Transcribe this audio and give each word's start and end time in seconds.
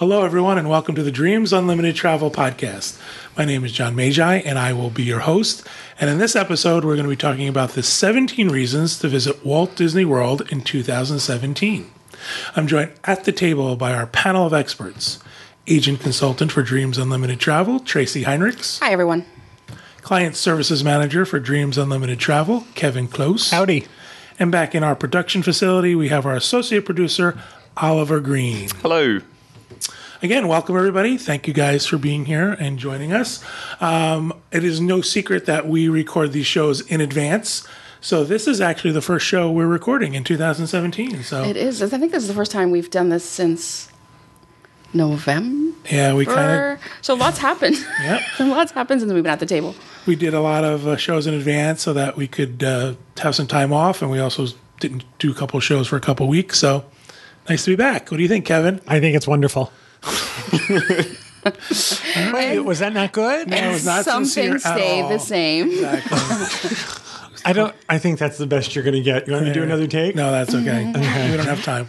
Hello, 0.00 0.24
everyone, 0.24 0.56
and 0.56 0.70
welcome 0.70 0.94
to 0.94 1.02
the 1.02 1.10
Dreams 1.10 1.52
Unlimited 1.52 1.94
Travel 1.94 2.30
Podcast. 2.30 2.98
My 3.36 3.44
name 3.44 3.66
is 3.66 3.72
John 3.72 3.94
Magi, 3.94 4.36
and 4.36 4.58
I 4.58 4.72
will 4.72 4.88
be 4.88 5.02
your 5.02 5.18
host. 5.18 5.68
And 6.00 6.08
in 6.08 6.16
this 6.16 6.34
episode, 6.34 6.86
we're 6.86 6.94
going 6.94 7.04
to 7.04 7.10
be 7.10 7.16
talking 7.16 7.48
about 7.48 7.72
the 7.72 7.82
17 7.82 8.48
reasons 8.48 8.98
to 9.00 9.08
visit 9.08 9.44
Walt 9.44 9.76
Disney 9.76 10.06
World 10.06 10.50
in 10.50 10.62
2017. 10.62 11.90
I'm 12.56 12.66
joined 12.66 12.92
at 13.04 13.24
the 13.24 13.32
table 13.32 13.76
by 13.76 13.92
our 13.92 14.06
panel 14.06 14.46
of 14.46 14.54
experts 14.54 15.18
agent 15.66 16.00
consultant 16.00 16.50
for 16.50 16.62
Dreams 16.62 16.96
Unlimited 16.96 17.38
Travel, 17.38 17.78
Tracy 17.80 18.24
Heinrichs, 18.24 18.80
Hi, 18.80 18.92
everyone. 18.92 19.26
client 20.00 20.34
services 20.34 20.82
manager 20.82 21.26
for 21.26 21.38
Dreams 21.38 21.76
Unlimited 21.76 22.18
Travel, 22.18 22.64
Kevin 22.74 23.06
Close. 23.06 23.50
Howdy. 23.50 23.86
And 24.38 24.50
back 24.50 24.74
in 24.74 24.82
our 24.82 24.96
production 24.96 25.42
facility, 25.42 25.94
we 25.94 26.08
have 26.08 26.24
our 26.24 26.34
associate 26.34 26.86
producer, 26.86 27.38
Oliver 27.76 28.20
Green. 28.20 28.70
Hello. 28.80 29.20
Again, 30.22 30.48
welcome 30.48 30.76
everybody. 30.76 31.16
Thank 31.16 31.46
you 31.46 31.54
guys 31.54 31.86
for 31.86 31.96
being 31.96 32.26
here 32.26 32.52
and 32.52 32.78
joining 32.78 33.12
us. 33.12 33.42
Um, 33.80 34.34
it 34.52 34.64
is 34.64 34.80
no 34.80 35.00
secret 35.00 35.46
that 35.46 35.66
we 35.66 35.88
record 35.88 36.32
these 36.32 36.46
shows 36.46 36.82
in 36.82 37.00
advance. 37.00 37.66
So 38.02 38.24
this 38.24 38.46
is 38.46 38.60
actually 38.60 38.92
the 38.92 39.00
first 39.02 39.26
show 39.26 39.50
we're 39.50 39.66
recording 39.66 40.14
in 40.14 40.24
2017. 40.24 41.22
So 41.22 41.44
It 41.44 41.56
is. 41.56 41.82
I 41.82 41.86
think 41.98 42.12
this 42.12 42.22
is 42.22 42.28
the 42.28 42.34
first 42.34 42.52
time 42.52 42.70
we've 42.70 42.90
done 42.90 43.08
this 43.08 43.24
since 43.24 43.90
November. 44.92 45.76
yeah, 45.90 46.14
we 46.14 46.26
kind 46.26 46.74
of 46.74 46.80
So 47.00 47.14
lots 47.14 47.38
happened. 47.38 47.76
Yep. 48.02 48.20
lots 48.40 48.72
happened 48.72 49.00
since 49.00 49.12
we've 49.12 49.22
been 49.22 49.32
at 49.32 49.40
the 49.40 49.46
table. 49.46 49.74
we 50.06 50.16
did 50.16 50.34
a 50.34 50.40
lot 50.40 50.64
of 50.64 50.86
uh, 50.86 50.96
shows 50.96 51.26
in 51.26 51.34
advance 51.34 51.82
so 51.82 51.92
that 51.92 52.16
we 52.16 52.26
could 52.26 52.62
uh, 52.62 52.94
have 53.18 53.34
some 53.34 53.46
time 53.46 53.72
off, 53.72 54.02
and 54.02 54.10
we 54.10 54.18
also 54.18 54.46
didn't 54.80 55.04
do 55.18 55.30
a 55.30 55.34
couple 55.34 55.58
of 55.58 55.64
shows 55.64 55.86
for 55.86 55.96
a 55.96 56.00
couple 56.00 56.24
of 56.26 56.30
weeks. 56.30 56.58
So 56.58 56.84
nice 57.50 57.64
to 57.64 57.72
be 57.72 57.76
back. 57.76 58.10
What 58.10 58.16
do 58.16 58.22
you 58.22 58.28
think, 58.28 58.46
Kevin? 58.46 58.80
I 58.86 59.00
think 59.00 59.16
it's 59.16 59.26
wonderful. 59.26 59.72
Wait, 62.32 62.60
was 62.60 62.78
that 62.78 62.92
not 62.92 63.12
good? 63.12 63.48
That 63.48 63.72
was 63.72 63.84
not 63.84 64.04
Some 64.04 64.24
things 64.24 64.64
at 64.64 64.76
stay 64.76 65.00
all. 65.00 65.08
the 65.08 65.18
same. 65.18 65.70
Exactly. 65.70 66.78
I 67.44 67.52
don't. 67.52 67.74
I 67.88 67.98
think 67.98 68.18
that's 68.18 68.38
the 68.38 68.46
best 68.46 68.74
you're 68.74 68.84
going 68.84 68.94
to 68.94 69.02
get. 69.02 69.26
You 69.26 69.32
want 69.32 69.44
me 69.46 69.50
to 69.50 69.54
do 69.54 69.62
another 69.62 69.86
take? 69.86 70.14
No, 70.14 70.30
that's 70.30 70.54
okay. 70.54 70.86
we 70.86 70.92
don't 70.92 71.46
have 71.46 71.64
time. 71.64 71.88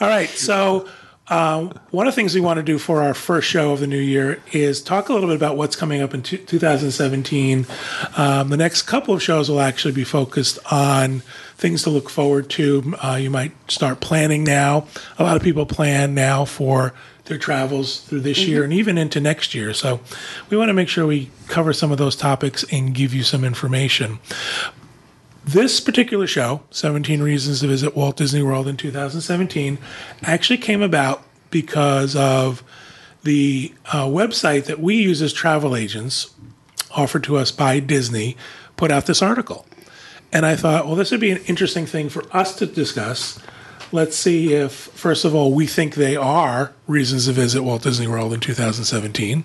All 0.00 0.08
right. 0.08 0.28
So, 0.28 0.88
um, 1.28 1.72
one 1.90 2.08
of 2.08 2.14
the 2.14 2.16
things 2.16 2.34
we 2.34 2.40
want 2.40 2.56
to 2.58 2.62
do 2.64 2.78
for 2.78 3.00
our 3.02 3.14
first 3.14 3.48
show 3.48 3.72
of 3.72 3.78
the 3.80 3.86
new 3.86 3.96
year 4.00 4.42
is 4.52 4.82
talk 4.82 5.08
a 5.08 5.12
little 5.12 5.28
bit 5.28 5.36
about 5.36 5.56
what's 5.56 5.76
coming 5.76 6.02
up 6.02 6.14
in 6.14 6.22
two- 6.22 6.38
2017. 6.38 7.66
Um, 8.16 8.48
the 8.48 8.56
next 8.56 8.82
couple 8.82 9.14
of 9.14 9.22
shows 9.22 9.48
will 9.48 9.60
actually 9.60 9.94
be 9.94 10.04
focused 10.04 10.58
on 10.72 11.22
things 11.58 11.82
to 11.82 11.90
look 11.90 12.08
forward 12.08 12.48
to. 12.50 12.94
Uh, 13.04 13.16
you 13.16 13.30
might 13.30 13.52
start 13.70 14.00
planning 14.00 14.44
now. 14.44 14.86
A 15.18 15.24
lot 15.24 15.36
of 15.36 15.42
people 15.42 15.66
plan 15.66 16.14
now 16.14 16.44
for 16.44 16.94
their 17.24 17.36
travels 17.36 18.00
through 18.00 18.20
this 18.20 18.46
year 18.46 18.64
and 18.64 18.72
even 18.72 18.96
into 18.96 19.20
next 19.20 19.54
year. 19.54 19.74
So, 19.74 20.00
we 20.48 20.56
want 20.56 20.70
to 20.70 20.72
make 20.72 20.88
sure 20.88 21.06
we 21.06 21.30
cover 21.48 21.74
some 21.74 21.92
of 21.92 21.98
those 21.98 22.16
topics 22.16 22.64
and 22.72 22.94
give 22.94 23.12
you 23.12 23.22
some 23.22 23.44
information. 23.44 24.18
This 25.44 25.80
particular 25.80 26.26
show, 26.26 26.62
17 26.70 27.22
Reasons 27.22 27.60
to 27.60 27.66
Visit 27.66 27.96
Walt 27.96 28.16
Disney 28.16 28.42
World 28.42 28.68
in 28.68 28.76
2017, 28.76 29.78
actually 30.22 30.58
came 30.58 30.80
about 30.80 31.22
because 31.50 32.14
of 32.14 32.62
the 33.22 33.74
uh, 33.86 34.04
website 34.04 34.66
that 34.66 34.78
we 34.78 34.96
use 34.96 35.20
as 35.22 35.32
travel 35.32 35.74
agents, 35.74 36.34
offered 36.90 37.24
to 37.24 37.36
us 37.36 37.50
by 37.50 37.80
Disney, 37.80 38.36
put 38.76 38.90
out 38.90 39.06
this 39.06 39.22
article. 39.22 39.66
And 40.32 40.44
I 40.44 40.56
thought, 40.56 40.86
well, 40.86 40.94
this 40.94 41.10
would 41.10 41.20
be 41.20 41.30
an 41.30 41.38
interesting 41.46 41.86
thing 41.86 42.08
for 42.08 42.24
us 42.36 42.56
to 42.56 42.66
discuss. 42.66 43.38
Let's 43.92 44.16
see 44.16 44.52
if, 44.52 44.72
first 44.72 45.24
of 45.24 45.34
all, 45.34 45.52
we 45.54 45.66
think 45.66 45.94
they 45.94 46.16
are 46.16 46.72
reasons 46.86 47.24
to 47.26 47.32
visit 47.32 47.62
Walt 47.62 47.82
Disney 47.82 48.06
World 48.06 48.34
in 48.34 48.40
2017. 48.40 49.44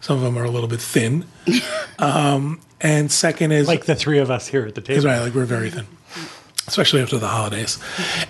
Some 0.00 0.16
of 0.18 0.22
them 0.22 0.36
are 0.38 0.44
a 0.44 0.50
little 0.50 0.68
bit 0.68 0.80
thin. 0.80 1.24
um, 1.98 2.60
and 2.80 3.10
second 3.10 3.52
is 3.52 3.66
Like 3.66 3.86
the 3.86 3.94
three 3.94 4.18
of 4.18 4.30
us 4.30 4.46
here 4.48 4.66
at 4.66 4.74
the 4.74 4.80
that's 4.82 5.00
table. 5.00 5.06
right. 5.06 5.20
Like 5.20 5.34
we're 5.34 5.46
very 5.46 5.70
thin, 5.70 5.86
especially 6.66 7.00
after 7.00 7.18
the 7.18 7.28
holidays. 7.28 7.78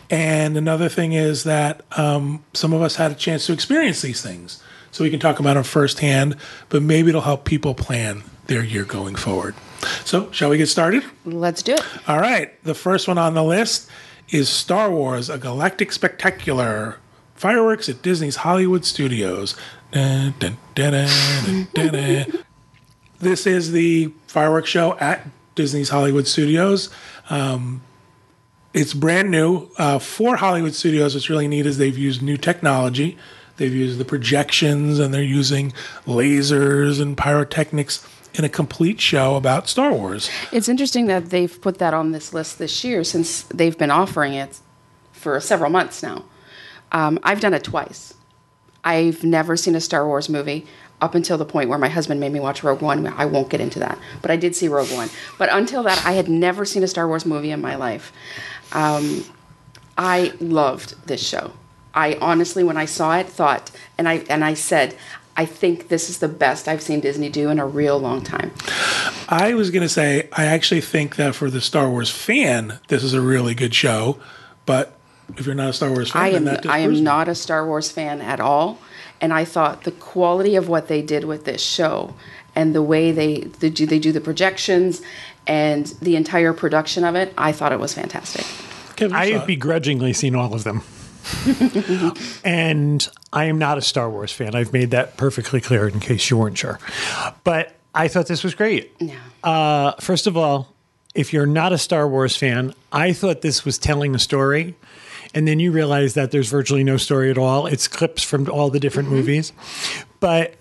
And 0.09 0.57
another 0.57 0.89
thing 0.89 1.13
is 1.13 1.45
that 1.45 1.83
um, 1.99 2.45
some 2.55 2.73
of 2.73 2.81
us 2.81 2.97
had 2.97 3.11
a 3.11 3.15
chance 3.17 3.47
to 3.47 3.53
experience 3.53 4.01
these 4.01 4.23
things, 4.23 4.63
so 4.93 5.05
we 5.05 5.11
can 5.11 5.21
talk 5.21 5.41
about 5.41 5.55
them 5.55 5.65
firsthand. 5.65 6.37
But 6.69 6.83
maybe 6.83 7.09
it'll 7.11 7.21
help 7.23 7.45
people 7.45 7.75
plan 7.75 8.23
their 8.47 8.63
year 8.65 8.85
going 8.85 9.17
forward. 9.17 9.55
So, 10.05 10.31
shall 10.33 10.51
we 10.51 10.59
get 10.59 10.69
started? 10.69 11.05
Let's 11.25 11.63
do 11.63 11.75
it. 11.75 11.85
All 12.09 12.19
right. 12.19 12.63
The 12.65 12.75
first 12.75 13.09
one 13.09 13.19
on 13.19 13.35
the 13.35 13.45
list 13.45 13.89
is 14.31 14.49
Star 14.49 14.91
Wars: 14.91 15.31
A 15.31 15.39
Galactic 15.39 15.93
Spectacular. 15.93 16.99
Fireworks 17.35 17.89
at 17.89 18.03
Disney's 18.03 18.37
Hollywood 18.37 18.85
Studios. 18.85 19.55
Dun, 19.93 20.35
dun, 20.41 20.57
dun. 20.75 22.45
This 23.21 23.47
is 23.47 23.73
the 23.73 24.13
fireworks 24.27 24.69
show 24.69 24.97
at 24.99 25.27
Disney's 25.55 25.89
Hollywood 25.89 26.27
Studios. 26.27 26.89
Um, 27.31 27.83
it's 28.75 28.95
brand 28.95 29.31
new 29.31 29.71
uh, 29.79 29.99
for 29.99 30.37
Hollywood 30.37 30.75
Studios. 30.75 31.15
What's 31.15 31.31
really 31.31 31.49
neat 31.49 31.67
is 31.67 31.79
they've 31.79 31.97
used 31.97 32.23
new 32.23 32.37
technology. 32.37 33.17
They've 33.57 33.75
used 33.75 33.99
the 33.99 34.05
projections 34.05 35.01
and 35.01 35.13
they're 35.13 35.23
using 35.23 35.73
lasers 36.07 37.01
and 37.01 37.17
pyrotechnics 37.17 38.07
in 38.35 38.45
a 38.45 38.49
complete 38.49 39.01
show 39.01 39.37
about 39.37 39.69
Star 39.69 39.93
Wars. 39.93 40.31
It's 40.53 40.69
interesting 40.69 41.07
that 41.07 41.31
they've 41.31 41.61
put 41.61 41.79
that 41.79 41.95
on 41.95 42.13
this 42.13 42.33
list 42.33 42.59
this 42.59 42.85
year 42.85 43.05
since 43.05 43.43
they've 43.45 43.77
been 43.77 43.91
offering 43.91 44.35
it 44.35 44.59
for 45.13 45.41
several 45.41 45.71
months 45.71 46.03
now. 46.03 46.25
Um, 46.93 47.19
I've 47.23 47.41
done 47.41 47.55
it 47.55 47.65
twice. 47.65 48.15
I've 48.85 49.25
never 49.25 49.57
seen 49.57 49.75
a 49.75 49.81
Star 49.81 50.07
Wars 50.07 50.29
movie 50.29 50.67
up 51.01 51.15
until 51.15 51.39
the 51.39 51.45
point 51.45 51.69
where 51.69 51.79
my 51.79 51.89
husband 51.89 52.21
made 52.21 52.33
me 52.33 52.41
watch 52.41 52.63
Rogue 52.63 52.83
One. 52.83 53.07
I 53.07 53.25
won't 53.27 53.51
get 53.51 53.61
into 53.61 53.79
that, 53.81 53.99
but 54.23 54.31
I 54.31 54.37
did 54.37 54.55
see 54.55 54.69
Rogue 54.69 54.91
One. 54.93 55.09
But 55.37 55.49
until 55.53 55.83
that, 55.85 56.05
I 56.05 56.13
had 56.13 56.29
never 56.29 56.65
seen 56.65 56.83
a 56.83 56.89
Star 56.89 57.07
Wars 57.07 57.27
movie 57.27 57.51
in 57.51 57.61
my 57.61 57.77
life. 57.77 58.13
Um, 58.73 59.25
I 59.97 60.33
loved 60.41 61.07
this 61.07 61.27
show. 61.27 61.53
I 61.95 62.17
honestly, 62.21 62.63
when 62.63 62.77
I 62.77 62.85
saw 62.85 63.17
it, 63.19 63.27
thought, 63.29 63.71
and 63.97 64.09
I 64.09 64.25
and 64.29 64.45
I 64.45 64.55
said, 64.55 64.97
I 65.39 65.47
think 65.47 65.87
this 65.87 66.11
is 66.11 66.19
the 66.19 66.27
best 66.27 66.67
I've 66.67 66.83
seen 66.83 66.99
Disney 66.99 67.29
do 67.29 67.49
in 67.49 67.61
a 67.61 67.67
real 67.67 67.97
long 67.97 68.23
time. 68.23 68.51
I 69.29 69.55
was 69.55 69.71
going 69.71 69.85
to 69.85 69.89
say, 69.89 70.29
I 70.33 70.47
actually 70.47 70.81
think 70.81 71.15
that 71.15 71.37
for 71.37 71.49
the 71.49 71.61
Star 71.61 71.89
Wars 71.89 72.11
fan, 72.11 72.81
this 72.89 73.05
is 73.05 73.15
a 73.15 73.21
really 73.21 73.55
good 73.55 73.73
show. 73.73 74.19
But 74.67 74.99
if 75.37 75.47
you're 75.47 75.55
not 75.55 75.71
a 75.71 75.73
Star 75.73 75.91
Wars 75.91 76.11
fan, 76.11 76.23
I 76.23 76.31
then 76.33 76.49
am 76.49 76.55
that 76.55 76.67
I 76.67 76.79
am 76.79 77.05
not 77.05 77.29
a 77.29 77.37
Star 77.37 77.65
Wars 77.65 77.89
fan 77.89 78.21
at 78.21 78.41
all, 78.41 78.81
and 79.21 79.33
I 79.33 79.45
thought 79.45 79.85
the 79.85 79.93
quality 79.93 80.57
of 80.57 80.69
what 80.69 80.89
they 80.89 81.03
did 81.03 81.25
with 81.25 81.45
this 81.45 81.63
show 81.63 82.15
and 82.57 82.75
the 82.75 82.83
way 82.83 83.13
they 83.13 83.43
they 83.61 83.71
do 83.71 83.87
they 83.87 84.01
do 84.01 84.11
the 84.11 84.21
projections 84.21 85.03
and 85.47 85.87
the 86.03 86.17
entire 86.17 86.53
production 86.53 87.05
of 87.05 87.15
it, 87.15 87.33
I 87.39 87.53
thought 87.53 87.71
it 87.71 87.79
was 87.79 87.95
fantastic. 87.95 88.45
Kevin 88.97 89.17
I 89.17 89.27
have 89.31 89.47
begrudgingly 89.47 90.13
seen 90.15 90.35
all 90.35 90.53
of 90.53 90.65
them. 90.65 90.83
and 92.45 93.09
I 93.33 93.45
am 93.45 93.59
not 93.59 93.79
a 93.79 93.83
Star 93.83 94.11
Wars 94.11 94.33
fan. 94.33 94.55
I've 94.55 94.73
made 94.73 94.91
that 94.91 95.17
perfectly 95.17 95.61
clear 95.61 95.89
in 95.89 96.01
case 96.01 96.31
you 96.31 96.37
weren't 96.37 96.59
sure. 96.59 96.79
But 97.45 97.75
I 97.95 98.09
thought 98.09 98.27
this 98.27 98.45
was 98.45 98.55
great. 98.55 98.93
Yeah. 98.99 99.19
Uh, 99.43 99.93
first 100.01 100.27
of 100.27 100.37
all, 100.37 100.75
if 101.15 101.33
you're 101.33 101.47
not 101.47 101.73
a 101.73 101.79
Star 101.79 102.09
Wars 102.09 102.37
fan, 102.37 102.75
I 102.93 103.13
thought 103.13 103.41
this 103.43 103.65
was 103.65 103.79
telling 103.79 104.15
a 104.15 104.19
story. 104.19 104.77
And 105.35 105.47
then 105.47 105.61
you 105.61 105.73
realize 105.73 106.15
that 106.15 106.31
there's 106.31 106.49
virtually 106.49 106.85
no 106.85 106.97
story 106.97 107.31
at 107.31 107.39
all. 107.39 107.67
It's 107.67 107.87
clips 107.87 108.23
from 108.23 108.49
all 108.51 108.71
the 108.71 108.81
different 108.81 109.11
movies. 109.11 109.53
But 110.21 110.55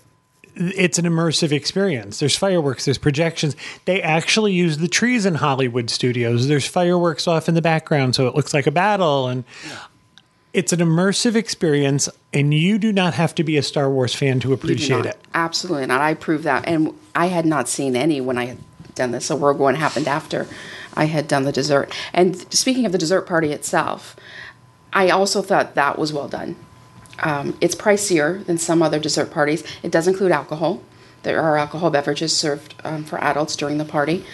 it's 0.58 0.98
an 0.98 1.04
immersive 1.04 1.52
experience. 1.52 2.18
There's 2.18 2.36
fireworks, 2.36 2.84
there's 2.84 2.98
projections. 2.98 3.54
They 3.84 4.02
actually 4.02 4.52
use 4.52 4.78
the 4.78 4.88
trees 4.88 5.24
in 5.24 5.36
Hollywood 5.36 5.88
studios. 5.88 6.48
There's 6.48 6.66
fireworks 6.66 7.28
off 7.28 7.48
in 7.48 7.54
the 7.54 7.62
background, 7.62 8.16
so 8.16 8.26
it 8.26 8.34
looks 8.34 8.52
like 8.52 8.66
a 8.66 8.72
battle. 8.72 9.28
And 9.28 9.44
it's 10.58 10.72
an 10.72 10.80
immersive 10.80 11.36
experience, 11.36 12.08
and 12.32 12.52
you 12.52 12.78
do 12.78 12.92
not 12.92 13.14
have 13.14 13.32
to 13.36 13.44
be 13.44 13.56
a 13.56 13.62
Star 13.62 13.88
Wars 13.88 14.12
fan 14.12 14.40
to 14.40 14.52
appreciate 14.52 15.06
it. 15.06 15.16
Absolutely 15.32 15.86
not. 15.86 16.00
I 16.00 16.14
proved 16.14 16.42
that. 16.42 16.66
And 16.66 16.98
I 17.14 17.26
had 17.26 17.46
not 17.46 17.68
seen 17.68 17.94
any 17.94 18.20
when 18.20 18.36
I 18.36 18.46
had 18.46 18.58
done 18.96 19.12
this. 19.12 19.26
So 19.26 19.36
Rogue 19.38 19.60
One 19.60 19.76
happened 19.76 20.08
after 20.08 20.48
I 20.94 21.04
had 21.04 21.28
done 21.28 21.44
the 21.44 21.52
dessert. 21.52 21.96
And 22.12 22.52
speaking 22.52 22.84
of 22.86 22.90
the 22.90 22.98
dessert 22.98 23.22
party 23.22 23.52
itself, 23.52 24.16
I 24.92 25.10
also 25.10 25.42
thought 25.42 25.76
that 25.76 25.96
was 25.96 26.12
well 26.12 26.26
done. 26.26 26.56
Um, 27.20 27.56
it's 27.60 27.76
pricier 27.76 28.44
than 28.44 28.58
some 28.58 28.82
other 28.82 28.98
dessert 28.98 29.30
parties. 29.30 29.62
It 29.84 29.92
does 29.92 30.08
include 30.08 30.32
alcohol. 30.32 30.82
There 31.22 31.40
are 31.40 31.56
alcohol 31.56 31.90
beverages 31.90 32.36
served 32.36 32.74
um, 32.82 33.04
for 33.04 33.22
adults 33.22 33.54
during 33.54 33.78
the 33.78 33.84
party. 33.84 34.24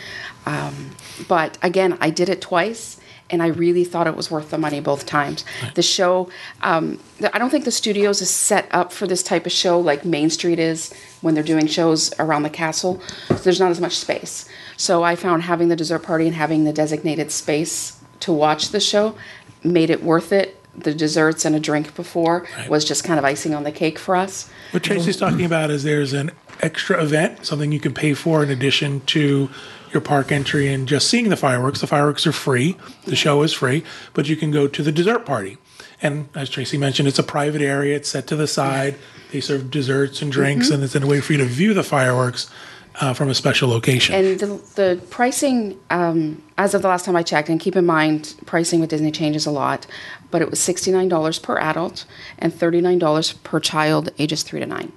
Um, 0.47 0.97
but 1.29 1.59
again, 1.61 1.99
I 2.01 2.09
did 2.09 2.31
it 2.31 2.41
twice, 2.41 2.99
and 3.35 3.43
I 3.43 3.49
really 3.49 3.85
thought 3.85 4.07
it 4.07 4.17
was 4.17 4.31
worth 4.31 4.51
the 4.51 4.59
money 4.59 4.81
both 4.81 5.05
times. 5.05 5.45
The 5.75 5.83
show, 5.83 6.31
um, 6.63 6.99
I 7.33 7.39
don't 7.39 7.51
think 7.51 7.65
the 7.65 7.71
studios 7.71 8.23
is 8.23 8.31
set 8.31 8.67
up 8.71 8.93
for 8.93 9.07
this 9.07 9.23
type 9.23 9.45
of 9.45 9.53
show 9.53 9.79
like 9.79 10.05
Main 10.05 10.31
Street 10.31 10.59
is 10.59 10.95
when 11.21 11.35
they're 11.35 11.43
doing 11.43 11.67
shows 11.67 12.15
around 12.19 12.45
the 12.45 12.51
castle. 12.51 13.03
There's 13.29 13.61
not 13.61 13.71
as 13.71 13.81
much 13.81 13.99
space. 13.99 14.49
So 14.77 15.03
I 15.03 15.17
found 15.17 15.43
having 15.43 15.69
the 15.69 15.77
dessert 15.77 16.03
party 16.05 16.27
and 16.27 16.35
having 16.35 16.65
the 16.65 16.73
designated 16.73 17.31
space 17.31 18.01
to 18.21 18.33
watch 18.33 18.71
the 18.71 18.81
show 18.81 19.15
made 19.63 19.91
it 19.91 20.03
worth 20.03 20.33
it 20.33 20.61
the 20.77 20.95
desserts 20.95 21.45
and 21.45 21.55
a 21.55 21.61
drink 21.61 21.95
before 21.95 22.47
was 22.69 22.85
just 22.85 23.05
kind 23.05 23.19
of 23.19 23.25
icing 23.25 23.55
on 23.55 23.63
the 23.63 23.73
cake 23.73 23.99
for 23.99 24.17
us. 24.17 24.51
What 24.73 24.83
Tracy's 24.83 25.17
talking 25.17 25.45
about 25.45 25.71
is 25.71 25.85
there's 25.85 26.13
an 26.13 26.33
extra 26.61 27.03
event, 27.03 27.47
something 27.47 27.73
you 27.73 27.81
can 27.81 27.95
pay 27.95 28.15
for 28.15 28.43
in 28.43 28.51
addition 28.51 29.01
to 29.03 29.49
your 29.95 30.01
park 30.01 30.33
entry 30.33 30.73
and 30.73 30.87
just 30.87 31.09
seeing 31.09 31.29
the 31.29 31.37
fireworks. 31.37 31.81
The 31.81 31.87
fireworks 31.87 32.27
are 32.27 32.33
free, 32.33 32.77
the 33.07 33.17
show 33.17 33.43
is 33.43 33.53
free, 33.53 33.85
but 34.13 34.29
you 34.29 34.37
can 34.37 34.51
go 34.51 34.67
to 34.67 34.83
the 34.83 34.93
dessert 34.93 35.25
party. 35.25 35.57
And 36.03 36.29
as 36.35 36.51
Tracy 36.51 36.77
mentioned, 36.77 37.09
it's 37.09 37.19
a 37.19 37.23
private 37.23 37.63
area, 37.63 37.97
it's 37.97 38.09
set 38.11 38.27
to 38.27 38.37
the 38.37 38.49
side. 38.49 38.97
They 39.33 39.41
serve 39.41 39.71
desserts 39.71 40.21
and 40.21 40.31
drinks, 40.31 40.71
and 40.71 40.83
it's 40.83 40.95
in 40.95 41.03
a 41.03 41.07
way 41.07 41.21
for 41.21 41.33
you 41.33 41.39
to 41.39 41.45
view 41.45 41.73
the 41.73 41.83
fireworks 41.83 42.51
uh, 43.01 43.15
from 43.15 43.29
a 43.29 43.35
special 43.35 43.69
location. 43.69 44.15
And 44.15 44.39
the, 44.39 44.47
the 44.75 45.03
pricing, 45.11 45.79
um, 45.91 46.43
as 46.59 46.75
of 46.75 46.83
the 46.83 46.89
last 46.89 47.05
time 47.05 47.17
I 47.17 47.23
checked, 47.23 47.49
and 47.49 47.59
keep 47.59 47.75
in 47.75 47.87
mind, 47.87 48.35
pricing 48.47 48.81
with 48.81 48.91
Disney 48.91 49.11
changes 49.11 49.47
a 49.47 49.51
lot, 49.51 49.87
but 50.31 50.43
it 50.43 50.51
was 50.51 50.61
$69 50.61 51.43
per 51.43 51.59
adult 51.59 52.05
and 52.39 52.53
$39 52.53 53.43
per 53.43 53.61
child 53.61 54.11
ages 54.19 54.43
three 54.43 54.61
to 54.61 54.67
nine. 54.67 54.93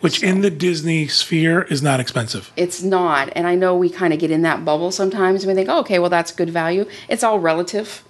Which 0.00 0.22
in 0.22 0.40
the 0.40 0.50
Disney 0.50 1.06
sphere 1.08 1.62
is 1.62 1.82
not 1.82 2.00
expensive. 2.00 2.52
It's 2.56 2.82
not. 2.82 3.30
And 3.34 3.46
I 3.46 3.54
know 3.54 3.76
we 3.76 3.90
kind 3.90 4.12
of 4.12 4.18
get 4.18 4.30
in 4.30 4.42
that 4.42 4.64
bubble 4.64 4.90
sometimes 4.90 5.44
and 5.44 5.48
we 5.48 5.54
think, 5.54 5.68
oh, 5.68 5.80
okay, 5.80 5.98
well, 5.98 6.10
that's 6.10 6.32
good 6.32 6.50
value. 6.50 6.86
It's 7.08 7.22
all 7.22 7.38
relative. 7.38 8.02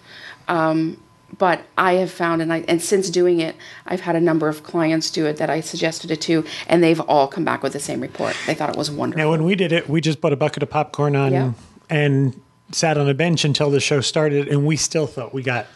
Um, 0.48 1.00
but 1.38 1.62
I 1.78 1.94
have 1.94 2.10
found, 2.10 2.42
and, 2.42 2.52
I, 2.52 2.64
and 2.66 2.82
since 2.82 3.08
doing 3.08 3.40
it, 3.40 3.54
I've 3.86 4.00
had 4.00 4.16
a 4.16 4.20
number 4.20 4.48
of 4.48 4.64
clients 4.64 5.10
do 5.10 5.26
it 5.26 5.36
that 5.36 5.48
I 5.48 5.60
suggested 5.60 6.10
it 6.10 6.20
to, 6.22 6.44
and 6.66 6.82
they've 6.82 7.00
all 7.00 7.28
come 7.28 7.44
back 7.44 7.62
with 7.62 7.72
the 7.72 7.78
same 7.80 8.00
report. 8.00 8.36
They 8.46 8.54
thought 8.54 8.68
it 8.70 8.76
was 8.76 8.90
wonderful. 8.90 9.22
Now, 9.24 9.30
when 9.30 9.44
we 9.44 9.54
did 9.54 9.70
it, 9.70 9.88
we 9.88 10.00
just 10.00 10.20
bought 10.20 10.32
a 10.32 10.36
bucket 10.36 10.64
of 10.64 10.70
popcorn 10.70 11.14
on 11.14 11.32
Yeah. 11.32 11.52
and 11.88 12.40
sat 12.72 12.98
on 12.98 13.08
a 13.08 13.14
bench 13.14 13.44
until 13.44 13.70
the 13.70 13.78
show 13.80 14.00
started, 14.00 14.48
and 14.48 14.66
we 14.66 14.76
still 14.76 15.06
thought 15.06 15.32
we 15.32 15.42
got 15.42 15.66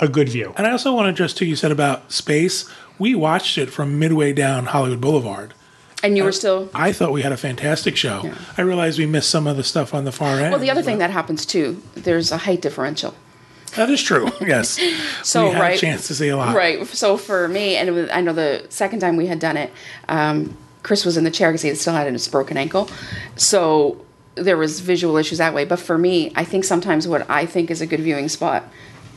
a 0.00 0.06
good 0.08 0.28
view. 0.28 0.54
And 0.56 0.66
I 0.66 0.70
also 0.70 0.92
want 0.94 1.06
to 1.06 1.10
address 1.10 1.32
too, 1.34 1.44
you 1.44 1.56
said 1.56 1.72
about 1.72 2.10
space. 2.12 2.68
We 2.98 3.14
watched 3.14 3.58
it 3.58 3.70
from 3.70 3.98
midway 3.98 4.32
down 4.32 4.66
Hollywood 4.66 5.00
Boulevard. 5.00 5.54
And 6.02 6.16
you 6.16 6.24
were 6.24 6.32
still. 6.32 6.68
I 6.74 6.92
thought 6.92 7.12
we 7.12 7.22
had 7.22 7.32
a 7.32 7.36
fantastic 7.36 7.96
show. 7.96 8.32
I 8.56 8.62
realized 8.62 8.98
we 8.98 9.06
missed 9.06 9.30
some 9.30 9.46
of 9.46 9.56
the 9.56 9.64
stuff 9.64 9.94
on 9.94 10.04
the 10.04 10.12
far 10.12 10.38
end. 10.38 10.50
Well, 10.50 10.60
the 10.60 10.70
other 10.70 10.82
thing 10.82 10.98
that 10.98 11.10
happens 11.10 11.46
too, 11.46 11.82
there's 11.94 12.32
a 12.32 12.38
height 12.38 12.62
differential. 12.62 13.14
that 13.76 13.90
is 13.90 14.02
true. 14.02 14.30
Yes. 14.40 14.78
So 15.22 15.48
we 15.48 15.52
had 15.52 15.60
right, 15.60 15.76
a 15.76 15.80
chance 15.80 16.08
to 16.08 16.14
see 16.14 16.28
a 16.28 16.36
lot. 16.36 16.56
Right. 16.56 16.86
So 16.86 17.16
for 17.16 17.46
me, 17.46 17.76
and 17.76 17.94
was, 17.94 18.10
I 18.10 18.20
know 18.20 18.32
the 18.32 18.66
second 18.70 19.00
time 19.00 19.16
we 19.16 19.26
had 19.26 19.38
done 19.38 19.56
it, 19.56 19.70
um, 20.08 20.56
Chris 20.82 21.04
was 21.04 21.16
in 21.16 21.24
the 21.24 21.30
chair 21.30 21.50
because 21.50 21.62
he 21.62 21.74
still 21.74 21.92
had 21.92 22.10
his 22.10 22.26
broken 22.26 22.56
ankle, 22.56 22.88
so 23.36 24.02
there 24.34 24.56
was 24.56 24.80
visual 24.80 25.18
issues 25.18 25.38
that 25.38 25.52
way. 25.52 25.66
But 25.66 25.78
for 25.78 25.98
me, 25.98 26.32
I 26.34 26.44
think 26.44 26.64
sometimes 26.64 27.06
what 27.06 27.28
I 27.28 27.44
think 27.44 27.70
is 27.70 27.82
a 27.82 27.86
good 27.86 28.00
viewing 28.00 28.28
spot 28.28 28.64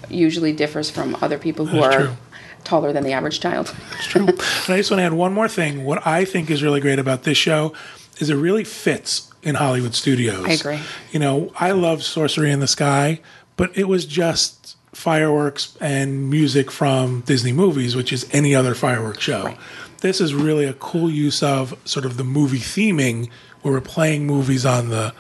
usually 0.09 0.51
differs 0.51 0.89
from 0.89 1.15
other 1.21 1.37
people 1.37 1.65
who 1.65 1.79
That's 1.79 1.95
are 1.95 2.05
true. 2.07 2.17
Taller 2.63 2.93
than 2.93 3.03
the 3.03 3.13
average 3.13 3.39
child. 3.39 3.73
It's 3.93 4.07
true. 4.07 4.27
and 4.27 4.39
I 4.69 4.77
just 4.77 4.91
want 4.91 4.99
to 4.99 5.03
add 5.03 5.13
one 5.13 5.33
more 5.33 5.47
thing. 5.47 5.83
What 5.85 6.05
I 6.05 6.25
think 6.25 6.49
is 6.49 6.61
really 6.63 6.81
great 6.81 6.99
about 6.99 7.23
this 7.23 7.37
show 7.37 7.73
is 8.19 8.29
it 8.29 8.35
really 8.35 8.63
fits 8.63 9.31
in 9.41 9.55
Hollywood 9.55 9.95
studios. 9.95 10.45
I 10.45 10.51
agree. 10.53 10.79
You 11.11 11.19
know, 11.19 11.51
I 11.59 11.71
love 11.71 12.03
Sorcery 12.03 12.51
in 12.51 12.59
the 12.59 12.67
Sky, 12.67 13.19
but 13.55 13.77
it 13.77 13.87
was 13.87 14.05
just 14.05 14.77
fireworks 14.93 15.77
and 15.81 16.29
music 16.29 16.71
from 16.71 17.21
Disney 17.21 17.51
movies, 17.51 17.95
which 17.95 18.13
is 18.13 18.27
any 18.31 18.53
other 18.55 18.75
fireworks 18.75 19.23
show. 19.23 19.55
This 20.01 20.19
is 20.21 20.33
really 20.33 20.65
a 20.65 20.73
cool 20.73 21.09
use 21.09 21.41
of 21.41 21.77
sort 21.85 22.05
of 22.05 22.17
the 22.17 22.23
movie 22.23 22.59
theming 22.59 23.29
where 23.61 23.73
we're 23.73 23.81
playing 23.81 24.25
movies 24.27 24.65
on 24.65 24.89
the. 24.89 25.13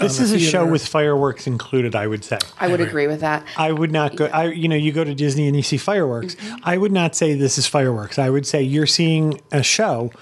This 0.00 0.18
on 0.18 0.24
is 0.24 0.30
the 0.30 0.36
a 0.36 0.40
show 0.40 0.64
with 0.66 0.86
fireworks 0.86 1.46
included, 1.46 1.94
I 1.96 2.06
would 2.06 2.24
say. 2.24 2.38
I 2.58 2.68
would 2.68 2.80
agree 2.80 3.06
with 3.06 3.20
that. 3.20 3.44
I 3.56 3.72
would 3.72 3.90
not 3.90 4.14
go. 4.16 4.26
I, 4.26 4.46
you 4.48 4.68
know, 4.68 4.76
you 4.76 4.92
go 4.92 5.02
to 5.04 5.14
Disney 5.14 5.46
and 5.48 5.56
you 5.56 5.62
see 5.62 5.76
fireworks. 5.76 6.34
Mm-hmm. 6.36 6.56
I 6.64 6.76
would 6.76 6.92
not 6.92 7.14
say 7.16 7.34
this 7.34 7.58
is 7.58 7.66
fireworks. 7.66 8.18
I 8.18 8.30
would 8.30 8.46
say 8.46 8.62
you're 8.62 8.86
seeing 8.86 9.40
a 9.50 9.62
show, 9.62 10.12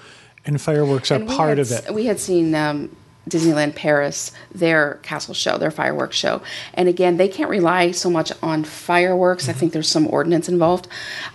and 0.45 0.59
fireworks 0.59 1.11
are 1.11 1.15
And 1.15 1.29
we 1.29 1.35
part 1.35 1.49
had 1.49 1.59
of 1.59 1.71
s- 1.71 1.85
it. 1.87 1.93
We 1.93 2.05
had 2.05 2.19
seen 2.19 2.55
um, 2.55 2.95
Disneyland 3.27 3.75
Paris, 3.75 4.31
their 4.51 4.95
castle 5.03 5.33
show, 5.33 5.57
their 5.57 5.71
fireworks 5.71 6.15
show. 6.15 6.41
And 6.73 6.87
again, 6.87 7.17
they 7.17 7.27
can't 7.27 7.49
rely 7.49 7.91
so 7.91 8.09
much 8.09 8.31
on 8.41 8.63
fireworks. 8.63 9.49
I 9.49 9.53
think 9.53 9.73
there's 9.73 9.89
some 9.89 10.07
ordinance 10.07 10.49
involved. 10.49 10.87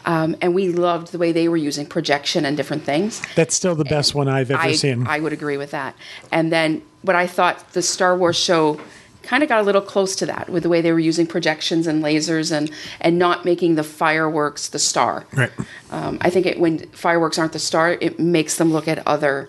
Um, 0.04 0.36
and 0.40 0.54
we 0.54 0.68
loved 0.70 1.12
the 1.12 1.18
way 1.18 1.32
they 1.32 1.48
were 1.48 1.56
using 1.56 1.86
projection 1.86 2.44
and 2.44 2.56
different 2.56 2.84
things. 2.84 3.22
That's 3.34 3.54
still 3.54 3.74
the 3.74 3.84
best 3.84 4.14
one 4.14 4.28
I've 4.28 4.50
ever 4.50 4.62
I, 4.62 4.72
seen. 4.72 5.06
I 5.06 5.20
would 5.20 5.32
agree 5.32 5.56
with 5.56 5.70
that. 5.72 5.94
And 6.30 6.52
then, 6.52 6.82
but 7.04 7.14
I 7.14 7.26
thought 7.26 7.72
the 7.72 7.82
Star 7.82 8.16
Wars 8.16 8.36
show 8.36 8.80
kind 9.22 9.42
of 9.42 9.48
got 9.48 9.60
a 9.60 9.62
little 9.62 9.80
close 9.80 10.16
to 10.16 10.26
that 10.26 10.48
with 10.48 10.62
the 10.62 10.68
way 10.68 10.80
they 10.80 10.92
were 10.92 10.98
using 10.98 11.26
projections 11.26 11.86
and 11.86 12.02
lasers 12.02 12.50
and 12.50 12.70
and 13.00 13.18
not 13.18 13.44
making 13.44 13.76
the 13.76 13.84
fireworks 13.84 14.68
the 14.68 14.78
star. 14.78 15.26
Right. 15.32 15.50
Um, 15.90 16.18
I 16.20 16.30
think 16.30 16.46
it, 16.46 16.58
when 16.58 16.78
fireworks 16.88 17.38
aren't 17.38 17.52
the 17.52 17.58
star, 17.58 17.92
it 17.92 18.18
makes 18.18 18.56
them 18.56 18.72
look 18.72 18.88
at 18.88 19.06
other 19.06 19.48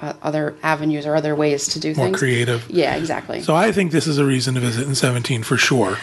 uh, 0.00 0.14
other 0.22 0.56
avenues 0.62 1.06
or 1.06 1.14
other 1.14 1.34
ways 1.34 1.68
to 1.68 1.80
do 1.80 1.88
More 1.88 2.06
things. 2.06 2.10
More 2.12 2.18
creative. 2.18 2.68
Yeah, 2.70 2.96
exactly. 2.96 3.42
So 3.42 3.54
I 3.54 3.70
think 3.70 3.92
this 3.92 4.06
is 4.06 4.18
a 4.18 4.24
reason 4.24 4.54
to 4.54 4.60
visit 4.60 4.86
in 4.86 4.94
17 4.94 5.42
for 5.42 5.56
sure. 5.56 5.98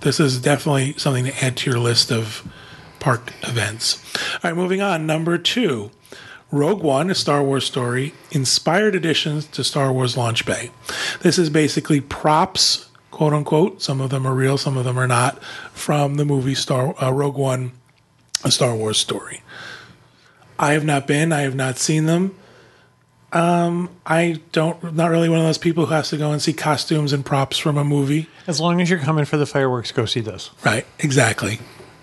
This 0.00 0.18
is 0.18 0.40
definitely 0.40 0.94
something 0.94 1.26
to 1.26 1.44
add 1.44 1.56
to 1.58 1.70
your 1.70 1.78
list 1.78 2.10
of 2.10 2.50
park 2.98 3.32
events. 3.42 4.02
All 4.16 4.50
right, 4.50 4.56
moving 4.56 4.80
on. 4.80 5.06
Number 5.06 5.38
two, 5.38 5.90
Rogue 6.50 6.82
One, 6.82 7.10
a 7.10 7.14
Star 7.14 7.42
Wars 7.42 7.64
story, 7.64 8.14
inspired 8.30 8.94
additions 8.94 9.46
to 9.48 9.62
Star 9.62 9.92
Wars 9.92 10.16
Launch 10.16 10.44
Bay. 10.44 10.70
This 11.20 11.38
is 11.38 11.50
basically 11.50 12.00
props, 12.00 12.90
quote 13.10 13.32
unquote. 13.32 13.82
Some 13.82 14.00
of 14.00 14.10
them 14.10 14.26
are 14.26 14.34
real, 14.34 14.58
some 14.58 14.76
of 14.76 14.84
them 14.84 14.98
are 14.98 15.06
not, 15.06 15.42
from 15.72 16.16
the 16.16 16.24
movie 16.24 16.54
Star 16.54 16.94
uh, 17.02 17.12
Rogue 17.12 17.36
One, 17.36 17.72
a 18.44 18.50
Star 18.50 18.74
Wars 18.74 18.98
story. 18.98 19.42
I 20.58 20.72
have 20.72 20.84
not 20.84 21.06
been. 21.06 21.32
I 21.32 21.40
have 21.40 21.54
not 21.54 21.78
seen 21.78 22.06
them. 22.06 22.36
Um, 23.32 23.88
I 24.04 24.40
don't. 24.52 24.94
Not 24.94 25.10
really 25.10 25.28
one 25.28 25.38
of 25.38 25.46
those 25.46 25.58
people 25.58 25.86
who 25.86 25.94
has 25.94 26.10
to 26.10 26.18
go 26.18 26.32
and 26.32 26.40
see 26.42 26.52
costumes 26.52 27.12
and 27.12 27.24
props 27.24 27.58
from 27.58 27.78
a 27.78 27.84
movie. 27.84 28.28
as 28.46 28.60
long 28.60 28.80
as 28.80 28.90
you're 28.90 28.98
coming 28.98 29.24
for 29.24 29.36
the 29.38 29.46
fireworks, 29.46 29.90
go 29.90 30.04
see 30.04 30.20
this. 30.20 30.50
Right. 30.64 30.86
Exactly. 30.98 31.58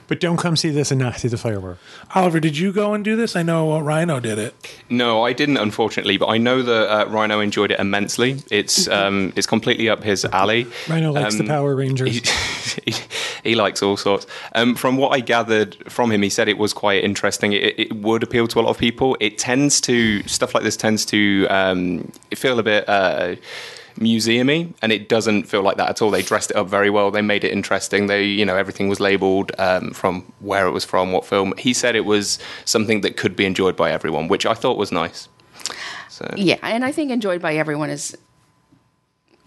But 0.09 0.19
don't 0.19 0.37
come 0.37 0.55
see 0.57 0.71
this 0.71 0.89
and 0.89 0.99
not 0.99 1.17
see 1.19 1.27
the 1.27 1.37
firework. 1.37 1.77
Oliver, 2.15 2.39
did 2.39 2.57
you 2.57 2.73
go 2.73 2.95
and 2.95 3.05
do 3.05 3.15
this? 3.15 3.35
I 3.35 3.43
know 3.43 3.73
uh, 3.73 3.79
Rhino 3.79 4.19
did 4.19 4.39
it. 4.39 4.55
No, 4.89 5.23
I 5.23 5.33
didn't, 5.33 5.57
unfortunately, 5.57 6.17
but 6.17 6.27
I 6.29 6.39
know 6.39 6.63
that 6.63 6.91
uh, 6.91 7.05
Rhino 7.09 7.39
enjoyed 7.39 7.69
it 7.69 7.79
immensely. 7.79 8.41
It's 8.49 8.87
um, 8.87 9.31
it's 9.35 9.45
completely 9.45 9.87
up 9.87 10.03
his 10.03 10.25
alley. 10.25 10.65
Rhino 10.89 11.11
likes 11.11 11.35
the 11.35 11.43
Um, 11.43 11.47
Power 11.47 11.75
Rangers. 11.75 12.09
He, 12.09 12.91
he, 12.91 12.95
he 13.43 13.55
likes 13.55 13.83
all 13.83 13.97
sorts. 13.97 14.25
Um, 14.55 14.73
from 14.75 14.97
what 14.97 15.09
I 15.09 15.19
gathered 15.19 15.77
from 15.91 16.11
him, 16.11 16.23
he 16.23 16.29
said 16.29 16.49
it 16.49 16.57
was 16.57 16.73
quite 16.73 17.03
interesting. 17.03 17.53
It, 17.53 17.79
it 17.79 17.93
would 17.97 18.23
appeal 18.23 18.47
to 18.47 18.59
a 18.59 18.61
lot 18.61 18.71
of 18.71 18.79
people. 18.79 19.15
It 19.19 19.37
tends 19.37 19.79
to 19.81 20.23
stuff 20.27 20.55
like 20.55 20.63
this 20.63 20.75
tends 20.75 21.05
to 21.05 21.45
um, 21.51 22.11
feel 22.33 22.57
a 22.57 22.63
bit. 22.63 22.89
Uh, 22.89 23.35
museumy 23.99 24.73
and 24.81 24.91
it 24.91 25.09
doesn't 25.09 25.43
feel 25.43 25.61
like 25.61 25.77
that 25.77 25.89
at 25.89 26.01
all 26.01 26.09
they 26.09 26.21
dressed 26.21 26.51
it 26.51 26.55
up 26.57 26.67
very 26.67 26.89
well 26.89 27.11
they 27.11 27.21
made 27.21 27.43
it 27.43 27.51
interesting 27.51 28.07
they 28.07 28.23
you 28.23 28.45
know 28.45 28.55
everything 28.55 28.87
was 28.87 28.99
labeled 28.99 29.51
um, 29.57 29.91
from 29.91 30.21
where 30.39 30.65
it 30.67 30.71
was 30.71 30.85
from 30.85 31.11
what 31.11 31.25
film 31.25 31.53
he 31.57 31.73
said 31.73 31.95
it 31.95 32.05
was 32.05 32.39
something 32.63 33.01
that 33.01 33.17
could 33.17 33.35
be 33.35 33.45
enjoyed 33.45 33.75
by 33.75 33.91
everyone 33.91 34.29
which 34.29 34.45
i 34.45 34.53
thought 34.53 34.77
was 34.77 34.91
nice 34.91 35.27
so 36.19 36.33
yeah, 36.35 36.57
and 36.61 36.83
I 36.83 36.91
think 36.91 37.11
enjoyed 37.11 37.41
by 37.41 37.55
everyone 37.55 37.89
is. 37.89 38.17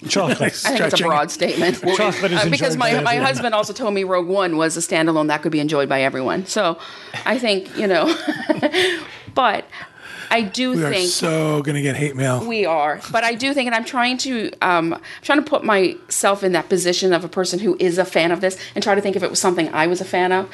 Chocolate. 0.09 0.41
I 0.65 0.79
think 0.79 0.81
it's 0.81 1.01
a 1.01 1.05
broad 1.05 1.31
statement. 1.31 1.81
Chocolate 1.97 2.33
is 2.33 2.47
Uh, 2.47 2.49
because 2.49 2.77
my, 2.77 2.99
my 3.03 3.17
husband 3.17 3.55
also 3.55 3.73
told 3.73 3.93
me 3.95 4.05
Rogue 4.05 4.27
One 4.27 4.57
was 4.57 4.77
a 4.77 4.81
standalone 4.81 5.29
that 5.29 5.43
could 5.43 5.53
be 5.53 5.61
enjoyed 5.61 5.89
by 5.89 6.03
everyone. 6.03 6.47
So 6.47 6.79
I 7.27 7.39
think 7.39 7.77
you 7.77 7.87
know, 7.87 8.13
but 9.35 9.67
I 10.33 10.43
do 10.43 10.71
We 10.75 10.83
are 10.85 10.91
think 10.91 11.11
so 11.11 11.63
going 11.63 11.77
to 11.77 11.83
get 11.83 11.95
hate 11.97 12.17
mail. 12.17 12.45
we 12.47 12.65
are. 12.65 13.01
But 13.13 13.23
I 13.23 13.35
do 13.35 13.53
think, 13.55 13.67
and 13.67 13.75
I'm 13.75 13.85
trying 13.85 14.17
to, 14.19 14.51
um, 14.63 14.95
I'm 14.95 15.01
trying 15.23 15.43
to 15.45 15.49
put 15.49 15.63
myself 15.63 16.43
in 16.43 16.53
that 16.53 16.69
position 16.69 17.13
of 17.13 17.23
a 17.25 17.29
person 17.29 17.59
who 17.59 17.77
is 17.79 17.99
a 17.99 18.05
fan 18.05 18.33
of 18.33 18.41
this, 18.41 18.59
and 18.75 18.83
try 18.83 18.95
to 18.95 19.01
think 19.01 19.15
if 19.15 19.23
it 19.23 19.31
was 19.31 19.39
something 19.41 19.69
I 19.75 19.87
was 19.87 20.01
a 20.01 20.05
fan 20.07 20.33
of. 20.33 20.49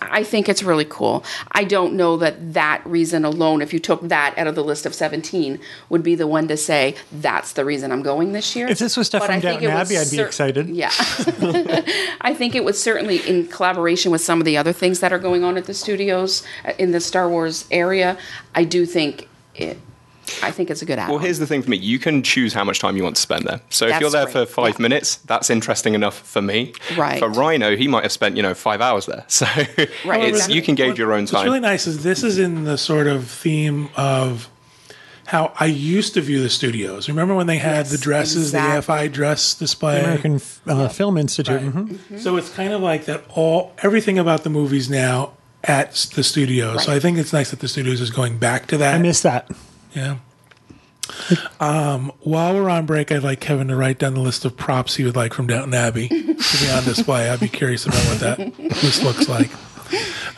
I 0.00 0.24
think 0.24 0.48
it's 0.48 0.62
really 0.62 0.84
cool. 0.84 1.24
I 1.52 1.64
don't 1.64 1.94
know 1.94 2.16
that 2.18 2.54
that 2.54 2.86
reason 2.86 3.24
alone, 3.24 3.62
if 3.62 3.72
you 3.72 3.78
took 3.78 4.02
that 4.08 4.36
out 4.36 4.46
of 4.46 4.54
the 4.54 4.64
list 4.64 4.86
of 4.86 4.94
17, 4.94 5.58
would 5.88 6.02
be 6.02 6.14
the 6.14 6.26
one 6.26 6.48
to 6.48 6.56
say 6.56 6.94
that's 7.12 7.52
the 7.52 7.64
reason 7.64 7.90
I'm 7.92 8.02
going 8.02 8.32
this 8.32 8.54
year. 8.54 8.68
If 8.68 8.78
this 8.78 8.96
was 8.96 9.06
stuff 9.06 9.22
But 9.22 9.26
from 9.26 9.40
Downton 9.40 9.70
Abbey, 9.70 9.96
I'd 9.96 10.10
be 10.10 10.16
cer- 10.16 10.26
excited. 10.26 10.68
Yeah. 10.68 10.90
I 12.20 12.34
think 12.36 12.54
it 12.54 12.64
was 12.64 12.80
certainly 12.82 13.18
in 13.28 13.48
collaboration 13.48 14.12
with 14.12 14.20
some 14.20 14.40
of 14.40 14.44
the 14.44 14.56
other 14.56 14.72
things 14.72 15.00
that 15.00 15.12
are 15.12 15.18
going 15.18 15.44
on 15.44 15.56
at 15.56 15.64
the 15.64 15.74
studios 15.74 16.42
uh, 16.64 16.72
in 16.78 16.92
the 16.92 17.00
Star 17.00 17.28
Wars 17.28 17.66
area. 17.70 18.18
I 18.54 18.64
do 18.64 18.86
think 18.86 19.28
it. 19.54 19.78
I 20.42 20.50
think 20.50 20.70
it's 20.70 20.82
a 20.82 20.86
good 20.86 20.98
add. 20.98 21.08
Well, 21.08 21.18
here's 21.18 21.38
the 21.38 21.46
thing 21.46 21.62
for 21.62 21.70
me. 21.70 21.76
You 21.76 21.98
can 21.98 22.22
choose 22.22 22.52
how 22.52 22.64
much 22.64 22.80
time 22.80 22.96
you 22.96 23.02
want 23.02 23.16
to 23.16 23.22
spend 23.22 23.46
there. 23.46 23.60
So 23.70 23.86
if 23.86 24.00
you're 24.00 24.10
there 24.10 24.24
great, 24.24 24.32
for 24.32 24.46
five 24.46 24.74
yeah. 24.74 24.82
minutes, 24.82 25.16
that's 25.16 25.50
interesting 25.50 25.94
enough 25.94 26.18
for 26.18 26.42
me. 26.42 26.72
Right. 26.96 27.18
For 27.18 27.28
Rhino, 27.28 27.76
he 27.76 27.88
might 27.88 28.02
have 28.02 28.12
spent, 28.12 28.36
you 28.36 28.42
know, 28.42 28.54
five 28.54 28.80
hours 28.80 29.06
there. 29.06 29.24
So 29.36 29.46
it's, 29.58 29.92
exactly. 30.06 30.54
you 30.54 30.62
can 30.62 30.74
gauge 30.76 30.98
your 30.98 31.12
own 31.12 31.26
time. 31.26 31.40
What's 31.40 31.44
really 31.44 31.60
nice 31.60 31.86
is 31.86 32.02
this 32.02 32.22
is 32.22 32.38
in 32.38 32.64
the 32.64 32.78
sort 32.78 33.06
of 33.06 33.28
theme 33.28 33.90
of 33.96 34.48
how 35.26 35.52
I 35.58 35.66
used 35.66 36.14
to 36.14 36.20
view 36.20 36.40
the 36.42 36.48
studios. 36.48 37.08
Remember 37.08 37.34
when 37.34 37.46
they 37.46 37.58
had 37.58 37.86
Yes, 37.86 37.90
the 37.90 37.98
dresses, 37.98 38.52
the 38.52 38.58
exactly. 38.58 38.94
AFI 38.94 39.12
dress 39.12 39.54
display? 39.54 39.98
the 39.98 40.04
American 40.04 40.40
uh, 40.66 40.88
Film 40.88 41.18
Institute. 41.18 41.60
Right. 41.62 41.72
mhm. 41.72 42.18
So 42.18 42.36
it's 42.36 42.50
kind 42.50 42.72
of 42.72 42.80
like 42.80 43.04
that. 43.04 43.24
All 43.34 43.74
everything 43.82 44.18
about 44.18 44.44
the 44.44 44.50
movies 44.50 44.88
now 44.88 45.32
at 45.64 45.92
the 46.14 46.22
studios. 46.22 46.84
So 46.84 46.92
I 46.92 47.00
think 47.00 47.18
it's 47.18 47.32
nice 47.32 47.50
that 47.50 47.60
the 47.60 47.68
studios 47.68 48.00
is 48.00 48.10
going 48.10 48.38
back 48.38 48.66
to 48.68 48.76
that. 48.78 48.94
I 48.94 48.98
miss 48.98 49.22
that. 49.22 49.50
Yeah. 49.96 50.18
Um, 51.58 52.12
while 52.20 52.54
we're 52.54 52.68
on 52.68 52.84
break, 52.84 53.10
I'd 53.10 53.22
like 53.22 53.40
Kevin 53.40 53.68
to 53.68 53.76
write 53.76 53.98
down 53.98 54.14
the 54.14 54.20
list 54.20 54.44
of 54.44 54.56
props 54.56 54.96
he 54.96 55.04
would 55.04 55.16
like 55.16 55.32
from 55.32 55.46
Downton 55.46 55.72
Abbey 55.72 56.08
to 56.08 56.14
be 56.60 56.70
on 56.70 56.84
display. 56.84 57.30
I'd 57.30 57.40
be 57.40 57.48
curious 57.48 57.86
about 57.86 58.04
what 58.06 58.20
that 58.20 58.58
list 58.58 59.02
looks 59.02 59.28
like. 59.28 59.50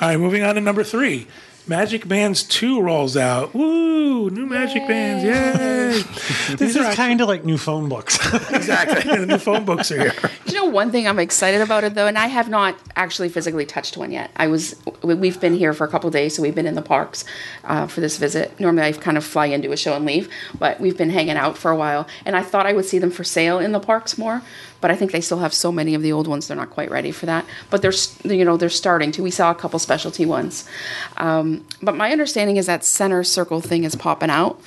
All 0.01 0.09
right, 0.09 0.17
moving 0.17 0.45
on 0.45 0.55
to 0.55 0.61
number 0.61 0.85
three. 0.85 1.27
Magic 1.69 2.09
Bands 2.09 2.43
2 2.45 2.81
rolls 2.81 3.17
out. 3.17 3.55
Woo! 3.55 4.31
New 4.31 4.47
Magic 4.47 4.87
Bands. 4.89 5.23
Yay! 5.23 6.03
This 6.57 6.77
is 6.77 6.95
kind 6.95 7.21
of 7.21 7.29
like 7.29 7.45
new 7.45 7.59
phone 7.59 7.89
books. 7.89 8.17
exactly. 8.51 9.17
the 9.17 9.27
new 9.27 9.39
phone 9.39 9.65
books 9.65 9.91
are 9.93 10.01
here. 10.11 10.15
You 10.47 10.55
know, 10.55 10.65
one 10.65 10.91
thing 10.91 11.07
I'm 11.07 11.19
excited 11.19 11.61
about 11.61 11.85
it 11.85 11.95
though, 11.95 12.07
and 12.07 12.17
I 12.19 12.27
have 12.27 12.49
not 12.49 12.77
actually 12.97 13.29
physically 13.29 13.67
touched 13.67 13.97
one 13.99 14.11
yet. 14.13 14.31
I 14.37 14.47
was, 14.49 14.77
we- 15.03 15.15
we've 15.15 15.41
been 15.41 15.55
here 15.55 15.75
for 15.75 15.85
a 15.85 15.89
couple 15.89 16.11
days, 16.11 16.35
so 16.35 16.43
we've 16.43 16.55
been 16.55 16.67
in 16.67 16.75
the 16.75 16.83
parks 16.83 17.25
uh, 17.65 17.87
for 17.87 18.01
this 18.01 18.17
visit. 18.17 18.59
Normally, 18.59 18.85
I 18.85 18.93
kind 18.93 19.17
of 19.19 19.25
fly 19.25 19.47
into 19.47 19.71
a 19.73 19.77
show 19.77 19.95
and 19.95 20.07
leave, 20.07 20.29
but 20.59 20.81
we've 20.81 20.97
been 20.97 21.11
hanging 21.11 21.37
out 21.37 21.59
for 21.59 21.71
a 21.71 21.77
while, 21.77 22.07
and 22.25 22.35
I 22.35 22.43
thought 22.43 22.65
I 22.67 22.73
would 22.73 22.87
see 22.87 22.99
them 22.99 23.11
for 23.11 23.25
sale 23.25 23.59
in 23.59 23.73
the 23.73 23.81
parks 23.81 24.17
more. 24.17 24.43
But 24.81 24.91
I 24.91 24.97
think 24.97 25.13
they 25.13 25.21
still 25.21 25.39
have 25.39 25.53
so 25.53 25.73
many 25.73 25.95
of 25.95 26.03
the 26.03 26.13
old 26.13 26.27
ones; 26.27 26.49
they're 26.49 26.57
not 26.57 26.71
quite 26.71 26.91
ready 26.91 27.11
for 27.11 27.27
that. 27.27 27.45
But 27.71 27.83
they're, 27.83 27.93
you 28.25 28.45
know, 28.45 28.57
they're 28.57 28.69
starting 28.69 29.13
to. 29.13 29.23
We 29.23 29.31
saw 29.31 29.51
a 29.51 29.55
couple 29.55 29.79
specialty 29.79 30.27
ones, 30.27 30.69
um, 31.17 31.67
but 31.83 31.97
my 31.97 32.13
understanding 32.13 32.57
is 32.57 32.67
that 32.67 32.85
center 32.85 33.25
circle 33.25 33.61
thing 33.61 33.85
is 33.85 33.97
popping 33.97 34.31
out, 34.31 34.61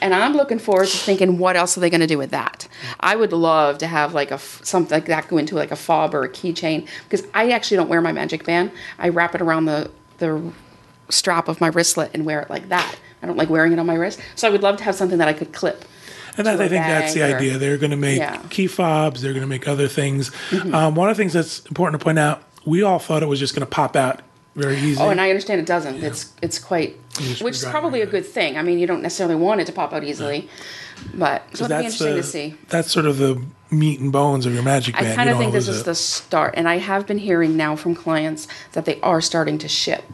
and 0.00 0.14
I'm 0.14 0.34
looking 0.34 0.58
forward 0.58 0.88
to 0.88 0.96
thinking 0.96 1.38
what 1.38 1.56
else 1.56 1.76
are 1.76 1.80
they 1.80 1.90
going 1.90 2.00
to 2.00 2.06
do 2.06 2.18
with 2.18 2.30
that. 2.30 2.68
I 3.00 3.16
would 3.16 3.32
love 3.32 3.78
to 3.78 3.86
have 3.86 4.14
like 4.14 4.30
a 4.30 4.38
something 4.38 4.94
like 4.94 5.06
that 5.06 5.28
go 5.28 5.38
into 5.38 5.54
like 5.54 5.70
a 5.70 5.76
fob 5.76 6.14
or 6.14 6.24
a 6.24 6.28
keychain 6.28 6.86
because 7.04 7.26
I 7.32 7.50
actually 7.50 7.78
don't 7.78 7.88
wear 7.88 8.00
my 8.00 8.12
magic 8.12 8.44
band. 8.44 8.70
I 8.98 9.08
wrap 9.08 9.34
it 9.34 9.40
around 9.40 9.64
the 9.64 9.90
the 10.18 10.52
strap 11.08 11.48
of 11.48 11.60
my 11.60 11.70
wristlet 11.70 12.10
and 12.14 12.24
wear 12.24 12.40
it 12.40 12.50
like 12.50 12.68
that. 12.68 12.96
I 13.22 13.26
don't 13.26 13.36
like 13.36 13.48
wearing 13.48 13.72
it 13.72 13.78
on 13.78 13.86
my 13.86 13.94
wrist, 13.94 14.20
so 14.34 14.46
I 14.46 14.50
would 14.50 14.62
love 14.62 14.76
to 14.78 14.84
have 14.84 14.94
something 14.94 15.18
that 15.18 15.28
I 15.28 15.32
could 15.32 15.52
clip. 15.52 15.84
And 16.36 16.46
that, 16.46 16.60
I 16.60 16.68
think 16.68 16.84
that's 16.84 17.14
the 17.14 17.22
or- 17.22 17.36
idea. 17.36 17.58
They're 17.58 17.78
going 17.78 17.90
to 17.92 17.96
make 17.96 18.18
Yeah. 18.18 18.36
Mm-hmm. 18.36 18.48
key 18.48 18.66
fobs. 18.66 19.22
They're 19.22 19.32
going 19.32 19.42
to 19.42 19.48
make 19.48 19.68
other 19.68 19.88
things. 19.88 20.30
Um, 20.52 20.94
one 20.94 21.08
of 21.08 21.16
the 21.16 21.22
things 21.22 21.32
that's 21.32 21.60
important 21.66 22.00
to 22.00 22.04
point 22.04 22.18
out, 22.18 22.42
we 22.64 22.82
all 22.82 22.98
thought 22.98 23.22
it 23.22 23.26
was 23.26 23.38
just 23.38 23.54
going 23.54 23.66
to 23.66 23.70
pop 23.70 23.94
out 23.96 24.20
very 24.56 24.76
easy. 24.76 25.00
Oh, 25.00 25.10
and 25.10 25.20
I 25.20 25.30
understand 25.30 25.60
it 25.60 25.66
doesn't. 25.66 26.02
It's 26.02 26.32
it's 26.40 26.58
quite, 26.58 26.96
which 27.40 27.56
is 27.56 27.64
probably 27.64 28.02
a 28.02 28.06
good 28.06 28.24
thing. 28.24 28.56
I 28.56 28.62
mean, 28.62 28.78
you 28.78 28.86
don't 28.86 29.02
necessarily 29.02 29.34
want 29.34 29.60
it 29.60 29.64
to 29.66 29.72
pop 29.72 29.92
out 29.92 30.04
easily, 30.04 30.48
but 31.12 31.42
so 31.54 31.64
it'll 31.64 31.76
be 31.78 31.82
that's 31.82 32.00
interesting 32.00 32.14
the, 32.14 32.22
to 32.22 32.22
see. 32.22 32.54
That's 32.68 32.90
sort 32.92 33.06
of 33.06 33.18
the 33.18 33.42
meat 33.72 33.98
and 33.98 34.12
bones 34.12 34.46
of 34.46 34.54
your 34.54 34.62
magic 34.62 34.94
band. 34.94 35.08
I 35.08 35.14
kind 35.16 35.30
of 35.30 35.38
think 35.38 35.52
this 35.52 35.66
is 35.66 35.80
it. 35.80 35.84
the 35.84 35.94
start, 35.96 36.54
and 36.56 36.68
I 36.68 36.78
have 36.78 37.04
been 37.06 37.18
hearing 37.18 37.56
now 37.56 37.74
from 37.74 37.94
clients 37.96 38.46
that 38.72 38.84
they 38.84 39.00
are 39.00 39.20
starting 39.20 39.58
to 39.58 39.68
ship. 39.68 40.04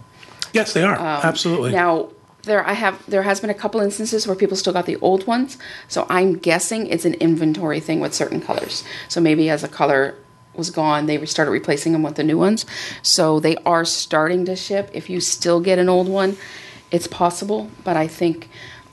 Yes, 0.55 0.73
they 0.73 0.83
are. 0.83 0.97
Absolutely. 0.97 1.71
Um, 1.71 1.75
Now 1.77 2.09
there 2.51 2.67
I 2.67 2.73
have 2.73 3.07
there 3.07 3.23
has 3.23 3.41
been 3.41 3.49
a 3.49 3.55
couple 3.55 3.81
instances 3.81 4.27
where 4.27 4.35
people 4.35 4.57
still 4.57 4.73
got 4.73 4.87
the 4.87 4.97
old 4.97 5.27
ones, 5.27 5.57
so 5.87 6.05
I'm 6.11 6.37
guessing 6.37 6.89
it's 6.89 7.05
an 7.05 7.15
inventory 7.15 7.79
thing 7.79 8.01
with 8.01 8.13
certain 8.13 8.41
colors. 8.41 8.83
So 9.09 9.21
maybe 9.21 9.49
as 9.49 9.63
a 9.63 9.69
color 9.69 10.17
was 10.55 10.71
gone, 10.71 11.07
they 11.07 11.25
started 11.27 11.53
replacing 11.53 11.93
them 11.93 12.03
with 12.03 12.17
the 12.17 12.25
new 12.25 12.37
ones. 12.37 12.67
So 13.03 13.39
they 13.39 13.57
are 13.59 13.85
starting 13.85 14.45
to 14.47 14.57
ship. 14.57 14.91
If 14.93 15.09
you 15.09 15.21
still 15.21 15.61
get 15.61 15.79
an 15.79 15.89
old 15.89 16.09
one, 16.09 16.37
it's 16.91 17.07
possible, 17.07 17.71
but 17.85 17.97
I 17.97 18.09
think 18.09 18.49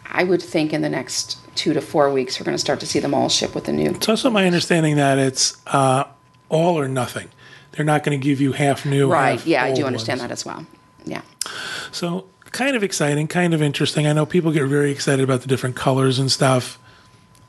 I 0.05 0.23
would 0.23 0.41
think 0.41 0.71
in 0.71 0.83
the 0.83 0.89
next 0.89 1.39
two 1.55 1.73
to 1.73 1.81
four 1.81 2.11
weeks 2.11 2.39
we're 2.39 2.45
going 2.45 2.55
to 2.55 2.61
start 2.61 2.79
to 2.81 2.85
see 2.85 2.99
them 2.99 3.15
all 3.15 3.27
ship 3.27 3.55
with 3.55 3.65
the 3.65 3.73
new. 3.73 3.89
it's 3.89 4.07
also 4.07 4.29
my 4.29 4.45
understanding 4.45 4.97
that 4.97 5.17
it's 5.17 5.57
uh, 5.65 6.03
all 6.49 6.79
or 6.79 6.87
nothing. 6.87 7.29
They're 7.71 7.85
not 7.85 8.03
going 8.03 8.19
to 8.19 8.23
give 8.23 8.39
you 8.39 8.51
half 8.51 8.85
new. 8.85 9.11
Right? 9.11 9.39
half 9.39 9.47
Yeah, 9.47 9.63
I 9.63 9.73
do 9.73 9.85
understand 9.85 10.19
ones. 10.19 10.29
that 10.29 10.33
as 10.33 10.45
well. 10.45 10.65
Yeah. 11.05 11.21
So 11.91 12.25
kind 12.51 12.75
of 12.75 12.83
exciting, 12.83 13.27
kind 13.27 13.53
of 13.53 13.61
interesting. 13.61 14.07
I 14.07 14.13
know 14.13 14.25
people 14.25 14.51
get 14.51 14.65
very 14.67 14.91
excited 14.91 15.23
about 15.23 15.41
the 15.41 15.47
different 15.47 15.75
colors 15.75 16.19
and 16.19 16.31
stuff. 16.31 16.79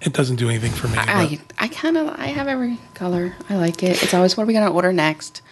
It 0.01 0.13
doesn't 0.13 0.37
do 0.37 0.49
anything 0.49 0.73
for 0.73 0.89
me. 0.89 0.95
but- 0.97 1.09
I 1.09 1.41
I 1.59 1.69
kind 1.69 1.97
of 1.97 2.09
I 2.09 2.27
have 2.27 2.47
every 2.49 2.79
color. 2.95 3.35
I 3.49 3.57
like 3.57 3.83
it. 3.83 4.03
It's 4.03 4.15
always 4.15 4.37
what 4.37 4.45
are 4.45 4.47
we 4.47 4.53
going 4.53 4.67
to 4.67 4.73
order 4.73 4.93
next? 4.93 5.43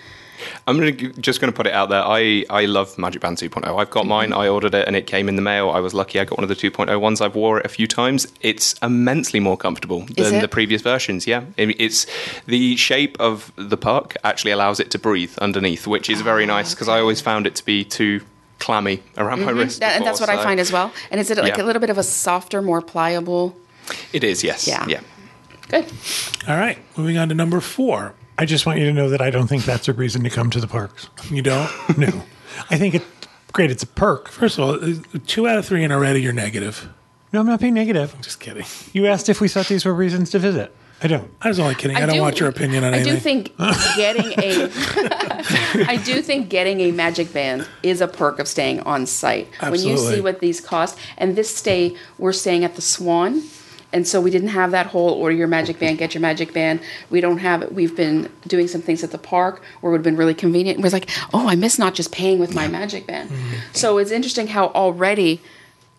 I'm 0.66 0.78
gonna, 0.78 0.92
just 0.92 1.40
going 1.40 1.52
to 1.52 1.56
put 1.56 1.66
it 1.66 1.72
out 1.72 1.88
there. 1.88 2.02
I, 2.02 2.44
I 2.50 2.66
love 2.66 2.98
Magic 2.98 3.22
Band 3.22 3.38
2.0. 3.38 3.80
I've 3.80 3.90
got 3.90 4.06
mine. 4.06 4.32
I 4.32 4.48
ordered 4.48 4.74
it 4.74 4.86
and 4.86 4.94
it 4.94 5.06
came 5.06 5.28
in 5.28 5.36
the 5.36 5.42
mail. 5.42 5.70
I 5.70 5.80
was 5.80 5.94
lucky. 5.94 6.20
I 6.20 6.24
got 6.24 6.38
one 6.38 6.44
of 6.44 6.48
the 6.48 6.54
2.0 6.54 7.00
ones. 7.00 7.20
I've 7.20 7.34
wore 7.34 7.58
it 7.58 7.66
a 7.66 7.68
few 7.68 7.86
times. 7.86 8.26
It's 8.42 8.74
immensely 8.82 9.40
more 9.40 9.56
comfortable 9.56 10.00
than 10.00 10.40
the 10.40 10.48
previous 10.48 10.82
versions. 10.82 11.26
Yeah, 11.26 11.44
It- 11.56 11.80
it's 11.80 12.06
the 12.46 12.76
shape 12.76 13.16
of 13.18 13.52
the 13.56 13.76
puck 13.76 14.14
actually 14.24 14.50
allows 14.50 14.78
it 14.80 14.90
to 14.92 14.98
breathe 14.98 15.36
underneath, 15.38 15.86
which 15.86 16.10
is 16.10 16.20
very 16.20 16.44
oh, 16.44 16.48
nice 16.48 16.74
because 16.74 16.88
I 16.88 17.00
always 17.00 17.20
found 17.20 17.46
it 17.46 17.54
to 17.56 17.64
be 17.64 17.84
too 17.84 18.20
clammy 18.58 19.02
around 19.16 19.44
my 19.44 19.50
wrist. 19.50 19.80
That, 19.80 19.96
and 19.96 20.04
that's 20.06 20.20
what 20.20 20.28
before, 20.28 20.40
I 20.40 20.44
find 20.44 20.60
as 20.60 20.72
well. 20.72 20.92
And 21.10 21.20
is 21.20 21.30
it 21.30 21.38
like 21.38 21.56
Yeah. 21.56 21.62
a 21.62 21.66
little 21.66 21.80
bit 21.80 21.90
of 21.90 21.98
a 21.98 22.02
softer, 22.02 22.62
more 22.62 22.80
pliable? 22.82 23.56
It 24.12 24.24
is. 24.24 24.42
Yes. 24.42 24.66
Yeah. 24.66 24.84
Yeah. 24.88 25.00
Good. 25.68 25.84
All 26.48 26.56
right, 26.56 26.78
moving 26.96 27.18
on 27.18 27.28
to 27.28 27.34
number 27.34 27.60
four. 27.60 28.14
I 28.38 28.44
just 28.44 28.66
want 28.66 28.78
you 28.78 28.84
to 28.86 28.92
know 28.92 29.08
that 29.10 29.20
I 29.20 29.30
don't 29.30 29.46
think 29.46 29.64
that's 29.64 29.88
a 29.88 29.92
reason 29.92 30.22
to 30.24 30.30
come 30.30 30.50
to 30.50 30.60
the 30.60 30.66
parks. 30.68 31.08
You 31.30 31.42
don't. 31.42 31.70
No. 31.98 32.22
I 32.70 32.78
think 32.78 32.94
it's 32.94 33.04
great. 33.52 33.70
It's 33.70 33.82
a 33.82 33.86
perk. 33.86 34.28
First 34.28 34.58
of 34.58 34.64
all, 34.64 34.74
uh, 34.82 34.94
two 35.26 35.46
out 35.48 35.58
of 35.58 35.66
three 35.66 35.82
and 35.84 35.92
already 35.92 36.22
you're 36.22 36.32
negative. 36.32 36.88
No, 37.32 37.40
I'm 37.40 37.46
not 37.46 37.60
being 37.60 37.74
negative. 37.74 38.14
I'm 38.14 38.22
just 38.22 38.40
kidding. 38.40 38.64
You 38.92 39.06
asked 39.06 39.28
if 39.28 39.40
we 39.40 39.48
thought 39.48 39.66
these 39.66 39.84
were 39.84 39.92
reasons 39.94 40.30
to 40.30 40.38
visit. 40.38 40.74
I 41.02 41.08
don't. 41.08 41.30
I 41.42 41.48
was 41.48 41.60
only 41.60 41.74
kidding. 41.74 41.96
I, 41.96 42.06
don't 42.06 42.20
want 42.20 42.40
your 42.40 42.48
opinion 42.48 42.82
on 42.82 42.94
I 42.94 42.98
anything. 42.98 43.48
I 43.58 43.68
do 43.68 43.80
think 43.80 43.96
getting 43.96 44.32
a, 44.38 44.70
I 45.90 46.00
do 46.02 46.22
think 46.22 46.48
getting 46.48 46.80
a 46.80 46.90
magic 46.90 47.32
band 47.32 47.68
is 47.82 48.00
a 48.00 48.08
perk 48.08 48.38
of 48.38 48.48
staying 48.48 48.80
on 48.80 49.04
site. 49.04 49.48
Absolutely. 49.60 49.78
When 49.78 49.90
you 49.90 50.14
see 50.14 50.20
what 50.22 50.40
these 50.40 50.60
cost, 50.60 50.98
and 51.18 51.36
this 51.36 51.54
stay 51.54 51.96
we're 52.18 52.32
staying 52.32 52.64
at 52.64 52.76
the 52.76 52.82
Swan, 52.82 53.42
and 53.92 54.06
so 54.06 54.20
we 54.20 54.30
didn't 54.30 54.48
have 54.48 54.70
that 54.72 54.86
whole 54.86 55.10
order 55.10 55.34
your 55.34 55.48
magic 55.48 55.78
band, 55.78 55.98
get 55.98 56.14
your 56.14 56.20
magic 56.20 56.52
band. 56.52 56.80
We 57.10 57.20
don't 57.20 57.38
have 57.38 57.62
it. 57.62 57.72
We've 57.72 57.94
been 57.94 58.30
doing 58.46 58.66
some 58.66 58.82
things 58.82 59.04
at 59.04 59.10
the 59.10 59.18
park 59.18 59.62
where 59.80 59.90
it 59.90 59.92
would 59.92 59.98
have 59.98 60.04
been 60.04 60.16
really 60.16 60.34
convenient. 60.34 60.76
And 60.76 60.84
we're 60.84 60.90
like, 60.90 61.10
oh, 61.32 61.48
I 61.48 61.56
miss 61.56 61.78
not 61.78 61.94
just 61.94 62.10
paying 62.10 62.38
with 62.38 62.54
my 62.54 62.68
magic 62.68 63.06
band. 63.06 63.30
Mm-hmm. 63.30 63.54
So 63.72 63.98
it's 63.98 64.10
interesting 64.10 64.48
how 64.48 64.68
already 64.68 65.40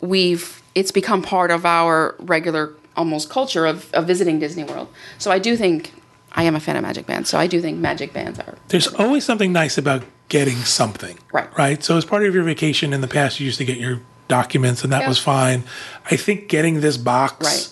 we've 0.02 0.62
it's 0.76 0.92
become 0.92 1.24
part 1.24 1.50
of 1.50 1.66
our 1.66 2.16
regular 2.20 2.74
almost 2.98 3.30
culture 3.30 3.66
of, 3.66 3.94
of 3.94 4.06
visiting 4.08 4.40
Disney 4.40 4.64
World. 4.64 4.90
So 5.18 5.32
I 5.32 5.40
do 5.40 5.56
think 5.56 5.94
I 6.34 6.44
am 6.44 6.56
a 6.56 6.60
fan 6.60 6.76
of 6.76 6.82
Magic 6.82 7.06
Bands. 7.06 7.30
So 7.30 7.38
I 7.38 7.48
do 7.48 7.62
think 7.62 7.78
Magic 7.78 8.12
Bands 8.12 8.40
are 8.40 8.56
There's 8.68 8.88
always 8.88 9.24
something 9.24 9.54
nice 9.54 9.78
about 9.78 10.04
getting 10.30 10.58
something. 10.58 11.18
Right. 11.32 11.48
Right. 11.58 11.84
So 11.84 11.96
as 11.96 12.04
part 12.04 12.26
of 12.26 12.34
your 12.34 12.44
vacation 12.44 12.92
in 12.94 13.02
the 13.02 13.08
past, 13.08 13.40
you 13.40 13.46
used 13.46 13.60
to 13.60 13.66
get 13.66 13.78
your 13.78 14.02
documents, 14.28 14.84
and 14.84 14.92
that 14.92 15.04
Yeah. 15.04 15.08
was 15.08 15.20
fine. 15.20 15.64
I 16.12 16.18
think 16.18 16.50
getting 16.50 16.82
this 16.82 16.98
box, 16.98 17.46
Right. 17.46 17.70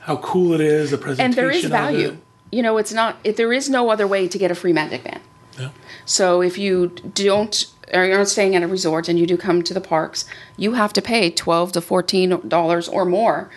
how 0.00 0.16
cool 0.16 0.52
it 0.52 0.60
is, 0.60 0.90
the 0.90 0.98
presentation, 0.98 1.24
and 1.24 1.34
there 1.34 1.50
is 1.50 1.64
value. 1.64 2.18
You 2.52 2.62
know, 2.62 2.76
it's 2.76 2.92
not 2.92 3.16
it, 3.24 3.36
there 3.36 3.52
is 3.52 3.70
no 3.70 3.88
other 3.90 4.06
way 4.06 4.28
to 4.28 4.36
get 4.38 4.50
a 4.50 4.54
free 4.54 4.72
Magic 4.74 5.04
Band. 5.04 5.20
Yeah. 5.58 5.68
So 6.04 6.42
if 6.42 6.58
you 6.58 6.92
don't 7.14 7.66
or 7.94 8.04
you're 8.04 8.18
not 8.18 8.28
staying 8.28 8.54
at 8.56 8.62
a 8.62 8.66
resort 8.66 9.08
and 9.08 9.18
you 9.18 9.26
do 9.26 9.36
come 9.36 9.62
to 9.62 9.72
the 9.72 9.80
parks, 9.80 10.24
you 10.56 10.72
have 10.74 10.92
to 10.92 11.00
pay 11.00 11.30
twelve 11.30 11.72
to 11.72 11.80
fourteen 11.80 12.40
dollars 12.46 12.88
or 12.88 13.04
more 13.06 13.48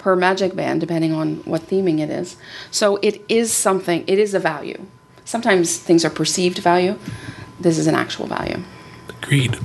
per 0.00 0.16
magic 0.16 0.56
band, 0.56 0.80
depending 0.80 1.12
on 1.12 1.36
what 1.44 1.62
theming 1.68 2.00
it 2.00 2.10
is. 2.10 2.36
So 2.72 2.96
it 3.02 3.22
is 3.28 3.52
something. 3.52 4.02
It 4.08 4.18
is 4.18 4.34
a 4.34 4.40
value. 4.40 4.84
Sometimes 5.24 5.76
things 5.78 6.04
are 6.04 6.10
perceived 6.10 6.58
value. 6.58 6.98
This 7.60 7.78
is 7.78 7.86
an 7.86 7.94
actual 7.94 8.26
value. 8.26 8.64
Agreed. 9.08 9.56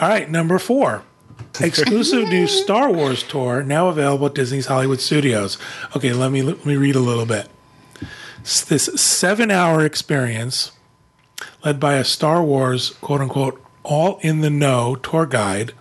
All 0.00 0.08
right, 0.08 0.30
number 0.30 0.58
four. 0.58 1.02
Exclusive 1.60 2.28
new 2.28 2.46
Star 2.46 2.92
Wars 2.92 3.22
tour 3.24 3.62
now 3.64 3.88
available 3.88 4.26
at 4.26 4.34
Disney's 4.34 4.66
Hollywood 4.66 5.00
Studios. 5.00 5.58
Okay, 5.96 6.12
let 6.12 6.30
me 6.30 6.42
let 6.42 6.64
me 6.64 6.76
read 6.76 6.94
a 6.94 7.00
little 7.00 7.26
bit. 7.26 7.48
S- 8.42 8.62
This 8.64 8.84
seven-hour 8.94 9.84
experience, 9.84 10.72
led 11.64 11.80
by 11.80 11.94
a 11.94 12.04
Star 12.04 12.42
Wars 12.44 12.90
quote 13.00 13.20
unquote 13.20 13.60
all 13.82 14.18
in 14.20 14.42
the 14.42 14.50
know 14.50 14.94
tour 14.96 15.24
guide, 15.26 15.72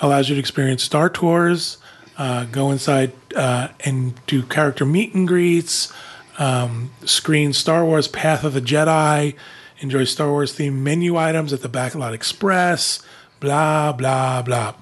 allows 0.00 0.28
you 0.28 0.36
to 0.36 0.40
experience 0.40 0.82
Star 0.84 1.10
Tours, 1.10 1.78
uh, 2.16 2.44
go 2.44 2.70
inside 2.70 3.12
uh, 3.34 3.68
and 3.80 4.14
do 4.26 4.42
character 4.42 4.84
meet 4.84 5.14
and 5.14 5.26
greets, 5.26 5.92
um, 6.38 6.90
screen 7.04 7.52
Star 7.52 7.84
Wars 7.84 8.08
Path 8.08 8.44
of 8.44 8.54
the 8.54 8.60
Jedi, 8.60 9.34
enjoy 9.80 10.04
Star 10.04 10.28
Wars 10.30 10.56
themed 10.56 10.78
menu 10.78 11.16
items 11.16 11.52
at 11.52 11.62
the 11.62 11.68
Backlot 11.68 12.12
Express, 12.12 13.02
blah, 13.40 13.92
blah, 13.92 14.42
blah. 14.42 14.74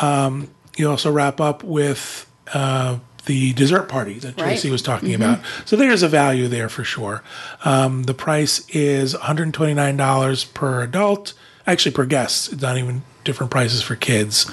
Um, 0.00 0.50
you 0.76 0.88
also 0.90 1.10
wrap 1.10 1.40
up 1.40 1.62
with 1.64 2.30
uh, 2.54 2.98
the 3.26 3.52
dessert 3.52 3.88
party 3.88 4.18
that 4.18 4.36
Right. 4.36 4.44
Tracy 4.44 4.70
was 4.70 4.82
talking 4.82 5.14
about. 5.14 5.40
So 5.64 5.76
there's 5.76 6.02
a 6.02 6.08
value 6.08 6.48
there 6.48 6.68
for 6.68 6.84
sure. 6.84 7.22
Um, 7.64 8.04
the 8.04 8.14
price 8.14 8.66
is 8.68 9.14
$129 9.14 10.54
per 10.54 10.82
adult, 10.82 11.34
actually 11.66 11.92
per 11.92 12.04
guest. 12.04 12.52
It's 12.52 12.62
not 12.62 12.76
even 12.76 13.02
different 13.24 13.50
prices 13.50 13.82
for 13.82 13.94
kids. 13.96 14.50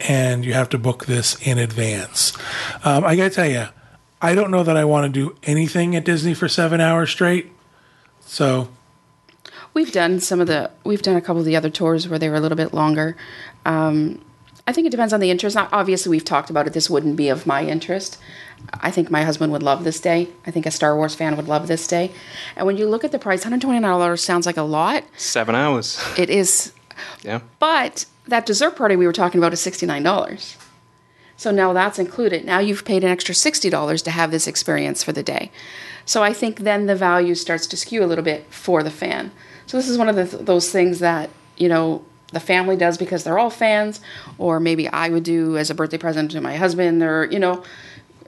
And 0.00 0.44
you 0.44 0.52
have 0.54 0.68
to 0.70 0.78
book 0.78 1.06
this 1.06 1.34
in 1.46 1.58
advance. 1.58 2.36
Um, 2.84 3.04
I 3.04 3.16
got 3.16 3.24
to 3.24 3.30
tell 3.30 3.48
you, 3.50 3.66
I 4.20 4.34
don't 4.34 4.50
know 4.50 4.62
that 4.62 4.76
I 4.76 4.84
want 4.84 5.12
to 5.12 5.20
do 5.20 5.36
anything 5.44 5.94
at 5.96 6.04
Disney 6.04 6.34
for 6.34 6.48
seven 6.48 6.80
hours 6.80 7.10
straight. 7.10 7.52
So 8.20 8.68
We've 9.74 9.92
done 9.92 10.18
some 10.18 10.40
of 10.40 10.46
the, 10.48 10.70
we've 10.84 11.02
done 11.02 11.14
a 11.16 11.20
couple 11.20 11.38
of 11.40 11.44
the 11.46 11.54
other 11.54 11.70
tours 11.70 12.08
where 12.08 12.18
they 12.18 12.28
were 12.28 12.34
a 12.36 12.40
little 12.40 12.56
bit 12.56 12.74
longer. 12.74 13.16
Um, 13.64 14.24
I 14.66 14.72
think 14.72 14.86
it 14.86 14.90
depends 14.90 15.12
on 15.12 15.20
the 15.20 15.30
interest. 15.30 15.54
Now, 15.56 15.68
Obviously, 15.72 16.10
we've 16.10 16.24
talked 16.24 16.50
about 16.50 16.66
it. 16.66 16.72
This 16.72 16.90
wouldn't 16.90 17.16
be 17.16 17.28
of 17.28 17.46
my 17.46 17.64
interest. 17.64 18.18
I 18.80 18.90
think 18.90 19.10
my 19.10 19.22
husband 19.22 19.52
would 19.52 19.62
love 19.62 19.84
this 19.84 20.00
day. 20.00 20.28
I 20.46 20.50
think 20.50 20.66
a 20.66 20.70
Star 20.70 20.96
Wars 20.96 21.14
fan 21.14 21.36
would 21.36 21.46
love 21.48 21.68
this 21.68 21.86
day. 21.86 22.10
And 22.56 22.66
when 22.66 22.76
you 22.76 22.88
look 22.88 23.04
at 23.04 23.12
the 23.12 23.18
price, 23.18 23.44
$129 23.44 24.18
sounds 24.18 24.46
like 24.46 24.56
a 24.56 24.62
lot. 24.62 25.04
Seven 25.16 25.54
hours. 25.54 26.02
It 26.18 26.28
is, 26.28 26.72
Yeah. 27.22 27.40
but 27.60 28.04
that 28.28 28.46
dessert 28.46 28.76
party 28.76 28.96
we 28.96 29.06
were 29.06 29.12
talking 29.12 29.38
about 29.40 29.52
is 29.52 29.60
$69. 29.60 30.56
So 31.36 31.50
now 31.50 31.72
that's 31.72 31.98
included. 31.98 32.44
Now 32.44 32.58
you've 32.58 32.84
paid 32.84 33.04
an 33.04 33.10
extra 33.10 33.34
$60 33.34 34.02
to 34.04 34.10
have 34.10 34.30
this 34.30 34.46
experience 34.46 35.02
for 35.04 35.12
the 35.12 35.22
day. 35.22 35.50
So 36.04 36.22
I 36.22 36.32
think 36.32 36.60
then 36.60 36.86
the 36.86 36.96
value 36.96 37.34
starts 37.34 37.66
to 37.68 37.76
skew 37.76 38.02
a 38.02 38.06
little 38.06 38.24
bit 38.24 38.46
for 38.52 38.82
the 38.82 38.90
fan. 38.90 39.30
So 39.66 39.76
this 39.76 39.88
is 39.88 39.98
one 39.98 40.08
of 40.08 40.16
the, 40.16 40.24
those 40.38 40.70
things 40.72 40.98
that, 41.00 41.30
you 41.56 41.68
know, 41.68 42.04
the 42.32 42.40
family 42.40 42.76
does 42.76 42.98
because 42.98 43.24
they're 43.24 43.38
all 43.38 43.50
fans, 43.50 44.00
or 44.36 44.58
maybe 44.60 44.88
I 44.88 45.08
would 45.10 45.22
do 45.22 45.56
as 45.56 45.70
a 45.70 45.74
birthday 45.74 45.96
present 45.98 46.30
to 46.32 46.40
my 46.40 46.56
husband, 46.56 47.02
or, 47.02 47.26
you 47.26 47.38
know, 47.38 47.62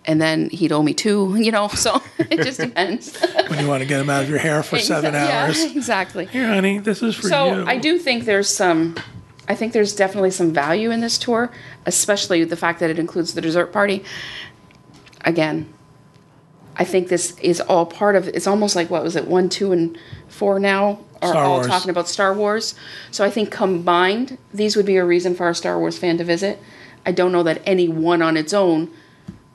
and 0.06 0.20
then 0.22 0.48
he'd 0.50 0.72
owe 0.72 0.82
me 0.82 0.94
two, 0.94 1.36
you 1.40 1.50
know, 1.50 1.68
so 1.84 2.00
it 2.18 2.38
just 2.42 2.60
depends. 2.68 3.18
when 3.48 3.58
you 3.58 3.66
want 3.68 3.82
to 3.82 3.88
get 3.88 4.00
him 4.00 4.08
out 4.08 4.22
of 4.22 4.28
your 4.30 4.38
hair 4.38 4.62
for 4.62 4.78
seven 4.78 5.14
Yeah, 5.14 5.44
hours, 5.46 5.62
exactly. 5.64 6.26
here, 6.26 6.46
honey, 6.46 6.78
this 6.78 7.02
is 7.02 7.16
for 7.16 7.28
So 7.28 7.46
you. 7.46 7.64
So 7.64 7.66
I 7.66 7.76
do 7.78 7.98
think 7.98 8.24
there's 8.24 8.48
some, 8.48 8.96
I 9.50 9.56
think 9.56 9.72
there's 9.72 9.96
definitely 9.96 10.30
some 10.30 10.52
value 10.52 10.92
in 10.92 11.00
this 11.00 11.18
tour, 11.18 11.50
especially 11.84 12.44
the 12.44 12.56
fact 12.56 12.78
that 12.78 12.88
it 12.88 13.00
includes 13.00 13.34
the 13.34 13.40
dessert 13.40 13.72
party. 13.72 14.04
Again, 15.22 15.74
I 16.76 16.84
think 16.84 17.08
this 17.08 17.36
is 17.40 17.60
all 17.60 17.84
part 17.84 18.14
of. 18.14 18.28
It's 18.28 18.46
almost 18.46 18.76
like 18.76 18.90
what 18.90 19.02
was 19.02 19.16
it, 19.16 19.26
one, 19.26 19.48
two, 19.48 19.72
and 19.72 19.98
four 20.28 20.60
now 20.60 21.00
are 21.20 21.30
Star 21.30 21.44
all 21.44 21.54
Wars. 21.56 21.66
talking 21.66 21.90
about 21.90 22.08
Star 22.08 22.32
Wars. 22.32 22.76
So 23.10 23.24
I 23.24 23.30
think 23.30 23.50
combined, 23.50 24.38
these 24.54 24.76
would 24.76 24.86
be 24.86 24.96
a 24.98 25.04
reason 25.04 25.34
for 25.34 25.48
a 25.48 25.54
Star 25.54 25.80
Wars 25.80 25.98
fan 25.98 26.16
to 26.18 26.24
visit. 26.24 26.60
I 27.04 27.10
don't 27.10 27.32
know 27.32 27.42
that 27.42 27.60
any 27.66 27.88
one 27.88 28.22
on 28.22 28.36
its 28.36 28.54
own 28.54 28.88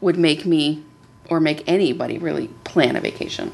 would 0.02 0.18
make 0.18 0.46
me 0.46 0.84
or 1.30 1.40
make 1.40 1.64
anybody 1.68 2.18
really 2.18 2.48
plan 2.64 2.96
a 2.96 3.02
vacation. 3.02 3.52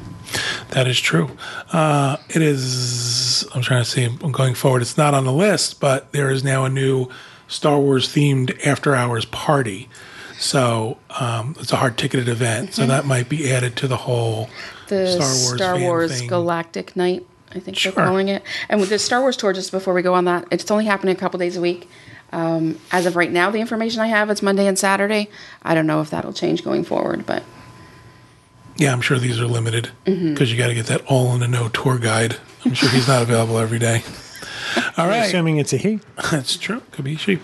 That 0.70 0.88
is 0.88 1.00
true. 1.00 1.30
Uh, 1.72 2.18
it 2.30 2.42
is. 2.42 3.46
I'm 3.54 3.62
trying 3.62 3.84
to 3.84 3.90
see. 3.90 4.04
I'm 4.06 4.32
going 4.32 4.54
forward. 4.56 4.82
It's 4.82 4.98
not 4.98 5.14
on 5.14 5.26
the 5.26 5.34
list, 5.34 5.80
but 5.80 6.12
there 6.12 6.30
is 6.32 6.44
now 6.44 6.66
a 6.66 6.70
new 6.70 7.10
Star 7.48 7.80
Wars 7.80 8.08
themed 8.08 8.66
after 8.66 8.96
hours 8.96 9.26
party. 9.26 9.90
So 10.40 10.98
um, 11.20 11.56
it's 11.60 11.72
a 11.72 11.76
hard 11.76 11.98
ticketed 11.98 12.28
event. 12.28 12.74
So 12.74 12.86
that 12.88 13.06
might 13.06 13.30
be 13.30 13.52
added 13.52 13.76
to 13.78 13.88
the 13.88 13.98
whole 13.98 14.50
the 14.88 15.08
Star 15.08 15.20
Wars, 15.28 15.56
Star 15.56 15.80
Wars 15.80 16.20
thing. 16.20 16.28
Galactic 16.28 16.96
Night. 16.96 17.26
I 17.54 17.60
think 17.60 17.78
Sure. 17.78 17.92
they're 17.92 18.06
calling 18.06 18.30
it. 18.30 18.44
And 18.70 18.80
with 18.80 18.90
the 18.90 18.98
Star 18.98 19.20
Wars 19.22 19.36
tour, 19.36 19.52
just 19.54 19.72
before 19.72 19.94
we 19.94 20.02
go 20.02 20.14
on 20.14 20.26
that, 20.26 20.48
it's 20.52 20.72
only 20.72 20.86
happening 20.86 21.14
a 21.16 21.20
couple 21.20 21.38
days 21.38 21.58
a 21.58 21.62
week. 21.62 21.90
Um, 22.32 22.80
as 22.94 23.06
of 23.06 23.18
right 23.18 23.30
now, 23.32 23.52
the 23.52 23.60
information 23.60 24.00
I 24.00 24.08
have, 24.08 24.30
it's 24.30 24.42
Monday 24.42 24.66
and 24.66 24.80
Saturday. 24.80 25.30
I 25.62 25.76
don't 25.76 25.86
know 25.86 26.00
if 26.00 26.10
that'll 26.10 26.32
change 26.32 26.64
going 26.64 26.86
forward, 26.86 27.26
but 27.26 27.44
Yeah, 28.78 28.94
I'm 28.94 29.02
sure 29.02 29.20
these 29.20 29.40
are 29.40 29.48
limited 29.48 29.92
because 30.06 30.52
you 30.52 30.58
got 30.58 30.68
to 30.68 30.74
get 30.74 30.88
that 30.88 31.06
all 31.06 31.36
in 31.36 31.44
a 31.44 31.48
no 31.48 31.70
tour 31.70 31.98
guide. 32.00 32.38
I'm 32.66 32.74
sure 32.74 32.90
he's 32.90 33.08
not 33.08 33.22
available 33.22 33.58
every 33.58 33.80
day. 33.80 34.04
All 34.98 35.08
right. 35.08 35.26
Assuming 35.26 35.58
it's 35.58 35.74
a 35.74 35.78
he. 35.78 36.00
That's 36.32 36.56
true. 36.58 36.82
Could 36.92 37.06
be 37.06 37.16
she. 37.16 37.40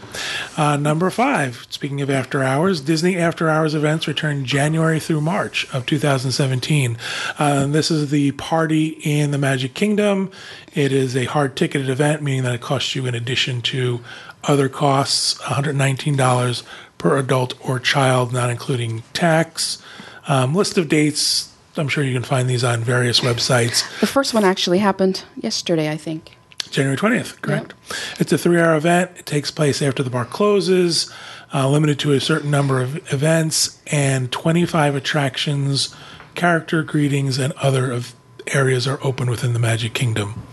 Uh, 0.55 0.77
number 0.77 1.09
five. 1.09 1.65
Speaking 1.69 2.01
of 2.01 2.09
after 2.09 2.41
hours, 2.43 2.79
Disney 2.81 3.17
after 3.17 3.49
hours 3.49 3.75
events 3.75 4.07
return 4.07 4.45
January 4.45 4.99
through 4.99 5.21
March 5.21 5.67
of 5.73 5.85
2017. 5.85 6.97
Uh, 7.37 7.67
this 7.67 7.91
is 7.91 8.11
the 8.11 8.31
party 8.33 8.99
in 9.03 9.31
the 9.31 9.37
Magic 9.37 9.73
Kingdom. 9.73 10.31
It 10.73 10.91
is 10.91 11.15
a 11.15 11.25
hard 11.25 11.55
ticketed 11.55 11.89
event, 11.89 12.21
meaning 12.21 12.43
that 12.43 12.55
it 12.55 12.61
costs 12.61 12.95
you 12.95 13.05
in 13.05 13.15
addition 13.15 13.61
to 13.63 13.99
other 14.43 14.69
costs, 14.69 15.35
$119 15.41 16.63
per 16.97 17.17
adult 17.17 17.53
or 17.67 17.79
child, 17.79 18.31
not 18.31 18.49
including 18.49 19.03
tax. 19.13 19.81
Um, 20.27 20.53
list 20.53 20.77
of 20.77 20.89
dates. 20.89 21.53
I'm 21.77 21.87
sure 21.87 22.03
you 22.03 22.13
can 22.13 22.23
find 22.23 22.49
these 22.49 22.63
on 22.63 22.83
various 22.83 23.19
websites. 23.19 23.99
the 23.99 24.07
first 24.07 24.33
one 24.33 24.43
actually 24.43 24.79
happened 24.79 25.23
yesterday, 25.35 25.89
I 25.91 25.97
think. 25.97 26.37
January 26.69 26.97
20th, 26.97 27.41
correct. 27.41 27.73
It's 28.19 28.33
a 28.33 28.37
three 28.37 28.59
hour 28.59 28.75
event. 28.75 29.11
It 29.17 29.25
takes 29.25 29.51
place 29.51 29.81
after 29.81 30.03
the 30.03 30.09
bar 30.09 30.25
closes, 30.25 31.11
uh, 31.53 31.69
limited 31.69 31.99
to 31.99 32.11
a 32.13 32.19
certain 32.19 32.51
number 32.51 32.81
of 32.81 32.95
events, 33.13 33.81
and 33.87 34.31
25 34.31 34.95
attractions, 34.95 35.95
character 36.35 36.83
greetings, 36.83 37.37
and 37.37 37.53
other 37.53 37.91
of 37.91 38.13
areas 38.47 38.87
are 38.87 38.99
open 39.03 39.29
within 39.29 39.53
the 39.53 39.59
Magic 39.59 39.93
Kingdom. 39.93 40.43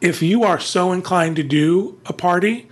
If 0.00 0.22
you 0.22 0.42
are 0.44 0.60
so 0.60 0.92
inclined 0.92 1.36
to 1.36 1.42
do 1.42 1.98
a 2.06 2.12
party, 2.12 2.68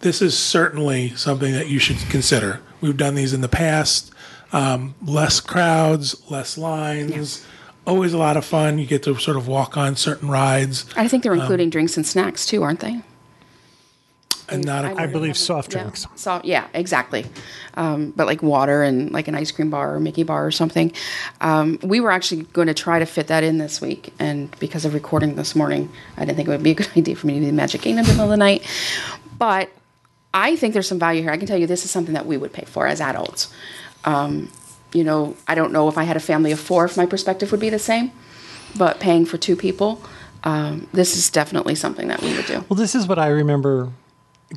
this 0.00 0.22
is 0.22 0.38
certainly 0.38 1.10
something 1.16 1.52
that 1.52 1.68
you 1.68 1.78
should 1.78 1.98
consider. 2.10 2.60
We've 2.80 2.96
done 2.96 3.14
these 3.14 3.32
in 3.32 3.40
the 3.40 3.48
past. 3.48 4.12
Um, 4.52 4.94
less 5.04 5.40
crowds, 5.40 6.28
less 6.30 6.58
lines. 6.58 7.44
Always 7.86 8.12
a 8.12 8.18
lot 8.18 8.36
of 8.36 8.44
fun. 8.44 8.78
You 8.78 8.86
get 8.86 9.02
to 9.04 9.16
sort 9.18 9.36
of 9.36 9.48
walk 9.48 9.76
on 9.76 9.96
certain 9.96 10.28
rides 10.28 10.84
I 10.96 11.08
think 11.08 11.24
Um, 11.24 11.30
they're 11.32 11.40
including 11.40 11.70
drinks 11.70 11.96
and 11.96 12.06
snacks 12.06 12.44
too, 12.46 12.62
aren't 12.62 12.80
they? 12.80 13.00
and 14.52 14.64
not 14.64 14.84
a 14.84 14.88
know 14.88 14.94
I 14.96 15.06
believe 15.06 15.28
haven't- 15.28 15.34
soft 15.36 15.72
yeah, 15.74 15.82
drinks. 15.82 16.06
So 16.16 16.40
yeah, 16.42 16.66
exactly. 16.74 17.24
Um, 17.74 18.12
but 18.16 18.26
like 18.26 18.42
water 18.42 18.82
and 18.82 19.12
like 19.12 19.28
an 19.28 19.36
ice 19.36 19.52
cream 19.52 19.70
bar 19.70 19.94
or 19.94 20.00
Mickey 20.00 20.24
bar 20.24 20.44
or 20.44 20.50
something. 20.50 20.92
Um, 21.40 21.78
we 21.84 22.00
were 22.00 22.10
actually 22.10 22.42
going 22.52 22.66
to 22.66 22.74
try 22.74 22.98
to 22.98 23.06
fit 23.06 23.28
that 23.28 23.44
in 23.44 23.58
this 23.58 23.80
week, 23.80 24.12
and 24.18 24.50
because 24.58 24.84
of 24.84 24.92
recording 24.92 25.36
this 25.36 25.54
morning, 25.54 25.88
I 26.16 26.24
didn't 26.24 26.34
think 26.36 26.48
it 26.48 26.50
would 26.50 26.64
be 26.64 26.72
a 26.72 26.74
good 26.82 26.90
idea 26.96 27.14
for 27.14 27.28
me 27.28 27.34
to 27.34 27.40
be 27.40 27.48
in 27.48 27.54
Magic 27.54 27.80
Kingdom 27.82 28.00
in 28.00 28.06
the 28.08 28.12
middle 28.14 28.24
of 28.24 28.30
the 28.30 28.36
night. 28.36 28.66
But 29.38 29.70
I 30.34 30.56
think 30.56 30.72
there's 30.74 30.88
some 30.88 30.98
value 30.98 31.22
here. 31.22 31.30
I 31.30 31.36
can 31.36 31.46
tell 31.46 31.56
you 31.58 31.68
this 31.68 31.84
is 31.84 31.92
something 31.92 32.14
that 32.14 32.26
we 32.26 32.36
would 32.36 32.52
pay 32.52 32.64
for 32.64 32.88
as 32.88 33.00
adults. 33.00 33.52
Um, 34.04 34.50
you 34.92 35.04
know, 35.04 35.36
I 35.46 35.54
don't 35.54 35.72
know 35.72 35.88
if 35.88 35.96
I 35.96 36.04
had 36.04 36.16
a 36.16 36.20
family 36.20 36.52
of 36.52 36.60
four, 36.60 36.84
if 36.84 36.96
my 36.96 37.06
perspective 37.06 37.50
would 37.50 37.60
be 37.60 37.70
the 37.70 37.78
same, 37.78 38.12
but 38.76 39.00
paying 39.00 39.24
for 39.24 39.38
two 39.38 39.56
people, 39.56 40.02
um, 40.44 40.88
this 40.92 41.16
is 41.16 41.30
definitely 41.30 41.74
something 41.74 42.08
that 42.08 42.22
we 42.22 42.34
would 42.34 42.46
do. 42.46 42.64
Well, 42.68 42.76
this 42.76 42.94
is 42.94 43.06
what 43.06 43.18
I 43.18 43.28
remember 43.28 43.92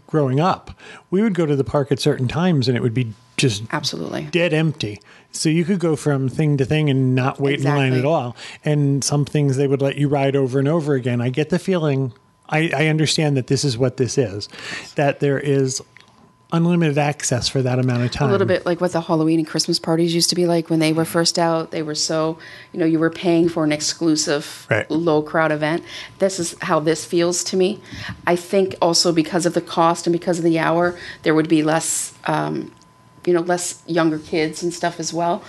growing 0.08 0.40
up. 0.40 0.72
We 1.12 1.22
would 1.22 1.36
go 1.36 1.46
to 1.46 1.56
the 1.56 1.64
park 1.64 1.92
at 1.92 2.00
certain 2.00 2.28
times 2.28 2.68
and 2.68 2.76
it 2.76 2.82
would 2.82 2.94
be 2.94 3.14
just 3.38 3.64
Absolutely. 3.72 4.24
dead 4.32 4.54
empty. 4.54 5.00
So 5.32 5.50
you 5.50 5.66
could 5.66 5.80
go 5.80 5.96
from 5.96 6.30
thing 6.30 6.58
to 6.58 6.66
thing 6.66 6.90
and 6.90 7.16
not 7.16 7.40
wait 7.40 7.60
in 7.60 7.66
line 7.66 7.94
at 7.94 8.06
all. 8.06 8.36
And 8.64 9.04
some 9.04 9.26
things 9.26 9.58
they 9.58 9.68
would 9.68 9.82
let 9.82 9.98
you 9.98 10.08
ride 10.08 10.36
over 10.36 10.60
and 10.60 10.68
over 10.68 10.94
again. 10.94 11.22
I 11.22 11.30
get 11.30 11.50
the 11.50 11.60
feeling, 11.60 12.14
I, 12.50 12.72
I 12.76 12.88
understand 12.88 13.36
that 13.38 13.48
this 13.48 13.64
is 13.64 13.78
what 13.78 13.98
this 13.98 14.18
is, 14.18 14.48
that 14.96 15.20
there 15.20 15.40
is 15.40 15.82
unlimited 16.54 16.98
access 16.98 17.50
for 17.50 17.62
that 17.64 17.80
amount 17.80 18.04
of 18.04 18.12
time. 18.12 18.30
a 18.30 18.32
little 18.32 18.48
bit 18.48 18.66
like 18.66 18.80
what 18.80 18.92
the 18.94 19.02
Halloween 19.02 19.40
and 19.40 19.48
Christmas 19.48 19.80
parties 19.80 20.14
used 20.14 20.30
to 20.30 20.36
be 20.36 20.46
like 20.46 20.70
when 20.70 20.80
they 20.80 20.94
were 20.94 21.04
first 21.04 21.38
out. 21.40 21.72
They 21.72 21.82
were 21.82 21.96
so, 21.96 22.38
you 22.72 22.80
know, 22.80 22.86
you 22.86 23.00
were 23.00 23.10
paying 23.10 23.50
for 23.50 23.64
an 23.64 23.72
exclusive 23.72 24.68
Right. 24.70 24.90
low 24.90 25.22
crowd 25.24 25.52
event. 25.52 25.84
This 26.20 26.40
is 26.40 26.56
how 26.62 26.80
this 26.80 27.04
feels 27.04 27.44
to 27.46 27.58
me. 27.58 27.82
I 28.28 28.36
think 28.36 28.76
also 28.82 29.12
because 29.12 29.46
of 29.46 29.54
the 29.56 29.62
cost 29.62 30.06
and 30.08 30.14
because 30.14 30.38
of 30.38 30.46
the 30.46 30.60
hour, 30.60 30.96
there 31.24 31.34
would 31.34 31.50
be 31.50 31.64
less, 31.64 32.14
um, 32.26 32.72
you 33.26 33.34
know, 33.34 33.42
less 33.42 33.82
younger 33.88 34.20
kids 34.20 34.62
and 34.62 34.74
stuff 34.74 35.00
as 35.00 35.12
well. 35.14 35.44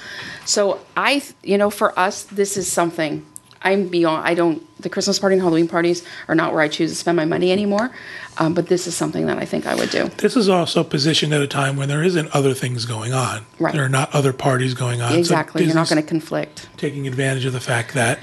So 0.46 0.80
I, 0.96 1.22
you 1.42 1.58
know, 1.58 1.70
for 1.70 1.96
us, 1.98 2.22
this 2.24 2.56
is 2.56 2.70
something. 2.72 3.26
I'm 3.64 3.88
beyond. 3.88 4.26
I 4.26 4.34
don't. 4.34 4.62
The 4.80 4.90
Christmas 4.90 5.18
party 5.18 5.34
and 5.34 5.42
Halloween 5.42 5.66
parties 5.66 6.04
are 6.28 6.34
not 6.34 6.52
where 6.52 6.60
I 6.60 6.68
choose 6.68 6.90
to 6.90 6.96
spend 6.96 7.16
my 7.16 7.24
money 7.24 7.50
anymore. 7.50 7.90
Um, 8.36 8.52
but 8.52 8.68
this 8.68 8.86
is 8.86 8.94
something 8.94 9.26
that 9.26 9.38
I 9.38 9.44
think 9.44 9.66
I 9.66 9.74
would 9.74 9.90
do. 9.90 10.08
This 10.18 10.36
is 10.36 10.48
also 10.48 10.84
positioned 10.84 11.32
at 11.32 11.40
a 11.40 11.46
time 11.46 11.76
when 11.76 11.88
there 11.88 12.02
isn't 12.02 12.28
other 12.34 12.52
things 12.52 12.84
going 12.84 13.12
on. 13.12 13.46
Right. 13.58 13.72
There 13.72 13.84
are 13.84 13.88
not 13.88 14.14
other 14.14 14.32
parties 14.32 14.74
going 14.74 15.00
on. 15.00 15.12
So 15.12 15.18
Exactly. 15.18 15.64
You're 15.64 15.74
not 15.74 15.88
going 15.88 16.02
to 16.02 16.06
conflict. 16.06 16.68
taking 16.76 17.06
advantage 17.06 17.44
of 17.44 17.52
the 17.52 17.60
fact 17.60 17.94
that, 17.94 18.18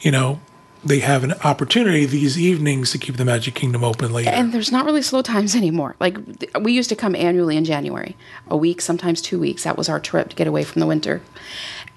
you 0.00 0.10
know, 0.10 0.40
they 0.84 1.00
have 1.00 1.24
an 1.24 1.32
opportunity 1.44 2.06
these 2.06 2.38
evenings 2.38 2.92
to 2.92 2.98
keep 2.98 3.16
the 3.16 3.24
Magic 3.24 3.54
Kingdom 3.54 3.82
open 3.82 4.12
later. 4.12 4.30
And 4.30 4.54
there's 4.54 4.70
not 4.70 4.84
really 4.84 5.02
slow 5.02 5.20
times 5.20 5.56
anymore. 5.56 5.96
Like 5.98 6.16
we 6.60 6.72
used 6.72 6.88
to 6.90 6.96
come 6.96 7.16
annually 7.16 7.56
in 7.56 7.64
January, 7.64 8.16
a 8.48 8.56
week, 8.56 8.80
sometimes 8.80 9.20
two 9.20 9.40
weeks. 9.40 9.64
That 9.64 9.76
was 9.76 9.88
our 9.88 9.98
trip 9.98 10.28
to 10.30 10.36
get 10.36 10.46
away 10.46 10.62
from 10.62 10.78
the 10.80 10.86
winter. 10.86 11.22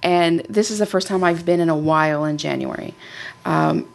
And 0.01 0.41
this 0.41 0.71
is 0.71 0.79
the 0.79 0.85
first 0.85 1.07
time 1.07 1.23
I've 1.23 1.45
been 1.45 1.59
in 1.59 1.69
a 1.69 1.77
while 1.77 2.25
in 2.25 2.37
January. 2.37 2.93
Um, 3.45 3.87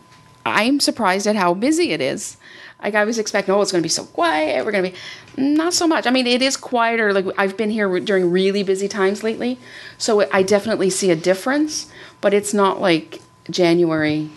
I'm 0.47 0.81
surprised 0.81 1.27
at 1.27 1.37
how 1.37 1.55
busy 1.55 1.93
it 1.93 2.01
is. 2.01 2.37
Like 2.83 2.95
I 2.95 3.05
was 3.05 3.19
expecting, 3.19 3.55
oh, 3.55 3.62
it's 3.62 3.73
going 3.73 3.81
to 3.81 3.85
be 3.85 3.88
so 3.88 4.05
quiet. 4.05 4.64
We're 4.64 4.73
going 4.73 4.85
to 4.85 4.90
be 4.90 4.97
not 5.43 5.73
so 5.73 5.87
much. 5.87 6.07
I 6.07 6.11
mean, 6.11 6.27
it 6.27 6.43
is 6.43 6.57
quieter. 6.57 7.14
Like 7.14 7.27
I've 7.38 7.57
been 7.57 7.71
here 7.71 7.99
during 8.01 8.31
really 8.31 8.62
busy 8.62 8.88
times 8.88 9.23
lately, 9.23 9.59
so 9.97 10.29
I 10.31 10.43
definitely 10.43 10.90
see 10.90 11.11
a 11.11 11.17
difference. 11.17 11.90
But 12.21 12.35
it's 12.35 12.53
not 12.53 12.81
like 12.81 13.23
January 13.49 14.31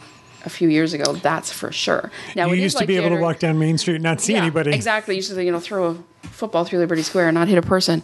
a 0.47 0.49
few 0.49 0.69
years 0.69 0.93
ago. 0.93 1.13
That's 1.13 1.51
for 1.51 1.71
sure. 1.71 2.09
Now 2.35 2.47
you 2.47 2.63
used 2.63 2.77
to 2.77 2.81
like 2.81 2.87
be 2.87 2.95
able 2.95 3.09
to 3.09 3.21
walk 3.21 3.39
down 3.39 3.59
Main 3.59 3.77
Street 3.77 3.95
and 3.95 4.03
not 4.03 4.21
see 4.21 4.33
yeah, 4.33 4.41
anybody. 4.41 4.73
Exactly. 4.73 5.13
You 5.13 5.17
used 5.17 5.29
to, 5.29 5.43
you 5.43 5.51
know, 5.51 5.59
throw 5.59 5.91
a 5.91 5.97
football 6.23 6.63
through 6.63 6.79
Liberty 6.79 7.03
Square 7.03 7.27
and 7.27 7.35
not 7.35 7.47
hit 7.47 7.57
a 7.57 7.61
person. 7.61 8.01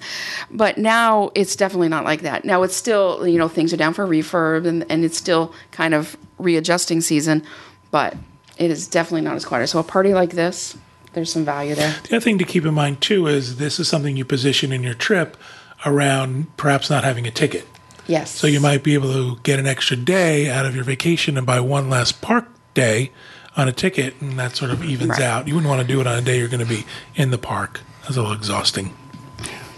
But 0.52 0.78
now 0.78 1.32
it's 1.34 1.56
definitely 1.56 1.90
not 1.90 2.04
like 2.04 2.22
that. 2.22 2.46
Now 2.46 2.62
it's 2.64 2.76
still, 2.76 3.26
you 3.28 3.38
know, 3.40 3.48
things 3.48 3.74
are 3.74 3.78
down 3.78 3.94
for 3.94 4.06
refurb 4.06 4.68
and, 4.68 4.86
and 4.92 5.06
it's 5.06 5.18
still 5.18 5.54
kind 5.72 5.94
of 5.94 6.18
readjusting 6.38 7.02
season, 7.02 7.44
but 7.90 8.16
it 8.58 8.70
is 8.70 8.88
definitely 8.88 9.22
not 9.22 9.36
as 9.36 9.46
quiet. 9.46 9.68
So 9.68 9.80
a 9.80 9.84
party 9.84 10.14
like 10.14 10.32
this, 10.32 10.78
there's 11.14 11.32
some 11.32 11.46
value 11.46 11.76
there. 11.76 11.96
The 12.04 12.18
other 12.18 12.20
thing 12.20 12.38
to 12.40 12.44
keep 12.44 12.66
in 12.66 12.74
mind 12.74 13.02
too 13.02 13.28
is 13.28 13.56
this 13.56 13.80
is 13.80 13.88
something 13.88 14.18
you 14.18 14.26
position 14.26 14.72
in 14.74 14.84
your 14.84 14.96
trip 14.96 15.38
around 15.86 16.56
perhaps 16.58 16.90
not 16.90 17.04
having 17.04 17.26
a 17.26 17.32
ticket. 17.32 17.68
Yes. 18.08 18.32
So 18.32 18.48
you 18.48 18.60
might 18.60 18.84
be 18.84 18.94
able 18.96 19.14
to 19.14 19.40
get 19.44 19.60
an 19.60 19.66
extra 19.68 19.96
day 19.98 20.50
out 20.50 20.66
of 20.66 20.76
your 20.76 20.84
vacation 20.84 21.38
and 21.38 21.46
buy 21.48 21.60
one 21.60 21.90
less 21.90 22.12
park 22.12 22.48
day 22.74 23.12
on 23.56 23.68
a 23.68 23.72
ticket, 23.72 24.16
and 24.20 24.38
that 24.40 24.56
sort 24.56 24.72
of 24.72 24.84
evens 24.84 25.12
Right. 25.12 25.22
out. 25.22 25.48
You 25.48 25.54
wouldn't 25.56 25.70
want 25.70 25.82
to 25.82 25.88
do 25.88 26.02
it 26.02 26.08
on 26.08 26.18
a 26.18 26.22
day 26.22 26.40
you're 26.40 26.48
going 26.48 26.60
to 26.60 26.66
be 26.66 26.86
in 27.16 27.30
the 27.32 27.38
park. 27.38 27.82
That's 28.02 28.18
a 28.18 28.22
little 28.22 28.36
exhausting. 28.36 28.94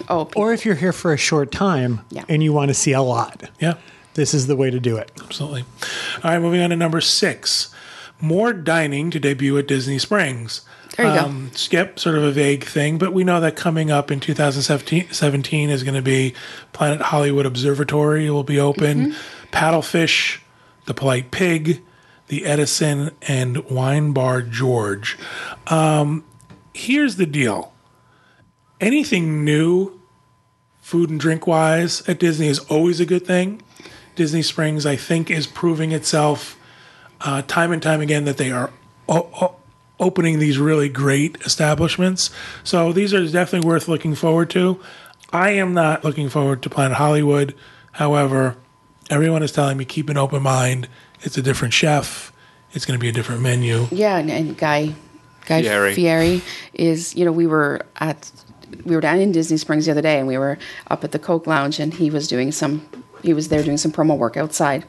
Oh, 0.07 0.25
people, 0.25 0.41
Or 0.43 0.53
if 0.53 0.65
you're 0.65 0.75
here 0.75 0.93
for 0.93 1.11
a 1.13 1.17
short 1.17 1.51
time 1.51 2.01
Yeah. 2.09 2.23
and 2.29 2.41
you 2.43 2.53
want 2.53 2.69
to 2.69 2.73
see 2.73 2.93
a 2.93 3.01
lot, 3.01 3.49
Yeah, 3.59 3.73
this 4.13 4.33
is 4.33 4.47
the 4.47 4.55
way 4.55 4.69
to 4.71 4.79
do 4.79 4.95
it. 4.97 5.11
absolutely. 5.21 5.65
All 6.23 6.31
right, 6.31 6.39
moving 6.41 6.61
on 6.61 6.69
to 6.69 6.75
number 6.75 7.01
six. 7.01 7.69
More 8.21 8.53
dining 8.53 9.11
to 9.11 9.19
debut 9.19 9.57
at 9.57 9.67
Disney 9.67 9.99
Springs. 9.99 10.61
There 10.97 11.07
you 11.07 11.19
go. 11.19 11.25
um, 11.25 11.51
Skip, 11.53 11.99
sort 11.99 12.15
of 12.15 12.23
a 12.23 12.31
vague 12.31 12.63
thing, 12.63 12.97
but 12.97 13.11
we 13.13 13.23
know 13.23 13.39
that 13.41 13.55
coming 13.55 13.91
up 13.91 14.11
in 14.11 14.19
2017 14.19 15.69
is 15.69 15.83
going 15.83 15.95
to 15.95 16.01
be 16.01 16.33
Planet 16.73 17.01
Hollywood 17.01 17.45
Observatory 17.45 18.29
will 18.29 18.43
be 18.43 18.59
open, 18.59 19.11
Mm-hmm. 19.11 19.51
Paddlefish, 19.51 20.39
The 20.85 20.93
Polite 20.93 21.31
Pig, 21.31 21.81
The 22.27 22.45
Edison, 22.45 23.11
and 23.23 23.63
Wine 23.69 24.11
Bar 24.13 24.41
George. 24.41 25.17
Um, 25.67 26.23
here's 26.73 27.15
the 27.17 27.25
deal 27.25 27.73
anything 28.81 29.43
new, 29.43 29.99
food 30.81 31.09
and 31.09 31.19
drink 31.19 31.47
wise, 31.47 32.07
at 32.07 32.19
Disney 32.19 32.47
is 32.47 32.59
always 32.59 32.99
a 32.99 33.05
good 33.05 33.25
thing. 33.25 33.61
Disney 34.15 34.41
Springs, 34.41 34.85
I 34.85 34.95
think, 34.95 35.29
is 35.31 35.47
proving 35.47 35.91
itself 35.91 36.57
uh, 37.21 37.41
time 37.43 37.71
and 37.71 37.81
time 37.81 38.01
again 38.01 38.25
that 38.25 38.37
they 38.37 38.51
are 38.51 38.71
o- 39.09 39.29
o- 39.41 39.55
opening 39.99 40.39
these 40.39 40.57
really 40.57 40.89
great 40.89 41.37
establishments. 41.41 42.29
So 42.63 42.91
these 42.91 43.13
are 43.13 43.25
definitely 43.27 43.67
worth 43.67 43.87
looking 43.87 44.15
forward 44.15 44.49
to. 44.51 44.79
I 45.31 45.51
am 45.51 45.73
not 45.73 46.03
looking 46.03 46.29
forward 46.29 46.61
to 46.63 46.69
Planet 46.69 46.97
Hollywood. 46.97 47.55
However, 47.93 48.57
everyone 49.09 49.43
is 49.43 49.51
telling 49.51 49.77
me 49.77 49.85
keep 49.85 50.09
an 50.09 50.17
open 50.17 50.43
mind. 50.43 50.87
It's 51.21 51.37
a 51.37 51.41
different 51.41 51.73
chef. 51.73 52.31
It's 52.73 52.85
going 52.85 52.97
to 52.99 53.01
be 53.01 53.09
a 53.09 53.13
different 53.13 53.41
menu. 53.41 53.87
yeah, 53.91 54.17
and, 54.17 54.29
and 54.29 54.57
Guy, 54.57 54.93
Guy 55.45 55.61
Fieri. 55.61 55.93
Fieri 55.93 56.41
is, 56.73 57.15
you 57.15 57.23
know, 57.23 57.31
we 57.31 57.47
were 57.47 57.85
at, 57.97 58.29
we 58.83 58.95
were 58.95 59.01
down 59.01 59.19
in 59.19 59.31
Disney 59.31 59.57
Springs 59.57 59.85
the 59.85 59.91
other 59.91 60.01
day, 60.01 60.19
and 60.19 60.27
we 60.27 60.37
were 60.37 60.57
up 60.91 61.03
at 61.03 61.13
the 61.13 61.19
Coke 61.19 61.47
Lounge, 61.47 61.79
and 61.79 61.93
he 61.93 62.09
was 62.09 62.27
doing 62.27 62.51
some, 62.51 62.85
he 63.25 63.33
was 63.33 63.49
there 63.49 63.63
doing 63.63 63.77
some 63.77 63.91
promo 63.91 64.17
work 64.17 64.37
outside. 64.37 64.85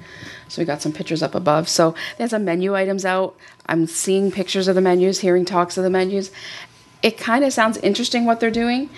So 0.49 0.61
we 0.61 0.67
got 0.67 0.83
some 0.83 0.93
pictures 0.93 1.23
up 1.23 1.35
above. 1.35 1.69
So 1.69 1.95
there's 2.19 2.31
some 2.31 2.45
menu 2.45 2.75
items 2.75 3.05
out. 3.05 3.37
I'm 3.67 3.87
seeing 3.87 4.31
pictures 4.31 4.69
of 4.69 4.75
the 4.75 4.81
menus, 4.81 5.21
hearing 5.21 5.45
talks 5.45 5.77
of 5.77 5.85
the 5.85 5.91
menus. 5.91 6.31
It 7.03 7.17
kind 7.17 7.45
of 7.45 7.53
sounds 7.53 7.79
interesting 7.79 8.25
what 8.25 8.41
they're 8.41 8.51
doing. 8.51 8.91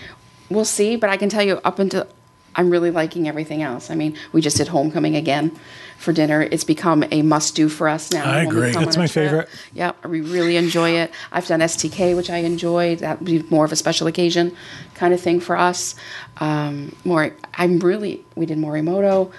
We'll 0.51 0.65
see, 0.65 0.97
but 0.97 1.11
I 1.11 1.17
can 1.17 1.29
tell 1.29 1.43
you 1.43 1.61
up 1.65 1.79
until 1.79 2.07
I'm 2.55 2.71
really 2.71 2.91
liking 2.91 3.29
everything 3.29 3.63
else. 3.63 3.91
I 3.91 3.95
mean, 3.95 4.17
we 4.33 4.41
just 4.41 4.57
did 4.57 4.69
homecoming 4.69 5.17
again 5.17 5.59
for 5.99 6.13
dinner. 6.13 6.43
It's 6.43 6.65
become 6.65 7.05
a 7.11 7.23
must 7.23 7.55
do 7.55 7.69
for 7.69 7.89
us 7.89 8.13
now. 8.13 8.25
I 8.25 8.43
agree. 8.43 8.73
That's 8.73 8.97
my 8.97 9.07
favorite. 9.07 9.49
Yeah, 9.73 9.93
we 10.05 10.21
really 10.21 10.57
enjoy 10.57 10.91
it. 10.91 11.13
I've 11.33 11.47
done 11.47 11.61
STK, 11.61 12.17
which 12.17 12.31
I 12.31 12.39
enjoyed. 12.39 13.01
That 13.01 13.21
would 13.21 13.27
be 13.27 13.43
more 13.51 13.65
of 13.65 13.73
a 13.73 13.77
special 13.77 14.07
occasion 14.07 14.57
kind 14.95 15.15
of 15.15 15.21
thing 15.21 15.41
for 15.41 15.57
us. 15.57 15.95
Um, 16.39 16.95
more, 17.05 17.35
I'm 17.55 17.79
really, 17.79 18.25
we 18.35 18.47
did 18.47 18.59
Morimoto. 18.59 19.33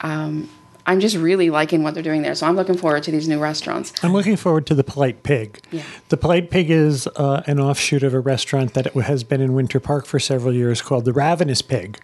Um, 0.00 0.48
I'm 0.90 0.98
just 0.98 1.14
really 1.14 1.50
liking 1.50 1.84
what 1.84 1.94
they're 1.94 2.02
doing 2.02 2.22
there. 2.22 2.34
So 2.34 2.48
I'm 2.48 2.56
looking 2.56 2.76
forward 2.76 3.04
to 3.04 3.12
these 3.12 3.28
new 3.28 3.38
restaurants. 3.38 3.92
I'm 4.02 4.12
looking 4.12 4.34
forward 4.34 4.66
to 4.66 4.74
the 4.74 4.82
Polite 4.82 5.22
Pig. 5.22 5.60
Yeah. 5.70 5.84
The 6.08 6.16
Polite 6.16 6.50
Pig 6.50 6.68
is 6.68 7.06
uh, 7.14 7.44
an 7.46 7.60
offshoot 7.60 8.02
of 8.02 8.12
a 8.12 8.18
restaurant 8.18 8.74
that 8.74 8.92
has 8.94 9.22
been 9.22 9.40
in 9.40 9.52
Winter 9.52 9.78
Park 9.78 10.04
for 10.04 10.18
several 10.18 10.52
years 10.52 10.82
called 10.82 11.04
the 11.04 11.12
Ravenous 11.12 11.62
Pig. 11.62 12.00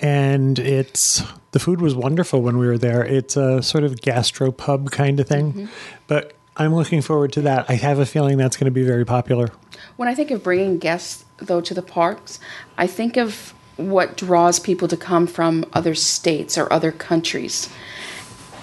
And 0.00 0.58
it's 0.58 1.22
the 1.50 1.58
food 1.58 1.82
was 1.82 1.94
wonderful 1.94 2.40
when 2.40 2.56
we 2.56 2.66
were 2.66 2.78
there. 2.78 3.04
It's 3.04 3.36
a 3.36 3.62
sort 3.62 3.84
of 3.84 4.00
gastro 4.00 4.50
pub 4.50 4.90
kind 4.90 5.20
of 5.20 5.28
thing. 5.28 5.52
Mm-hmm. 5.52 5.66
But 6.06 6.32
I'm 6.56 6.74
looking 6.74 7.02
forward 7.02 7.34
to 7.34 7.42
that. 7.42 7.66
I 7.68 7.74
have 7.74 7.98
a 7.98 8.06
feeling 8.06 8.38
that's 8.38 8.56
going 8.56 8.64
to 8.64 8.70
be 8.70 8.82
very 8.82 9.04
popular. 9.04 9.50
When 9.96 10.08
I 10.08 10.14
think 10.14 10.30
of 10.30 10.42
bringing 10.42 10.78
guests, 10.78 11.26
though, 11.36 11.60
to 11.60 11.74
the 11.74 11.82
parks, 11.82 12.40
I 12.78 12.86
think 12.86 13.18
of 13.18 13.52
what 13.76 14.16
draws 14.16 14.58
people 14.58 14.88
to 14.88 14.96
come 14.96 15.26
from 15.26 15.66
other 15.74 15.94
states 15.94 16.56
or 16.56 16.72
other 16.72 16.90
countries. 16.90 17.68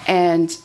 And 0.06 0.56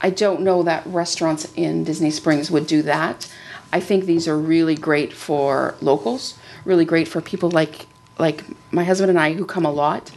I 0.00 0.10
don't 0.10 0.42
know 0.42 0.62
that 0.62 0.86
restaurants 0.86 1.52
in 1.54 1.84
Disney 1.84 2.10
Springs 2.10 2.50
would 2.50 2.66
do 2.66 2.82
that. 2.82 3.30
I 3.72 3.80
think 3.80 4.04
these 4.04 4.28
are 4.28 4.38
really 4.38 4.74
great 4.74 5.12
for 5.12 5.74
locals, 5.80 6.38
really 6.64 6.84
great 6.84 7.08
for 7.08 7.20
people 7.20 7.50
like 7.50 7.86
like 8.18 8.44
my 8.70 8.84
husband 8.84 9.10
and 9.10 9.18
I 9.18 9.32
who 9.32 9.44
come 9.44 9.64
a 9.64 9.72
lot 9.72 10.12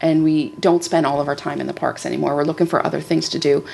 and 0.00 0.24
we 0.24 0.50
don't 0.58 0.82
spend 0.82 1.06
all 1.06 1.20
of 1.20 1.28
our 1.28 1.36
time 1.36 1.60
in 1.60 1.66
the 1.66 1.74
parks 1.74 2.04
anymore. 2.04 2.34
We're 2.34 2.44
looking 2.44 2.66
for 2.66 2.84
other 2.84 3.00
things 3.00 3.28
to 3.30 3.38
do. 3.38 3.64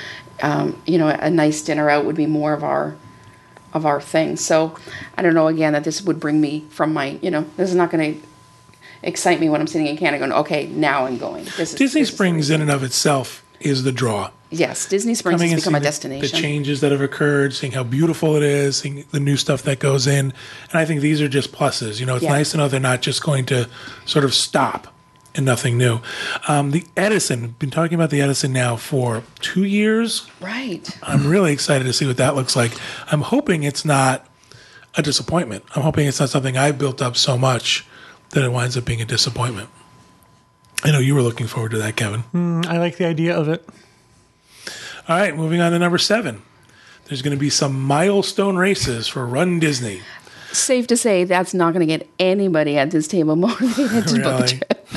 Um, 0.42 0.80
you 0.86 0.98
know, 0.98 1.08
a 1.08 1.30
nice 1.30 1.62
dinner 1.62 1.88
out 1.88 2.04
would 2.04 2.16
be 2.16 2.26
more 2.26 2.52
of 2.52 2.62
our 2.62 2.96
of 3.72 3.84
our 3.84 4.00
thing. 4.00 4.36
So 4.36 4.76
I 5.16 5.22
don't 5.22 5.34
know 5.34 5.48
again 5.48 5.72
that 5.72 5.84
this 5.84 6.02
would 6.02 6.20
bring 6.20 6.40
me 6.40 6.66
from 6.70 6.92
my, 6.92 7.18
you 7.22 7.30
know, 7.30 7.46
this 7.56 7.68
is 7.70 7.76
not 7.76 7.90
going 7.90 8.14
to 8.14 8.26
excite 9.02 9.40
me 9.40 9.48
when 9.48 9.60
I'm 9.60 9.66
sitting 9.66 9.86
in 9.86 9.96
Canada 9.96 10.26
going, 10.26 10.32
okay, 10.40 10.66
now 10.66 11.06
I'm 11.06 11.18
going. 11.18 11.46
Is, 11.46 11.56
Disney 11.56 11.78
this 11.78 11.94
is 11.94 11.94
the 11.94 12.04
Springs, 12.04 12.50
in 12.50 12.60
and 12.60 12.70
of 12.70 12.82
itself, 12.82 13.44
is 13.60 13.82
the 13.84 13.92
draw. 13.92 14.30
yes, 14.50 14.86
Disney 14.88 15.14
Springs 15.14 15.40
Coming 15.40 15.50
has 15.52 15.60
become 15.60 15.74
a 15.74 15.78
the- 15.80 15.84
destination. 15.84 16.36
The, 16.36 16.42
changes 16.42 16.80
that 16.80 16.90
have 16.92 17.00
occurred, 17.02 17.52
seeing 17.54 17.72
how 17.72 17.82
beautiful 17.84 18.36
it 18.36 18.42
is, 18.42 18.78
seeing 18.78 19.04
the 19.10 19.20
new 19.20 19.36
stuff 19.36 19.62
that 19.64 19.78
goes 19.78 20.06
in, 20.06 20.32
and 20.70 20.74
I 20.74 20.84
think 20.84 21.00
these 21.00 21.20
are 21.20 21.28
just 21.28 21.52
pluses. 21.52 22.00
You 22.00 22.06
know, 22.06 22.14
it's 22.16 22.24
Yeah. 22.24 22.30
nice 22.32 22.52
to 22.52 22.56
know 22.56 22.68
they're 22.68 22.80
not 22.80 23.02
just 23.02 23.22
going 23.22 23.44
to 23.46 23.68
sort 24.06 24.24
of 24.24 24.32
stop 24.34 24.88
and 25.34 25.44
nothing 25.44 25.76
new. 25.76 26.00
Um, 26.48 26.70
the 26.70 26.84
Edison, 26.96 27.54
been 27.58 27.70
talking 27.70 27.94
about 27.94 28.10
the 28.10 28.20
Edison 28.22 28.52
now 28.52 28.76
for 28.76 29.22
two 29.40 29.64
years. 29.64 30.26
right. 30.40 30.88
I'm 31.02 31.26
really 31.28 31.52
excited 31.52 31.84
to 31.84 31.92
see 31.92 32.06
what 32.06 32.16
that 32.16 32.34
looks 32.34 32.56
like. 32.56 32.72
I'm 33.12 33.20
hoping 33.20 33.62
it's 33.64 33.84
not 33.84 34.26
a 34.96 35.02
disappointment. 35.02 35.64
I'm 35.76 35.82
hoping 35.82 36.06
it's 36.08 36.18
not 36.18 36.30
something 36.30 36.56
I've 36.56 36.78
built 36.78 37.02
up 37.02 37.16
so 37.16 37.36
much 37.36 37.84
that 38.30 38.42
it 38.42 38.50
winds 38.50 38.76
up 38.76 38.84
being 38.86 39.00
a 39.02 39.04
disappointment. 39.04 39.68
I 40.84 40.92
know 40.92 40.98
you 41.00 41.14
were 41.14 41.22
looking 41.22 41.46
forward 41.46 41.72
to 41.72 41.78
that, 41.78 41.96
Kevin. 41.96 42.24
I 42.66 42.78
like 42.78 42.96
the 42.96 43.06
idea 43.06 43.36
of 43.36 43.48
it. 43.48 43.68
All 45.08 45.18
right, 45.18 45.34
moving 45.36 45.60
on 45.60 45.72
to 45.72 45.78
number 45.78 45.98
seven. 45.98 46.42
There's 47.06 47.22
going 47.22 47.36
to 47.36 47.40
be 47.40 47.50
some 47.50 47.80
milestone 47.82 48.56
races 48.56 49.08
for 49.08 49.26
Run 49.26 49.58
Disney. 49.58 50.02
Safe 50.52 50.86
to 50.88 50.96
say 50.96 51.24
that's 51.24 51.52
not 51.54 51.72
going 51.74 51.86
to 51.86 51.98
get 51.98 52.08
anybody 52.18 52.76
at 52.78 52.90
this 52.90 53.08
table 53.08 53.34
motivated 53.36 54.06
to 54.08 54.14
book 54.16 54.24
a 54.24 54.36
Really? 54.36 54.48
trip. 54.48 54.88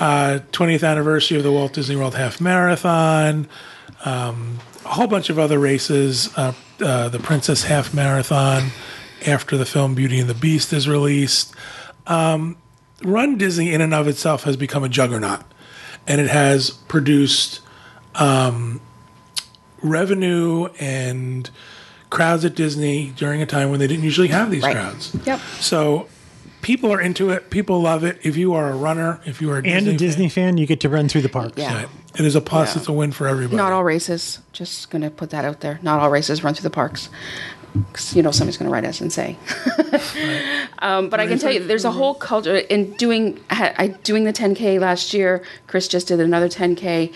Uh, 0.00 0.40
20th 0.52 0.88
anniversary 0.88 1.36
of 1.38 1.44
the 1.44 1.52
Walt 1.52 1.72
Disney 1.74 1.96
World 1.96 2.14
Half 2.14 2.40
Marathon, 2.40 3.48
um, 4.04 4.58
a 4.84 4.88
whole 4.88 5.06
bunch 5.06 5.30
of 5.30 5.38
other 5.38 5.58
races. 5.58 6.28
Uh, 6.36 6.52
uh, 6.80 7.08
the 7.08 7.18
Princess 7.20 7.62
Half 7.64 7.94
Marathon 7.94 8.70
after 9.26 9.56
the 9.56 9.64
film 9.66 9.94
Beauty 9.94 10.18
and 10.18 10.28
the 10.28 10.34
Beast 10.34 10.72
is 10.72 10.88
released. 10.88 11.54
Um, 12.08 12.56
Run 13.04 13.36
Disney, 13.38 13.72
in 13.72 13.80
and 13.80 13.92
of 13.94 14.08
itself, 14.08 14.44
has 14.44 14.56
become 14.56 14.84
a 14.84 14.88
juggernaut, 14.88 15.42
and 16.06 16.20
it 16.20 16.28
has 16.30 16.70
produced 16.70 17.60
um, 18.14 18.80
revenue 19.82 20.66
and 20.78 21.50
crowds 22.10 22.44
at 22.44 22.54
Disney 22.54 23.12
during 23.16 23.40
a 23.42 23.46
time 23.46 23.70
when 23.70 23.80
they 23.80 23.86
didn't 23.86 24.04
usually 24.04 24.28
have 24.28 24.50
these 24.50 24.62
Right. 24.62 24.74
crowds. 24.74 25.16
Yep. 25.24 25.40
So 25.60 26.08
people 26.60 26.92
are 26.92 27.00
into 27.00 27.30
it. 27.30 27.50
People 27.50 27.80
love 27.80 28.04
it. 28.04 28.18
If 28.22 28.36
you 28.36 28.52
are 28.54 28.70
a 28.70 28.76
runner, 28.76 29.20
if 29.24 29.40
you 29.40 29.50
are 29.50 29.54
a 29.54 29.58
And 29.58 29.64
Disney 29.86 29.94
a 29.94 29.96
Disney 29.98 30.28
fan, 30.28 30.58
you 30.58 30.66
get 30.66 30.80
to 30.80 30.88
run 30.88 31.08
through 31.08 31.22
the 31.22 31.28
parks. 31.30 31.54
Yeah. 31.56 31.72
fan, 31.80 31.88
it 32.18 32.24
is 32.26 32.36
a 32.36 32.40
plus. 32.42 32.74
Yeah. 32.74 32.80
It's 32.80 32.88
a 32.88 32.92
win 32.92 33.12
for 33.12 33.26
everybody. 33.26 33.56
Not 33.56 33.72
all 33.72 33.82
races. 33.84 34.40
Just 34.52 34.90
going 34.90 35.02
to 35.02 35.10
put 35.10 35.30
that 35.30 35.44
out 35.46 35.60
there. 35.60 35.78
Not 35.82 36.00
all 36.00 36.10
races 36.10 36.44
run 36.44 36.52
through 36.54 36.64
the 36.64 36.70
parks. 36.70 37.08
'Cause, 37.92 38.14
you 38.14 38.22
know, 38.22 38.30
somebody's 38.30 38.58
going 38.58 38.68
to 38.68 38.72
write 38.72 38.84
us 38.84 39.00
and 39.00 39.12
say. 39.12 39.36
um, 40.80 41.08
but 41.08 41.20
I 41.20 41.26
can 41.26 41.38
tell 41.38 41.52
you, 41.52 41.66
there's 41.66 41.84
a 41.86 41.90
whole 41.90 42.14
culture 42.14 42.56
in 42.56 42.92
doing 42.92 43.40
I 43.50 43.94
doing 44.02 44.24
the 44.24 44.32
10k 44.32 44.78
last 44.78 45.14
year. 45.14 45.42
Chris 45.66 45.88
just 45.88 46.08
did 46.08 46.20
another 46.20 46.48
10k. 46.48 47.12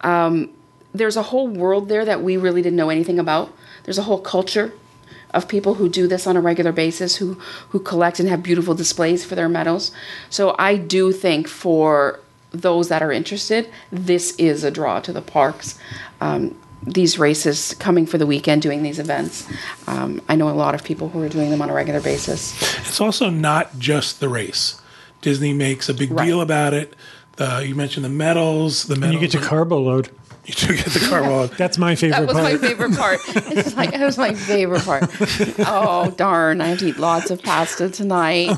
Um, 0.00 0.50
there's 0.92 1.16
a 1.16 1.22
whole 1.22 1.46
world 1.46 1.88
there 1.88 2.04
that 2.04 2.22
we 2.22 2.36
really 2.36 2.62
didn't 2.62 2.76
know 2.76 2.90
anything 2.90 3.18
about. 3.18 3.52
There's 3.84 3.98
a 3.98 4.02
whole 4.02 4.20
culture 4.20 4.72
of 5.32 5.46
people 5.46 5.74
who 5.74 5.88
do 5.88 6.08
this 6.08 6.26
on 6.26 6.36
a 6.36 6.40
regular 6.40 6.72
basis, 6.72 7.16
who 7.16 7.34
who 7.68 7.78
collect 7.78 8.18
and 8.18 8.28
have 8.28 8.42
beautiful 8.42 8.74
displays 8.74 9.24
for 9.24 9.36
their 9.36 9.48
medals. 9.48 9.92
So 10.28 10.56
I 10.58 10.76
do 10.76 11.12
think 11.12 11.46
for 11.46 12.18
those 12.50 12.88
that 12.88 13.00
are 13.00 13.12
interested, 13.12 13.70
this 13.92 14.34
is 14.36 14.64
a 14.64 14.72
draw 14.72 14.98
to 15.00 15.12
the 15.12 15.22
parks. 15.22 15.78
Um, 16.20 16.56
these 16.82 17.18
races 17.18 17.74
coming 17.78 18.06
for 18.06 18.16
the 18.18 18.26
weekend, 18.26 18.62
doing 18.62 18.82
these 18.82 18.98
events. 18.98 19.46
Um, 19.86 20.22
I 20.28 20.34
know 20.34 20.48
a 20.48 20.52
lot 20.52 20.74
of 20.74 20.82
people 20.84 21.08
who 21.10 21.22
are 21.22 21.28
doing 21.28 21.50
them 21.50 21.60
on 21.60 21.68
a 21.70 21.74
regular 21.74 22.00
basis. 22.00 22.54
It's 22.80 23.00
also 23.00 23.28
not 23.30 23.78
just 23.78 24.20
the 24.20 24.28
race. 24.28 24.80
Disney 25.20 25.52
makes 25.52 25.88
a 25.88 25.94
big 25.94 26.10
Right. 26.10 26.24
deal 26.26 26.40
about 26.40 26.72
it. 26.72 26.94
The, 27.36 27.64
you 27.66 27.74
mentioned 27.74 28.04
the 28.04 28.08
medals. 28.10 28.84
The 28.84 28.94
And 28.94 29.12
you 29.12 29.18
get 29.20 29.30
to 29.32 29.38
are- 29.38 29.42
carbo 29.44 29.78
load. 29.80 30.08
You 30.46 30.54
do 30.54 30.74
get 30.76 30.86
the 30.86 31.06
car 31.08 31.22
load. 31.22 31.50
That's 31.58 31.76
my 31.78 31.94
favorite 31.94 32.26
That 32.26 32.34
was 32.34 32.36
my 32.36 32.56
favorite 32.56 32.96
part. 32.96 33.20
It's 33.52 33.76
like 33.76 33.90
that 33.92 34.00
was 34.04 34.16
my 34.18 34.34
favorite 34.34 34.82
part. 34.82 35.04
Oh 35.60 36.10
darn! 36.16 36.60
I 36.60 36.68
have 36.68 36.78
to 36.78 36.86
eat 36.88 36.98
lots 36.98 37.30
of 37.30 37.42
pasta 37.42 37.90
tonight. 37.90 38.50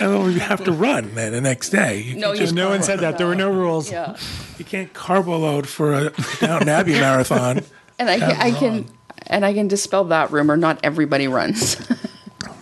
And 0.00 0.12
then 0.12 0.32
you 0.32 0.40
have 0.40 0.64
to 0.64 0.72
run 0.72 1.14
then 1.14 1.32
the 1.32 1.40
next 1.40 1.70
day. 1.70 2.00
You, 2.00 2.16
No, 2.16 2.28
can't 2.28 2.38
you 2.38 2.44
just, 2.44 2.54
no 2.54 2.68
one 2.70 2.82
said 2.82 3.00
that. 3.00 3.18
There 3.18 3.26
were 3.26 3.34
no 3.34 3.50
rules. 3.50 3.90
Yeah, 3.90 4.16
you 4.58 4.64
can't 4.64 4.92
carbo 4.92 5.38
load 5.38 5.68
for 5.68 5.92
a 5.94 6.10
Downton 6.40 6.68
Abbey 6.68 6.92
marathon. 6.92 7.60
and 7.98 8.08
I 8.08 8.18
can, 8.18 8.36
I 8.40 8.50
can 8.52 8.86
and 9.26 9.44
I 9.44 9.52
can 9.52 9.68
dispel 9.68 10.04
that 10.04 10.30
rumor. 10.30 10.56
Not 10.56 10.80
everybody 10.82 11.28
runs. 11.28 11.76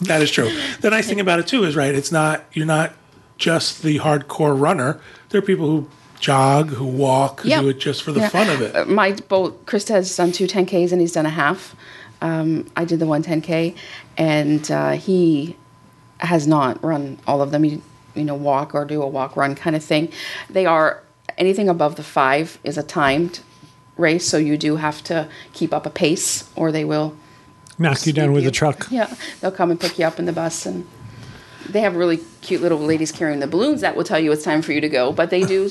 That 0.00 0.20
is 0.20 0.30
true. 0.30 0.50
The 0.82 0.90
nice 0.90 1.08
thing 1.08 1.20
about 1.20 1.38
it 1.38 1.46
too 1.46 1.64
is 1.64 1.74
right. 1.74 1.94
It's 1.94 2.12
not 2.12 2.44
you're 2.52 2.66
not 2.66 2.92
just 3.38 3.82
the 3.82 3.98
hardcore 3.98 4.58
runner. 4.58 5.00
There 5.30 5.38
are 5.38 5.42
people 5.42 5.66
who 5.68 5.88
jog, 6.20 6.70
who 6.70 6.84
walk, 6.84 7.40
who 7.42 7.48
Yeah. 7.48 7.60
do 7.60 7.68
it 7.68 7.78
just 7.78 8.02
for 8.02 8.12
the 8.12 8.20
Yeah. 8.20 8.28
fun 8.28 8.48
of 8.48 8.60
it. 8.62 8.74
Uh, 8.74 8.84
My 8.86 9.12
boat, 9.12 9.64
Krista 9.66 9.90
has 9.90 10.14
done 10.16 10.32
two 10.32 10.46
10Ks 10.46 10.92
and 10.92 11.00
he's 11.00 11.12
done 11.12 11.26
a 11.26 11.30
half. 11.30 11.74
Um, 12.22 12.66
I 12.76 12.84
did 12.84 12.98
the 12.98 13.06
one 13.06 13.22
10K, 13.22 13.74
and 14.16 14.70
uh, 14.70 14.92
he 14.92 15.54
has 16.18 16.46
not 16.46 16.82
run 16.82 17.18
all 17.26 17.42
of 17.42 17.50
them. 17.50 17.64
You, 17.64 17.82
you 18.14 18.24
know, 18.24 18.34
walk 18.34 18.74
or 18.74 18.86
do 18.86 19.02
a 19.02 19.06
walk 19.06 19.36
run 19.36 19.54
kind 19.54 19.76
of 19.76 19.84
thing. 19.84 20.08
They 20.48 20.64
are 20.64 21.02
anything 21.36 21.68
above 21.68 21.96
the 21.96 22.02
five 22.02 22.58
is 22.64 22.78
a 22.78 22.82
timed 22.82 23.40
race, 23.98 24.26
so 24.26 24.38
you 24.38 24.56
do 24.56 24.76
have 24.76 25.04
to 25.04 25.28
keep 25.52 25.74
up 25.74 25.84
a 25.84 25.90
pace, 25.90 26.44
or 26.56 26.72
they 26.72 26.84
will. 26.84 27.14
Knock 27.78 28.06
you 28.06 28.14
down 28.14 28.32
with 28.32 28.44
you. 28.44 28.48
a 28.48 28.52
truck. 28.52 28.86
Yeah, 28.90 29.12
they'll 29.42 29.50
come 29.52 29.70
and 29.70 29.78
pick 29.78 29.98
you 29.98 30.06
up 30.06 30.18
in 30.18 30.24
the 30.24 30.32
bus, 30.32 30.64
and 30.64 30.86
they 31.68 31.80
have 31.80 31.94
really 31.96 32.20
cute 32.40 32.62
little 32.62 32.78
ladies 32.78 33.12
carrying 33.12 33.40
the 33.40 33.46
balloons 33.46 33.82
that 33.82 33.94
will 33.94 34.04
tell 34.04 34.18
you 34.18 34.32
it's 34.32 34.42
time 34.44 34.62
for 34.62 34.72
you 34.72 34.80
to 34.80 34.88
go. 34.88 35.12
But 35.12 35.28
they 35.28 35.42
do 35.42 35.68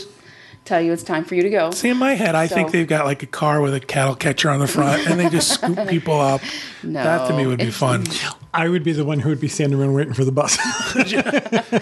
tell 0.65 0.82
you 0.82 0.91
it's 0.91 1.04
time 1.04 1.23
for 1.23 1.36
you 1.36 1.43
to 1.43 1.49
go. 1.49 1.71
See, 1.71 1.89
in 1.89 1.97
my 1.97 2.13
head, 2.15 2.36
I 2.36 2.47
think 2.47 2.71
they've 2.71 2.88
got 2.88 3.06
like 3.06 3.23
a 3.23 3.28
car 3.28 3.62
with 3.62 3.73
a 3.73 3.80
cattle 3.80 4.15
catcher 4.15 4.49
on 4.49 4.60
the 4.60 4.67
front, 4.67 5.08
and 5.08 5.19
they 5.19 5.30
just 5.30 5.51
scoop 5.54 5.88
people 5.88 6.19
up. 6.19 6.41
No, 6.84 7.04
that 7.04 7.28
to 7.28 7.38
me 7.38 7.45
would 7.45 7.60
be 7.60 7.71
fun. 7.71 8.06
I 8.54 8.67
would 8.69 8.84
be 8.84 8.91
the 8.91 9.06
one 9.06 9.19
who 9.19 9.30
would 9.30 9.39
be 9.39 9.47
standing 9.47 9.80
around 9.80 9.93
waiting 9.93 10.13
for 10.13 10.25
the 10.25 10.32
bus. 10.32 10.58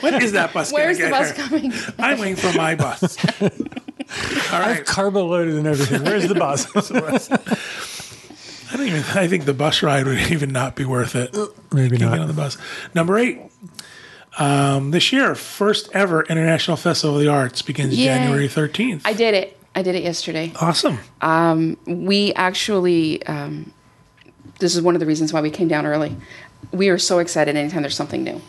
when 0.01 0.21
is 0.21 0.33
that 0.33 0.51
bus? 0.53 0.71
Where's 0.71 0.97
the 0.97 1.09
bus 1.09 1.31
here? 1.31 1.45
coming? 1.47 1.73
I'm 1.99 2.19
waiting 2.19 2.35
for 2.35 2.55
my 2.57 2.75
bus. 2.75 3.17
All 3.41 4.59
right. 4.59 4.85
Carbo 4.85 5.25
loaded 5.25 5.55
and 5.55 5.67
everything. 5.67 6.03
Where's 6.03 6.27
the 6.27 6.35
bus? 6.35 6.67
I 8.73 8.77
don't 8.77 8.87
even. 8.87 9.03
I 9.15 9.27
think 9.27 9.45
the 9.45 9.53
bus 9.53 9.83
ride 9.83 10.05
would 10.05 10.17
even 10.31 10.51
not 10.51 10.75
be 10.75 10.83
worth 10.83 11.15
it. 11.15 11.35
Maybe 11.71 11.97
Get 11.97 12.07
on 12.07 12.27
the 12.27 12.33
bus. 12.33 12.57
Number 12.95 13.17
eight. 13.17 13.39
Um, 14.37 14.91
this 14.91 15.11
year, 15.13 15.35
first 15.35 15.89
ever 15.93 16.23
International 16.23 16.77
Festival 16.77 17.17
of 17.17 17.21
the 17.21 17.27
Arts 17.29 17.61
begins 17.61 17.97
Yay. 17.97 18.05
January 18.05 18.47
13th. 18.47 19.01
I 19.05 19.13
did 19.13 19.33
it. 19.33 19.59
I 19.75 19.81
did 19.81 19.95
it 19.95 20.03
yesterday. 20.03 20.51
awesome. 20.59 20.99
Um, 21.21 21.77
We 21.85 22.33
actually, 22.33 23.25
um, 23.25 23.73
this 24.59 24.75
is 24.75 24.81
one 24.81 24.95
of 24.95 24.99
the 24.99 25.05
reasons 25.05 25.33
why 25.33 25.41
we 25.41 25.49
came 25.49 25.67
down 25.67 25.85
early. 25.85 26.15
We 26.71 26.89
are 26.89 26.97
so 26.97 27.19
excited 27.19 27.55
anytime 27.55 27.81
there's 27.81 27.95
something 27.95 28.23
new. 28.23 28.41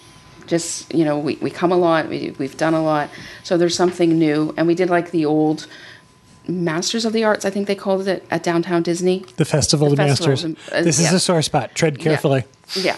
Just, 0.46 0.92
you 0.94 1.04
know, 1.04 1.18
we, 1.18 1.36
we 1.36 1.50
come 1.50 1.72
a 1.72 1.76
lot, 1.76 2.08
we, 2.08 2.34
we've 2.38 2.56
done 2.56 2.74
a 2.74 2.82
lot. 2.82 3.08
So 3.42 3.56
there's 3.56 3.74
something 3.74 4.18
new. 4.18 4.52
And 4.58 4.66
we 4.66 4.74
did 4.74 4.90
like 4.90 5.10
the 5.10 5.24
old 5.24 5.66
Masters 6.46 7.06
of 7.06 7.14
the 7.14 7.24
Arts, 7.24 7.44
I 7.46 7.50
think 7.50 7.66
they 7.66 7.74
called 7.74 8.06
it 8.06 8.24
at 8.30 8.42
Downtown 8.42 8.82
Disney. 8.82 9.24
The 9.36 9.46
Festival 9.46 9.86
of 9.86 9.96
the 9.96 10.04
Festival 10.04 10.32
Masters. 10.32 10.44
of 10.68 10.72
uh, 10.74 10.82
this 10.82 10.98
is 10.98 11.10
a 11.12 11.20
sore 11.20 11.40
spot. 11.40 11.74
Tread 11.74 11.98
carefully. 11.98 12.44
Yeah. 12.74 12.96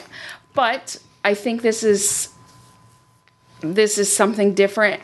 But 0.55 0.97
I 1.25 1.35
think 1.35 1.63
this 1.63 1.85
is 1.85 2.29
this 3.61 3.99
is 3.99 4.15
something 4.15 4.55
different. 4.55 5.03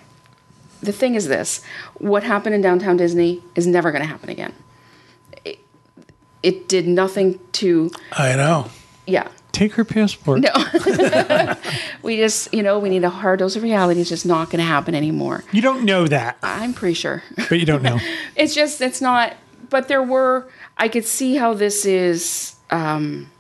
The 0.83 0.93
thing 0.93 1.15
is 1.15 1.29
this, 1.29 1.63
what 1.95 2.25
happened 2.25 2.55
in 2.55 2.61
downtown 2.61 2.97
Disney 2.97 3.43
is 3.55 3.67
never 3.67 3.93
going 3.93 4.03
to 4.03 4.09
happen 4.09 4.31
again. 4.31 4.53
It, 5.45 5.61
it 6.43 6.69
did 6.69 6.89
nothing 6.89 7.39
to 7.53 7.91
I 8.13 8.35
know. 8.37 8.69
yeah. 9.07 9.29
Take 9.53 9.75
her 9.75 9.85
passport. 9.85 10.41
No. 10.41 11.55
we 12.03 12.17
just, 12.17 12.53
you 12.55 12.63
know, 12.63 12.79
we 12.79 12.89
need 12.89 13.05
a 13.05 13.11
hard 13.11 13.39
dose 13.39 13.55
of 13.55 13.63
reality. 13.63 14.01
It's 14.01 14.09
just 14.09 14.25
not 14.25 14.49
going 14.49 14.61
to 14.61 14.65
happen 14.65 14.95
anymore. 14.95 15.45
You 15.53 15.61
don't 15.61 15.85
know 15.85 16.09
that, 16.09 16.39
I'm 16.43 16.73
pretty 16.73 16.95
sure. 16.95 17.23
but 17.37 17.61
you 17.61 17.67
don't 17.67 17.83
know. 17.83 17.99
it's 18.37 18.55
just 18.55 18.81
it's 18.81 19.03
not 19.03 19.35
but 19.73 19.89
there 19.89 20.03
were 20.03 20.47
i 20.77 20.87
could 20.87 21.05
see 21.05 21.35
how 21.37 21.55
this 21.55 21.85
is 21.85 22.55
um 22.71 23.31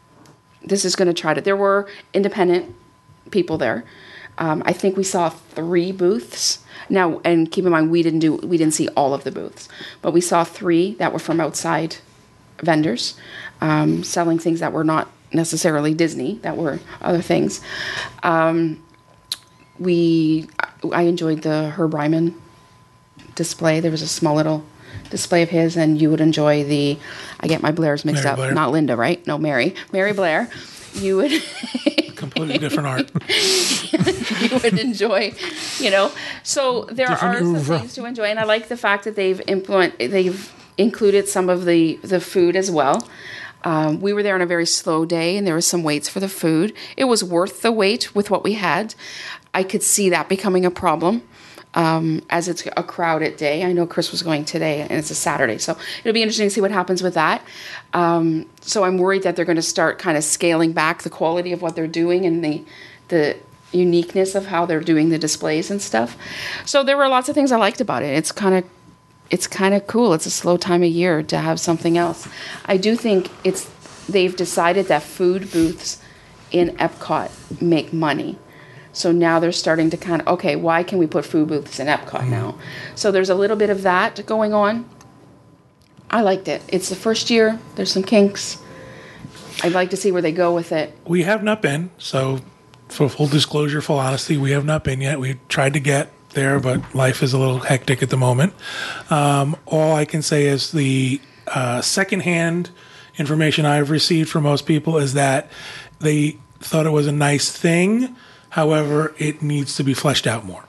this 0.64 0.84
is 0.84 0.96
going 0.96 1.06
to 1.06 1.14
try 1.14 1.34
to 1.34 1.40
there 1.40 1.56
were 1.56 1.88
independent 2.14 2.74
people 3.30 3.58
there 3.58 3.84
um, 4.38 4.62
i 4.66 4.72
think 4.72 4.96
we 4.96 5.04
saw 5.04 5.28
three 5.28 5.92
booths 5.92 6.58
now 6.88 7.20
and 7.24 7.50
keep 7.50 7.64
in 7.64 7.70
mind 7.70 7.90
we 7.90 8.02
didn't 8.02 8.20
do 8.20 8.36
we 8.36 8.56
didn't 8.56 8.74
see 8.74 8.88
all 8.88 9.14
of 9.14 9.24
the 9.24 9.30
booths 9.30 9.68
but 10.00 10.12
we 10.12 10.20
saw 10.20 10.44
three 10.44 10.94
that 10.94 11.12
were 11.12 11.18
from 11.18 11.40
outside 11.40 11.96
vendors 12.62 13.14
um, 13.60 14.02
selling 14.02 14.38
things 14.38 14.60
that 14.60 14.72
were 14.72 14.84
not 14.84 15.10
necessarily 15.32 15.94
disney 15.94 16.38
that 16.42 16.56
were 16.56 16.78
other 17.00 17.22
things 17.22 17.60
um, 18.22 18.82
we 19.78 20.46
i 20.92 21.02
enjoyed 21.02 21.42
the 21.42 21.70
herb 21.70 21.94
ryman 21.94 22.34
display. 23.34 23.80
There 23.80 23.90
was 23.90 24.02
a 24.02 24.08
small 24.08 24.34
little 24.36 24.64
display 25.10 25.42
of 25.42 25.50
his, 25.50 25.76
and 25.76 26.00
you 26.00 26.10
would 26.10 26.20
enjoy 26.20 26.64
the. 26.64 26.98
I 27.40 27.46
get 27.46 27.62
my 27.62 27.72
Blairs 27.72 28.04
mixed 28.04 28.24
Mary 28.24 28.32
up. 28.32 28.36
Blair. 28.36 28.54
Not 28.54 28.72
Linda, 28.72 28.96
right? 28.96 29.24
No, 29.26 29.38
Mary. 29.38 29.74
Mary 29.92 30.12
Blair. 30.12 30.50
You 30.94 31.16
would 31.18 31.42
Completely 32.16 32.58
different 32.58 32.86
art. 32.86 33.10
you 33.28 34.58
would 34.62 34.78
enjoy, 34.78 35.32
you 35.78 35.90
know. 35.90 36.12
So 36.44 36.84
there 36.84 37.08
Different 37.08 37.34
are 37.34 37.38
some 37.40 37.56
oeuvre. 37.56 37.78
things 37.80 37.94
to 37.94 38.04
enjoy, 38.04 38.24
and 38.24 38.38
I 38.38 38.44
like 38.44 38.68
the 38.68 38.76
fact 38.76 39.04
that 39.04 39.16
they've 39.16 39.40
implement 39.48 39.98
they've 39.98 40.52
included 40.78 41.28
some 41.28 41.48
of 41.48 41.64
the 41.64 41.96
the 42.02 42.20
food 42.20 42.54
as 42.54 42.70
well. 42.70 43.08
Um, 43.64 44.00
we 44.00 44.12
were 44.12 44.22
there 44.22 44.34
on 44.34 44.40
a 44.40 44.46
very 44.46 44.66
slow 44.66 45.04
day, 45.04 45.36
and 45.36 45.46
there 45.46 45.54
was 45.54 45.66
some 45.66 45.82
waits 45.82 46.08
for 46.08 46.20
the 46.20 46.28
food. 46.28 46.72
It 46.96 47.04
was 47.04 47.24
worth 47.24 47.62
the 47.62 47.72
wait 47.72 48.14
with 48.14 48.30
what 48.30 48.44
we 48.44 48.54
had. 48.54 48.94
I 49.54 49.62
could 49.64 49.82
see 49.82 50.08
that 50.10 50.28
becoming 50.28 50.64
a 50.64 50.70
problem 50.70 51.22
um, 51.74 52.22
as 52.30 52.48
it's 52.48 52.66
a 52.76 52.82
crowded 52.82 53.36
day. 53.36 53.64
I 53.64 53.72
know 53.72 53.86
Chris 53.86 54.10
was 54.10 54.22
going 54.22 54.44
today, 54.44 54.82
and 54.82 54.92
it's 54.92 55.10
a 55.10 55.14
Saturday, 55.14 55.58
so 55.58 55.76
it'll 56.00 56.12
be 56.12 56.22
interesting 56.22 56.46
to 56.46 56.50
see 56.50 56.60
what 56.60 56.70
happens 56.70 57.02
with 57.02 57.14
that. 57.14 57.42
Um, 57.92 58.46
so 58.60 58.84
I'm 58.84 58.98
worried 58.98 59.22
that 59.22 59.36
they're 59.36 59.44
going 59.44 59.56
to 59.56 59.62
start 59.62 59.98
kind 59.98 60.16
of 60.16 60.24
scaling 60.24 60.72
back 60.72 61.02
the 61.02 61.10
quality 61.10 61.52
of 61.52 61.62
what 61.62 61.76
they're 61.76 61.86
doing 61.86 62.26
and 62.26 62.44
the 62.44 62.64
the 63.08 63.36
uniqueness 63.72 64.34
of 64.34 64.46
how 64.46 64.66
they're 64.66 64.80
doing 64.80 65.08
the 65.08 65.18
displays 65.18 65.70
and 65.70 65.80
stuff. 65.80 66.16
So 66.64 66.82
there 66.82 66.96
were 66.96 67.08
lots 67.08 67.28
of 67.28 67.34
things 67.34 67.52
I 67.52 67.56
liked 67.56 67.80
about 67.80 68.02
it. 68.02 68.14
It's 68.14 68.32
kind 68.32 68.54
of 68.54 68.64
it's 69.30 69.46
kind 69.46 69.74
of 69.74 69.86
cool. 69.86 70.12
It's 70.12 70.26
a 70.26 70.30
slow 70.30 70.58
time 70.58 70.82
of 70.82 70.90
year 70.90 71.22
to 71.22 71.38
have 71.38 71.58
something 71.58 71.96
else. 71.96 72.28
I 72.66 72.76
do 72.76 72.96
think 72.96 73.30
it's 73.44 73.70
they've 74.06 74.36
decided 74.36 74.86
that 74.86 75.02
food 75.02 75.50
booths 75.50 76.02
in 76.50 76.76
Epcot 76.76 77.30
make 77.62 77.92
money. 77.92 78.38
So 78.92 79.10
now 79.10 79.40
they're 79.40 79.52
starting 79.52 79.90
to 79.90 79.96
kind 79.96 80.20
of 80.22 80.28
okay, 80.28 80.56
why 80.56 80.82
can 80.82 80.98
we 80.98 81.06
put 81.06 81.24
food 81.24 81.48
booths 81.48 81.80
in 81.80 81.86
Epcot 81.86 82.28
now? 82.28 82.58
So 82.94 83.10
there's 83.10 83.30
a 83.30 83.34
little 83.34 83.56
bit 83.56 83.70
of 83.70 83.82
that 83.82 84.24
going 84.26 84.52
on. 84.52 84.88
I 86.10 86.20
liked 86.20 86.46
it. 86.46 86.62
It's 86.68 86.90
the 86.90 86.96
first 86.96 87.30
year. 87.30 87.58
There's 87.74 87.90
some 87.90 88.02
kinks. 88.02 88.58
I'd 89.62 89.72
like 89.72 89.90
to 89.90 89.96
see 89.96 90.12
where 90.12 90.20
they 90.20 90.32
go 90.32 90.54
with 90.54 90.72
it. 90.72 90.96
We 91.06 91.22
have 91.22 91.42
not 91.42 91.62
been. 91.62 91.90
So, 91.96 92.40
for 92.88 93.08
full 93.08 93.28
disclosure, 93.28 93.80
full 93.80 93.98
honesty, 93.98 94.36
we 94.36 94.50
have 94.50 94.64
not 94.64 94.84
been 94.84 95.00
yet. 95.00 95.18
We 95.18 95.38
tried 95.48 95.72
to 95.72 95.80
get 95.80 96.12
there, 96.30 96.60
but 96.60 96.94
life 96.94 97.22
is 97.22 97.32
a 97.32 97.38
little 97.38 97.60
hectic 97.60 98.02
at 98.02 98.10
the 98.10 98.16
moment. 98.16 98.52
Um, 99.08 99.56
all 99.66 99.94
I 99.94 100.04
can 100.04 100.20
say 100.20 100.46
is 100.46 100.72
the 100.72 101.20
uh, 101.46 101.80
secondhand 101.80 102.70
information 103.18 103.64
I've 103.64 103.90
received 103.90 104.28
from 104.28 104.42
most 104.44 104.66
people 104.66 104.98
is 104.98 105.14
that 105.14 105.50
they 106.00 106.38
thought 106.60 106.86
it 106.86 106.90
was 106.90 107.06
a 107.06 107.12
nice 107.12 107.50
thing. 107.50 108.16
However, 108.52 109.14
it 109.16 109.40
needs 109.42 109.76
to 109.76 109.82
be 109.82 109.94
fleshed 109.94 110.26
out 110.26 110.44
more. 110.44 110.64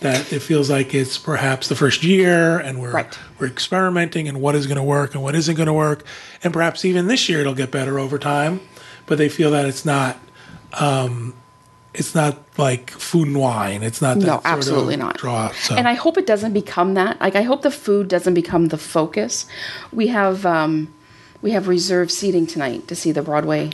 That 0.00 0.32
it 0.32 0.40
feels 0.40 0.68
like 0.68 0.92
it's 0.92 1.16
perhaps 1.18 1.68
the 1.68 1.76
first 1.76 2.02
year, 2.02 2.58
and 2.58 2.80
we're 2.80 2.90
Right. 2.90 3.16
we're 3.38 3.46
experimenting 3.46 4.26
and 4.26 4.40
what 4.40 4.56
is 4.56 4.66
going 4.66 4.76
to 4.78 4.82
work 4.82 5.14
and 5.14 5.22
what 5.22 5.36
isn't 5.36 5.54
going 5.54 5.68
to 5.68 5.72
work, 5.72 6.02
and 6.42 6.52
perhaps 6.52 6.84
even 6.84 7.06
this 7.06 7.28
year 7.28 7.40
it'll 7.40 7.54
get 7.54 7.70
better 7.70 8.00
over 8.00 8.18
time. 8.18 8.60
But 9.06 9.18
they 9.18 9.28
feel 9.28 9.52
that 9.52 9.64
it's 9.64 9.84
not, 9.84 10.16
um, 10.80 11.34
it's 11.94 12.12
not 12.12 12.38
like 12.58 12.90
food 12.90 13.28
and 13.28 13.36
wine. 13.38 13.84
It's 13.84 14.02
not 14.02 14.18
that 14.18 14.26
No, 14.26 14.40
absolutely 14.44 14.96
not. 14.96 15.16
draw. 15.18 15.52
So 15.52 15.76
And 15.76 15.86
I 15.86 15.94
hope 15.94 16.18
it 16.18 16.26
doesn't 16.26 16.52
become 16.54 16.94
that. 16.94 17.20
Like 17.20 17.36
I 17.36 17.42
hope 17.42 17.62
the 17.62 17.70
food 17.70 18.08
doesn't 18.08 18.34
become 18.34 18.66
the 18.68 18.78
focus. 18.78 19.46
We 19.92 20.08
have 20.08 20.44
um, 20.44 20.88
we 21.40 21.52
have 21.52 21.68
reserved 21.68 22.10
seating 22.10 22.48
tonight 22.48 22.88
to 22.88 22.96
see 22.96 23.12
the 23.12 23.22
Broadway 23.22 23.70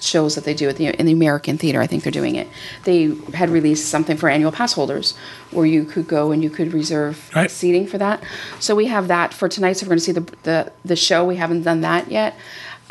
shows 0.00 0.34
that 0.34 0.44
they 0.44 0.54
do 0.54 0.68
at 0.68 0.76
the 0.76 0.86
in 0.98 1.06
the 1.06 1.12
American 1.12 1.56
Theater. 1.58 1.80
I 1.80 1.86
think 1.86 2.02
they're 2.02 2.12
doing 2.12 2.34
it. 2.36 2.48
They 2.84 3.14
had 3.34 3.50
released 3.50 3.88
something 3.88 4.16
for 4.16 4.28
annual 4.28 4.52
pass 4.52 4.72
holders 4.74 5.14
where 5.50 5.66
you 5.66 5.84
could 5.84 6.06
go 6.08 6.30
and 6.32 6.42
you 6.42 6.50
could 6.50 6.72
reserve 6.72 7.30
Right. 7.34 7.50
seating 7.50 7.86
for 7.86 7.98
that. 7.98 8.22
So 8.60 8.74
we 8.74 8.86
have 8.86 9.08
that 9.08 9.32
for 9.32 9.48
tonight. 9.48 9.74
So 9.74 9.86
we're 9.86 9.90
going 9.90 9.98
to 9.98 10.04
see 10.04 10.12
the 10.12 10.26
the 10.42 10.72
the 10.84 10.96
show. 10.96 11.24
We 11.24 11.36
haven't 11.36 11.62
done 11.62 11.80
that 11.82 12.10
yet. 12.10 12.36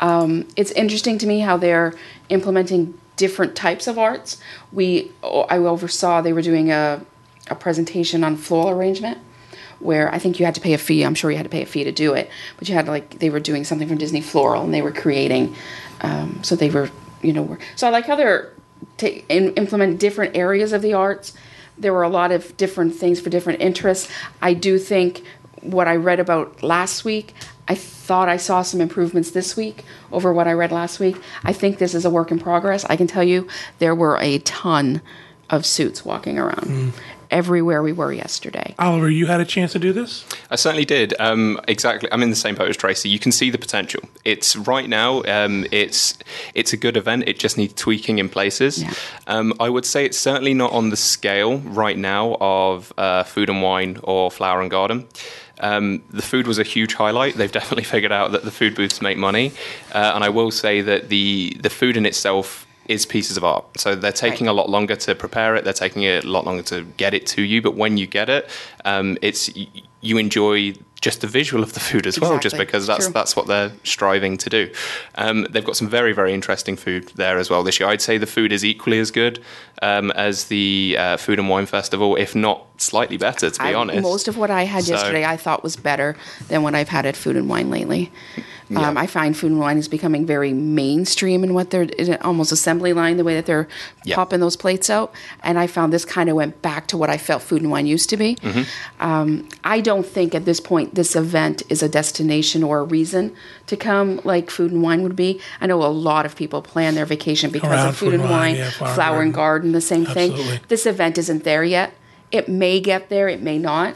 Um, 0.00 0.46
it's 0.56 0.72
interesting 0.72 1.18
to 1.18 1.26
me 1.26 1.40
how 1.40 1.56
they're 1.56 1.94
implementing 2.28 2.98
different 3.16 3.54
types 3.54 3.86
of 3.86 3.98
arts. 3.98 4.38
We 4.72 5.12
I 5.22 5.58
oversaw 5.58 6.20
they 6.20 6.32
were 6.32 6.42
doing 6.42 6.70
a 6.72 7.00
a 7.48 7.54
presentation 7.54 8.24
on 8.24 8.36
floral 8.36 8.70
arrangement 8.70 9.18
where 9.80 10.12
I 10.14 10.18
think 10.18 10.38
you 10.40 10.46
had 10.46 10.54
to 10.54 10.60
pay 10.62 10.72
a 10.72 10.78
fee. 10.78 11.02
I'm 11.04 11.14
sure 11.14 11.30
you 11.30 11.36
had 11.36 11.44
to 11.44 11.50
pay 11.50 11.62
a 11.62 11.66
fee 11.66 11.84
to 11.84 11.92
do 11.92 12.14
it, 12.14 12.30
but 12.58 12.68
you 12.68 12.74
had 12.74 12.88
like 12.88 13.18
they 13.18 13.28
were 13.28 13.40
doing 13.40 13.64
something 13.64 13.86
from 13.86 13.98
Disney 13.98 14.20
Floral 14.22 14.64
and 14.64 14.72
they 14.72 14.82
were 14.82 14.92
creating. 14.92 15.54
Um, 16.00 16.42
so 16.42 16.56
they 16.56 16.70
were, 16.70 16.90
you 17.22 17.32
know, 17.32 17.56
so 17.76 17.86
I 17.86 17.90
like 17.90 18.06
how 18.06 18.16
they're 18.16 18.52
ta- 18.96 19.22
in, 19.28 19.54
implement 19.54 19.98
different 19.98 20.36
areas 20.36 20.72
of 20.72 20.82
the 20.82 20.92
arts. 20.92 21.32
There 21.76 21.92
were 21.92 22.02
a 22.02 22.08
lot 22.08 22.32
of 22.32 22.56
different 22.56 22.94
things 22.94 23.20
for 23.20 23.30
different 23.30 23.60
interests. 23.60 24.10
I 24.40 24.54
do 24.54 24.78
think 24.78 25.24
what 25.60 25.88
I 25.88 25.96
read 25.96 26.20
about 26.20 26.62
last 26.62 27.04
week. 27.04 27.34
I 27.66 27.74
thought 27.74 28.28
I 28.28 28.36
saw 28.36 28.60
some 28.62 28.80
improvements 28.80 29.30
this 29.30 29.56
week 29.56 29.84
over 30.12 30.32
what 30.32 30.46
I 30.46 30.52
read 30.52 30.70
last 30.70 31.00
week. 31.00 31.16
I 31.42 31.52
think 31.52 31.78
this 31.78 31.94
is 31.94 32.04
a 32.04 32.10
work 32.10 32.30
in 32.30 32.38
progress. 32.38 32.84
I 32.84 32.96
can 32.96 33.06
tell 33.06 33.24
you 33.24 33.48
there 33.78 33.94
were 33.94 34.18
a 34.18 34.38
ton 34.40 35.00
of 35.50 35.64
suits 35.64 36.04
walking 36.04 36.38
around 36.38 36.92
everywhere 37.34 37.82
we 37.82 37.92
were 37.92 38.12
yesterday. 38.12 38.74
Oliver, 38.78 39.10
you 39.10 39.26
had 39.26 39.40
a 39.40 39.44
chance 39.44 39.72
to 39.72 39.78
do 39.80 39.92
this? 39.92 40.24
I 40.50 40.56
certainly 40.56 40.84
did. 40.84 41.14
Um, 41.18 41.60
exactly. 41.66 42.08
I'm 42.12 42.22
in 42.22 42.30
the 42.30 42.36
same 42.36 42.54
boat 42.54 42.68
as 42.68 42.76
Tracy. 42.76 43.08
You 43.08 43.18
can 43.18 43.32
see 43.32 43.50
the 43.50 43.58
potential. 43.58 44.02
It's 44.24 44.54
right 44.54 44.88
now. 44.88 45.22
Um, 45.24 45.66
it's 45.72 46.16
it's 46.54 46.72
a 46.72 46.76
good 46.76 46.96
event. 46.96 47.24
It 47.26 47.40
just 47.40 47.58
needs 47.58 47.74
tweaking 47.74 48.20
in 48.20 48.28
places. 48.28 48.82
Yeah. 48.82 48.94
Um, 49.26 49.52
I 49.58 49.68
would 49.68 49.84
say 49.84 50.04
it's 50.04 50.18
certainly 50.18 50.54
not 50.54 50.72
on 50.72 50.90
the 50.90 50.96
scale 50.96 51.58
right 51.58 51.98
now 51.98 52.36
of 52.40 52.92
uh, 52.96 53.24
Food 53.24 53.50
and 53.50 53.60
Wine 53.62 53.98
or 54.04 54.30
Flower 54.30 54.62
and 54.62 54.70
Garden. 54.70 55.08
Um, 55.58 56.02
the 56.10 56.22
food 56.22 56.46
was 56.46 56.58
a 56.58 56.62
huge 56.62 56.94
highlight. 56.94 57.34
They've 57.34 57.50
definitely 57.60 57.84
figured 57.84 58.12
out 58.12 58.30
that 58.32 58.44
the 58.44 58.52
food 58.52 58.76
booths 58.76 59.02
make 59.02 59.18
money, 59.18 59.52
uh, 59.92 60.12
and 60.14 60.22
I 60.22 60.28
will 60.28 60.52
say 60.52 60.82
that 60.82 61.08
the 61.08 61.56
the 61.60 61.70
food 61.70 61.96
in 61.96 62.06
itself 62.06 62.64
is 62.88 63.06
pieces 63.06 63.36
of 63.36 63.44
art. 63.44 63.64
So 63.78 63.94
they're 63.94 64.12
taking 64.12 64.46
Right. 64.46 64.52
a 64.52 64.54
lot 64.54 64.68
longer 64.68 64.96
to 64.96 65.14
prepare 65.14 65.56
it. 65.56 65.64
They're 65.64 65.72
taking 65.72 66.04
a 66.04 66.20
lot 66.20 66.44
longer 66.44 66.62
to 66.64 66.82
get 66.96 67.14
it 67.14 67.26
to 67.28 67.42
you. 67.42 67.62
But 67.62 67.74
when 67.76 67.96
you 67.96 68.06
get 68.06 68.28
it, 68.28 68.48
um, 68.84 69.16
it's 69.22 69.50
you 70.00 70.18
enjoy 70.18 70.74
just 71.00 71.20
the 71.20 71.26
visual 71.26 71.62
of 71.62 71.74
the 71.74 71.80
food 71.80 72.06
as 72.06 72.18
well, 72.18 72.38
just 72.38 72.56
because 72.56 72.86
that's 72.86 73.06
True. 73.06 73.12
that's 73.12 73.36
what 73.36 73.46
they're 73.46 73.72
striving 73.84 74.36
to 74.38 74.48
do. 74.50 74.70
Um, 75.16 75.46
they've 75.50 75.64
got 75.64 75.76
some 75.76 75.88
very 75.88 76.12
very 76.12 76.32
interesting 76.34 76.76
food 76.76 77.10
there 77.14 77.38
as 77.38 77.48
well 77.50 77.62
this 77.62 77.78
year. 77.80 77.88
I'd 77.88 78.02
say 78.02 78.18
the 78.18 78.26
food 78.26 78.52
is 78.52 78.64
equally 78.64 78.98
as 78.98 79.10
good 79.10 79.42
um, 79.82 80.10
as 80.12 80.44
the 80.44 80.96
uh, 80.98 81.16
Food 81.16 81.38
and 81.38 81.48
Wine 81.48 81.66
Festival, 81.66 82.16
if 82.16 82.34
not 82.34 82.64
slightly 82.78 83.16
better. 83.18 83.50
To 83.50 83.58
be 83.60 83.66
I- 83.66 83.74
honest, 83.74 84.02
Most 84.02 84.28
of 84.28 84.36
what 84.38 84.50
I 84.50 84.64
had 84.64 84.84
So- 84.84 84.92
yesterday 84.94 85.24
I 85.24 85.36
thought 85.36 85.62
was 85.62 85.76
better 85.76 86.16
than 86.48 86.62
what 86.62 86.74
I've 86.74 86.88
had 86.90 87.04
at 87.06 87.16
Food 87.16 87.36
and 87.36 87.48
Wine 87.48 87.70
lately. 87.70 88.10
Um, 88.74 88.96
I 88.96 89.06
find 89.06 89.36
Food 89.36 89.50
and 89.52 89.60
Wine 89.60 89.76
is 89.76 89.88
becoming 89.88 90.24
very 90.24 90.52
mainstream 90.54 91.44
in 91.44 91.52
what 91.52 91.68
they're 91.70 91.82
in 91.82 92.14
almost 92.22 92.50
assembly 92.50 92.92
line, 92.94 93.18
the 93.18 93.24
way 93.24 93.34
that 93.34 93.44
they're 93.46 93.68
Yeah. 94.04 94.14
popping 94.16 94.40
those 94.40 94.56
plates 94.56 94.88
out. 94.88 95.12
And 95.42 95.58
I 95.58 95.66
found 95.66 95.92
this 95.92 96.04
kind 96.06 96.30
of 96.30 96.36
went 96.36 96.62
back 96.62 96.86
to 96.88 96.96
what 96.96 97.10
I 97.10 97.18
felt 97.18 97.42
Food 97.42 97.60
and 97.60 97.70
Wine 97.70 97.86
used 97.86 98.08
to 98.10 98.16
be. 98.16 98.36
Mm-hmm. 98.36 98.62
Um, 99.06 99.48
I 99.64 99.80
don't 99.80 100.06
think 100.06 100.34
at 100.34 100.46
this 100.46 100.60
point 100.60 100.94
this 100.94 101.14
event 101.14 101.62
is 101.68 101.82
a 101.82 101.88
destination 101.88 102.62
or 102.62 102.78
a 102.78 102.84
reason 102.84 103.34
to 103.66 103.76
come 103.76 104.20
like 104.24 104.50
Food 104.50 104.72
and 104.72 104.82
Wine 104.82 105.02
would 105.02 105.16
be. 105.16 105.40
I 105.60 105.66
know 105.66 105.82
a 105.82 105.88
lot 105.88 106.24
of 106.24 106.34
people 106.34 106.62
plan 106.62 106.94
their 106.94 107.06
vacation 107.06 107.50
because 107.50 107.70
Around 107.70 107.88
of 107.88 107.96
Food 107.96 108.14
and 108.14 108.22
Wine, 108.30 108.56
yeah, 108.56 108.70
Flower 108.70 108.88
and 108.88 108.94
Flower 108.96 109.22
and 109.22 109.34
Garden, 109.34 109.72
the 109.72 109.80
same 109.82 110.06
Absolutely. 110.06 110.42
thing. 110.42 110.60
This 110.68 110.86
event 110.86 111.18
isn't 111.18 111.44
there 111.44 111.64
yet. 111.64 111.92
It 112.32 112.48
may 112.48 112.80
get 112.80 113.10
there, 113.10 113.28
it 113.28 113.42
may 113.42 113.58
not, 113.58 113.94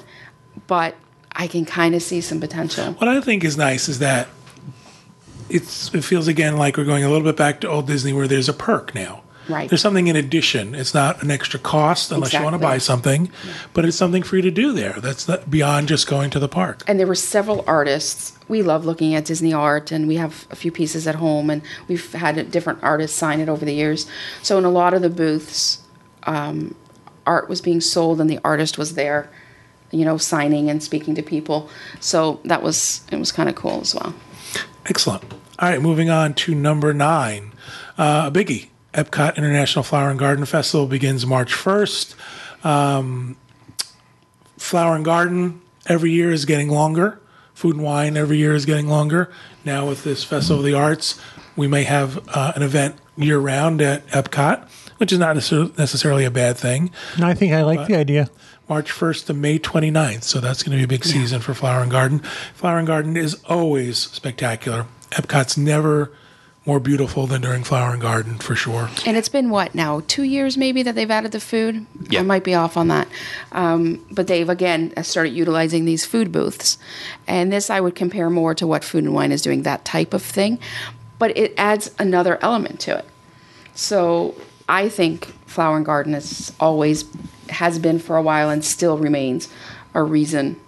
but 0.66 0.94
I 1.34 1.46
can 1.46 1.64
kind 1.64 1.94
of 1.94 2.02
see 2.02 2.20
some 2.20 2.38
potential. 2.40 2.92
What 2.94 3.08
I 3.08 3.20
think 3.20 3.44
is 3.44 3.56
nice 3.56 3.88
is 3.88 3.98
that 4.00 4.28
it's 5.50 5.94
it 5.94 6.02
feels 6.02 6.28
again 6.28 6.56
like 6.56 6.76
we're 6.76 6.84
going 6.84 7.04
a 7.04 7.08
little 7.08 7.24
bit 7.24 7.36
back 7.36 7.60
to 7.60 7.68
old 7.68 7.86
Disney 7.86 8.12
where 8.12 8.28
there's 8.28 8.48
a 8.48 8.52
perk 8.52 8.94
now. 8.94 9.22
Right. 9.48 9.68
There's 9.68 9.80
something 9.80 10.08
in 10.08 10.16
addition. 10.16 10.74
It's 10.74 10.92
not 10.92 11.22
an 11.22 11.30
extra 11.30 11.58
cost 11.58 12.12
unless 12.12 12.34
you 12.34 12.42
want 12.42 12.54
to 12.54 12.58
buy 12.58 12.78
something, 12.78 13.30
but 13.72 13.86
it's 13.86 13.96
something 13.96 14.22
for 14.22 14.36
you 14.36 14.42
to 14.42 14.50
do 14.50 14.72
there. 14.72 15.00
That's 15.00 15.26
not 15.26 15.50
beyond 15.50 15.88
just 15.88 16.06
going 16.06 16.28
to 16.30 16.38
the 16.38 16.48
park. 16.48 16.82
And 16.86 17.00
there 17.00 17.06
were 17.06 17.14
several 17.14 17.64
artists. 17.66 18.36
We 18.48 18.62
love 18.62 18.84
looking 18.84 19.14
at 19.14 19.24
Disney 19.24 19.54
art, 19.54 19.90
and 19.90 20.06
we 20.06 20.16
have 20.16 20.46
a 20.50 20.56
few 20.56 20.70
pieces 20.70 21.06
at 21.06 21.14
home, 21.14 21.48
and 21.48 21.62
we've 21.86 22.12
had 22.12 22.50
different 22.50 22.80
artists 22.82 23.16
sign 23.16 23.40
it 23.40 23.48
over 23.48 23.64
the 23.64 23.72
years. 23.72 24.06
So 24.42 24.58
in 24.58 24.64
a 24.64 24.70
lot 24.70 24.92
of 24.92 25.00
the 25.00 25.10
booths, 25.10 25.78
um, 26.24 26.74
art 27.26 27.48
was 27.48 27.62
being 27.62 27.80
sold, 27.80 28.20
and 28.20 28.28
the 28.28 28.40
artist 28.44 28.76
was 28.76 28.94
there, 28.94 29.30
you 29.90 30.04
know, 30.04 30.18
signing 30.18 30.68
and 30.68 30.82
speaking 30.82 31.14
to 31.14 31.22
people. 31.22 31.70
So 32.00 32.40
that 32.44 32.62
was 32.62 33.02
it 33.10 33.18
was 33.18 33.32
kind 33.32 33.48
of 33.48 33.54
cool 33.54 33.80
as 33.80 33.94
well. 33.94 34.14
Excellent. 34.88 35.22
All 35.58 35.68
right, 35.68 35.80
moving 35.80 36.08
on 36.08 36.34
to 36.34 36.54
number 36.54 36.94
nine, 36.94 37.52
uh, 37.96 38.24
a 38.28 38.30
biggie. 38.30 38.68
Epcot 38.94 39.36
International 39.36 39.82
Flower 39.82 40.10
and 40.10 40.18
Garden 40.18 40.44
Festival 40.44 40.86
begins 40.86 41.26
March 41.26 41.52
1st. 41.52 42.14
Um, 42.64 43.36
Flower 44.56 44.96
and 44.96 45.04
Garden 45.04 45.60
every 45.86 46.10
year 46.10 46.30
is 46.30 46.44
getting 46.44 46.68
longer. 46.68 47.20
Food 47.54 47.76
and 47.76 47.84
Wine 47.84 48.16
every 48.16 48.38
year 48.38 48.54
is 48.54 48.64
getting 48.64 48.88
longer. 48.88 49.30
Now, 49.64 49.86
with 49.88 50.04
this 50.04 50.24
Festival 50.24 50.60
of 50.60 50.64
the 50.64 50.74
Arts, 50.74 51.20
we 51.56 51.66
may 51.66 51.82
have 51.84 52.26
uh, 52.28 52.52
an 52.56 52.62
event 52.62 52.96
year 53.16 53.38
round 53.38 53.82
at 53.82 54.06
Epcot, 54.08 54.68
which 54.98 55.12
is 55.12 55.18
not 55.18 55.34
necessarily 55.34 56.24
a 56.24 56.30
bad 56.30 56.56
thing. 56.56 56.90
And 57.16 57.24
I 57.24 57.34
think 57.34 57.52
I 57.52 57.62
like 57.62 57.86
the 57.88 57.96
idea. 57.96 58.30
March 58.68 58.90
1st 58.92 59.26
to 59.26 59.34
May 59.34 59.58
29th. 59.58 60.24
So 60.24 60.40
that's 60.40 60.62
going 60.62 60.72
to 60.72 60.78
be 60.78 60.84
a 60.84 60.88
big 60.88 61.04
season 61.04 61.40
for 61.40 61.54
Flower 61.54 61.82
and 61.82 61.90
Garden. 61.90 62.20
Flower 62.54 62.78
and 62.78 62.86
Garden 62.86 63.16
is 63.16 63.42
always 63.44 63.98
spectacular. 63.98 64.86
Epcot's 65.10 65.56
never 65.56 66.12
more 66.68 66.78
beautiful 66.78 67.26
than 67.26 67.40
during 67.40 67.64
Flower 67.64 67.92
and 67.94 68.02
Garden 68.02 68.36
for 68.36 68.54
sure. 68.54 68.90
And 69.06 69.16
it's 69.16 69.30
been 69.30 69.48
what 69.48 69.74
now? 69.74 70.02
Two 70.06 70.22
years 70.22 70.58
maybe 70.58 70.82
that 70.82 70.94
they've 70.94 71.10
added 71.10 71.32
the 71.32 71.40
food. 71.40 71.86
Yeah. 72.10 72.20
I 72.20 72.22
might 72.24 72.44
be 72.44 72.54
off 72.54 72.76
on 72.76 72.88
that, 72.88 73.08
um, 73.52 74.04
but 74.10 74.26
they've 74.26 74.48
again 74.48 74.92
started 75.02 75.30
utilizing 75.30 75.86
these 75.86 76.04
food 76.04 76.30
booths, 76.30 76.76
and 77.26 77.50
this 77.50 77.70
I 77.70 77.80
would 77.80 77.94
compare 77.94 78.28
more 78.28 78.54
to 78.54 78.66
what 78.66 78.84
Food 78.84 79.04
and 79.04 79.14
Wine 79.14 79.32
is 79.32 79.40
doing, 79.40 79.62
that 79.62 79.86
type 79.86 80.12
of 80.12 80.22
thing, 80.22 80.58
but 81.18 81.34
it 81.38 81.54
adds 81.56 81.90
another 81.98 82.38
element 82.42 82.80
to 82.80 82.98
it. 82.98 83.06
So 83.74 84.34
I 84.68 84.88
think 84.88 85.26
Flower 85.46 85.76
and 85.76 85.86
Garden 85.86 86.14
is 86.14 86.52
always 86.60 87.04
has 87.48 87.78
been 87.78 87.98
for 87.98 88.16
a 88.16 88.22
while 88.22 88.50
and 88.50 88.64
still 88.64 88.98
remains 88.98 89.48
a 89.94 90.02
reason 90.02 90.60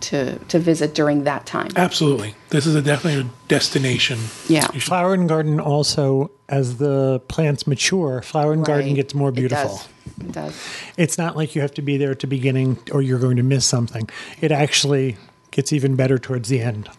to 0.00 0.38
to 0.38 0.58
visit 0.58 0.94
during 0.94 1.24
that 1.24 1.46
time. 1.46 1.70
Absolutely. 1.76 2.34
This 2.50 2.66
is 2.66 2.74
a 2.74 2.82
definitely 2.82 3.22
a 3.22 3.30
destination. 3.48 4.18
Yeah. 4.48 4.68
You 4.74 4.80
Flower 4.80 5.14
and 5.14 5.28
garden 5.28 5.60
also, 5.60 6.30
as 6.48 6.78
the 6.78 7.20
plants 7.28 7.66
mature, 7.66 8.20
flower 8.22 8.52
and 8.52 8.64
garden 8.64 8.94
gets 8.94 9.14
more 9.14 9.30
beautiful. 9.30 9.76
It 9.76 10.18
beautiful. 10.18 10.26
does. 10.26 10.28
It 10.28 10.32
does. 10.32 10.68
It's 10.96 11.18
not 11.18 11.36
like 11.36 11.54
you 11.54 11.60
have 11.62 11.74
to 11.74 11.82
be 11.82 11.96
there 11.96 12.10
at 12.10 12.20
the 12.20 12.26
beginning 12.26 12.78
or 12.90 13.00
you're 13.00 13.20
going 13.20 13.36
to 13.36 13.42
miss 13.42 13.64
something. 13.64 14.10
It 14.40 14.50
actually 14.50 15.16
gets 15.52 15.72
even 15.72 15.94
better 15.94 16.18
towards 16.18 16.48
the 16.48 16.60
end. 16.60 16.90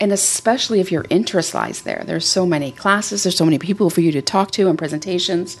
And 0.00 0.12
especially 0.12 0.80
if 0.80 0.90
your 0.90 1.04
interest 1.10 1.54
lies 1.54 1.82
there. 1.82 2.02
There's 2.06 2.26
so 2.26 2.46
many 2.46 2.72
classes, 2.72 3.22
there's 3.22 3.36
so 3.36 3.44
many 3.44 3.58
people 3.58 3.90
for 3.90 4.00
you 4.00 4.10
to 4.12 4.22
talk 4.22 4.50
to 4.52 4.68
and 4.68 4.78
presentations. 4.78 5.58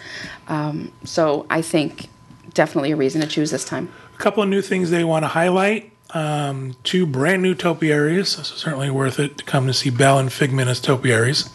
Um, 0.48 0.92
so 1.04 1.46
I 1.50 1.60
think 1.62 2.08
definitely 2.54 2.90
a 2.90 2.96
reason 2.96 3.20
to 3.20 3.26
choose 3.26 3.50
this 3.50 3.64
time. 3.64 3.92
A 4.14 4.18
couple 4.18 4.42
of 4.42 4.48
new 4.48 4.62
things 4.62 4.90
they 4.90 5.04
want 5.04 5.24
to 5.24 5.28
highlight. 5.28 5.92
Um, 6.12 6.74
two 6.82 7.06
brand 7.06 7.42
new 7.42 7.54
topiaries. 7.54 8.30
So 8.30 8.42
certainly 8.42 8.90
worth 8.90 9.20
it 9.20 9.38
to 9.38 9.44
come 9.44 9.66
to 9.66 9.74
see 9.74 9.90
Belle 9.90 10.18
and 10.18 10.32
Figment 10.32 10.68
as 10.68 10.80
topiaries. 10.80 11.48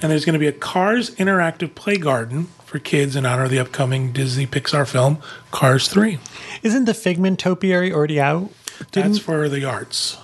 And 0.00 0.12
there's 0.12 0.24
going 0.24 0.34
to 0.34 0.38
be 0.38 0.46
a 0.46 0.52
Cars 0.52 1.10
interactive 1.16 1.74
play 1.74 1.96
garden 1.96 2.44
for 2.64 2.78
kids 2.78 3.16
in 3.16 3.26
honor 3.26 3.44
of 3.44 3.50
the 3.50 3.58
upcoming 3.58 4.12
Disney 4.12 4.46
Pixar 4.46 4.86
film 4.86 5.18
Cars 5.50 5.88
3. 5.88 6.18
Isn't 6.62 6.84
the 6.84 6.94
Figment 6.94 7.38
topiary 7.38 7.92
already 7.92 8.20
out? 8.20 8.50
Didn't 8.92 9.12
That's 9.12 9.24
for 9.24 9.48
the 9.48 9.64
arts. 9.64 10.16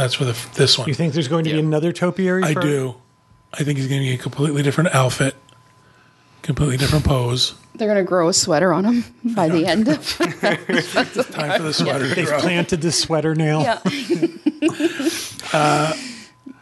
That's 0.00 0.14
for 0.14 0.24
the 0.24 0.36
this 0.54 0.78
one. 0.78 0.88
you 0.88 0.94
think 0.94 1.12
there's 1.12 1.28
going 1.28 1.44
to 1.44 1.52
be 1.52 1.58
another 1.58 1.92
topiary? 1.92 2.42
I 2.44 2.54
for- 2.54 2.60
do. 2.62 2.94
I 3.52 3.64
think 3.64 3.78
he's 3.78 3.88
going 3.88 4.00
to 4.00 4.06
get 4.08 4.20
a 4.20 4.22
completely 4.22 4.62
different 4.62 4.94
outfit, 4.94 5.34
completely 6.42 6.76
different 6.76 7.04
pose. 7.04 7.54
They're 7.74 7.88
going 7.88 7.98
to 7.98 8.08
grow 8.08 8.28
a 8.28 8.32
sweater 8.32 8.72
on 8.72 8.84
him 8.84 9.04
by 9.34 9.48
the 9.48 9.66
end. 9.66 9.88
of. 9.88 10.06
Time 10.16 10.56
for 10.64 10.72
the 11.64 11.72
sweater 11.74 12.08
to 12.08 12.14
They've 12.14 12.26
grow. 12.26 12.38
planted 12.40 12.80
the 12.80 12.92
sweater 12.92 13.34
nail. 13.34 13.62
yeah. 13.62 13.80
Uh, 15.52 15.92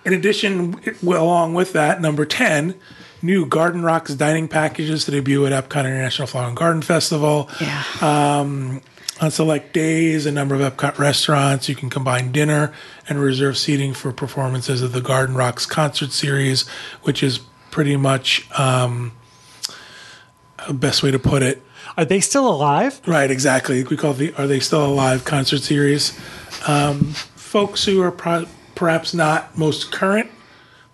in 0.07 0.14
addition, 0.14 0.80
well, 1.03 1.22
along 1.24 1.53
with 1.53 1.74
that, 1.74 2.01
number 2.01 2.24
10, 2.24 2.74
new 3.20 3.45
Garden 3.45 3.82
Rocks 3.82 4.14
dining 4.14 4.49
packages 4.49 5.05
to 5.05 5.11
debut 5.11 5.45
at 5.45 5.53
Epcot 5.53 5.80
International 5.80 6.26
Flower 6.26 6.49
and 6.49 6.57
Garden 6.57 6.80
Festival. 6.80 7.51
Yeah. 7.61 7.82
Um, 8.01 8.80
On 9.20 9.32
select 9.32 9.72
days, 9.72 10.26
a 10.26 10.32
number 10.32 10.54
of 10.54 10.60
Epcot 10.60 10.96
restaurants, 10.96 11.68
you 11.68 11.74
can 11.74 11.90
combine 11.90 12.30
dinner 12.30 12.72
and 13.08 13.20
reserve 13.20 13.58
seating 13.58 13.92
for 13.92 14.12
performances 14.12 14.80
of 14.80 14.92
the 14.92 15.00
Garden 15.00 15.34
Rocks 15.34 15.66
concert 15.66 16.12
series, 16.12 16.68
which 17.02 17.22
is 17.22 17.40
pretty 17.72 17.96
much 17.96 18.48
um, 18.58 19.12
a 20.68 20.72
best 20.72 21.02
way 21.02 21.10
to 21.10 21.18
put 21.18 21.42
it. 21.42 21.62
Are 21.96 22.04
they 22.04 22.20
still 22.20 22.46
alive? 22.48 23.00
Right, 23.06 23.28
exactly. 23.28 23.82
We 23.82 23.96
call 23.96 24.12
it 24.12 24.18
the 24.18 24.34
"Are 24.34 24.46
They 24.46 24.60
Still 24.60 24.86
Alive" 24.86 25.24
concert 25.24 25.62
series. 25.62 26.16
Um, 26.68 27.06
folks 27.34 27.84
who 27.86 28.00
are 28.02 28.12
pro- 28.12 28.46
perhaps 28.76 29.14
not 29.14 29.58
most 29.58 29.90
current 29.90 30.30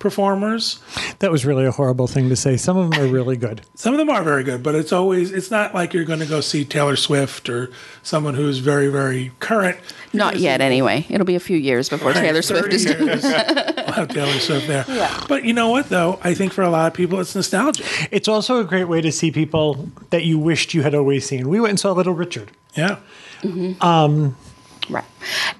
performers. 0.05 0.81
That 1.21 1.31
was 1.33 1.47
really 1.47 1.65
a 1.65 1.71
horrible 1.71 2.07
thing 2.07 2.29
to 2.29 2.37
say. 2.37 2.59
Some 2.59 2.77
of 2.77 2.91
them 2.91 3.03
are 3.03 3.11
really 3.11 3.39
good. 3.39 3.63
Some 3.75 3.95
of 3.95 3.99
them 3.99 4.11
are 4.11 4.23
very 4.23 4.45
good, 4.45 4.63
but 4.63 4.75
it's 4.75 4.93
always 4.93 5.33
it's 5.33 5.51
not 5.51 5.75
like 5.75 5.95
you're 5.95 6.05
going 6.05 6.19
to 6.19 6.27
go 6.27 6.43
see 6.43 6.63
Taylor 6.63 6.95
Swift 6.95 7.49
or 7.49 7.71
someone 8.03 8.35
who's 8.35 8.59
very 8.59 8.89
very 8.89 9.33
current. 9.41 9.79
Not 10.13 10.37
yet, 10.37 10.61
anyway. 10.61 11.07
It'll 11.09 11.25
be 11.25 11.37
a 11.37 11.41
few 11.41 11.57
years 11.57 11.89
before 11.89 12.13
Taylor 12.13 12.43
Swift 12.43 12.71
is 12.71 12.85
doing 12.85 13.07
years, 13.07 13.23
we'll 13.25 13.33
have 13.33 14.09
Taylor 14.09 14.39
Swift 14.39 14.69
there. 14.69 14.85
Yeah. 14.89 15.25
But 15.27 15.45
you 15.45 15.55
know 15.55 15.71
what 15.71 15.89
though? 15.89 16.21
I 16.23 16.35
think 16.35 16.53
for 16.53 16.61
a 16.63 16.69
lot 16.71 16.87
of 16.87 16.93
people 16.93 17.19
it's 17.19 17.35
nostalgia. 17.35 17.83
It's 18.11 18.29
also 18.29 18.61
a 18.61 18.65
great 18.65 18.85
way 18.85 19.01
to 19.01 19.11
see 19.11 19.31
people 19.31 19.89
that 20.11 20.25
you 20.25 20.39
wished 20.39 20.75
you 20.75 20.83
had 20.83 20.95
always 20.95 21.27
seen. 21.27 21.49
We 21.49 21.61
went 21.61 21.71
and 21.71 21.81
saw 21.81 21.93
Little 21.93 22.13
Richard. 22.13 22.53
Yeah. 22.75 22.99
Um, 23.81 24.37
Right. 24.91 25.05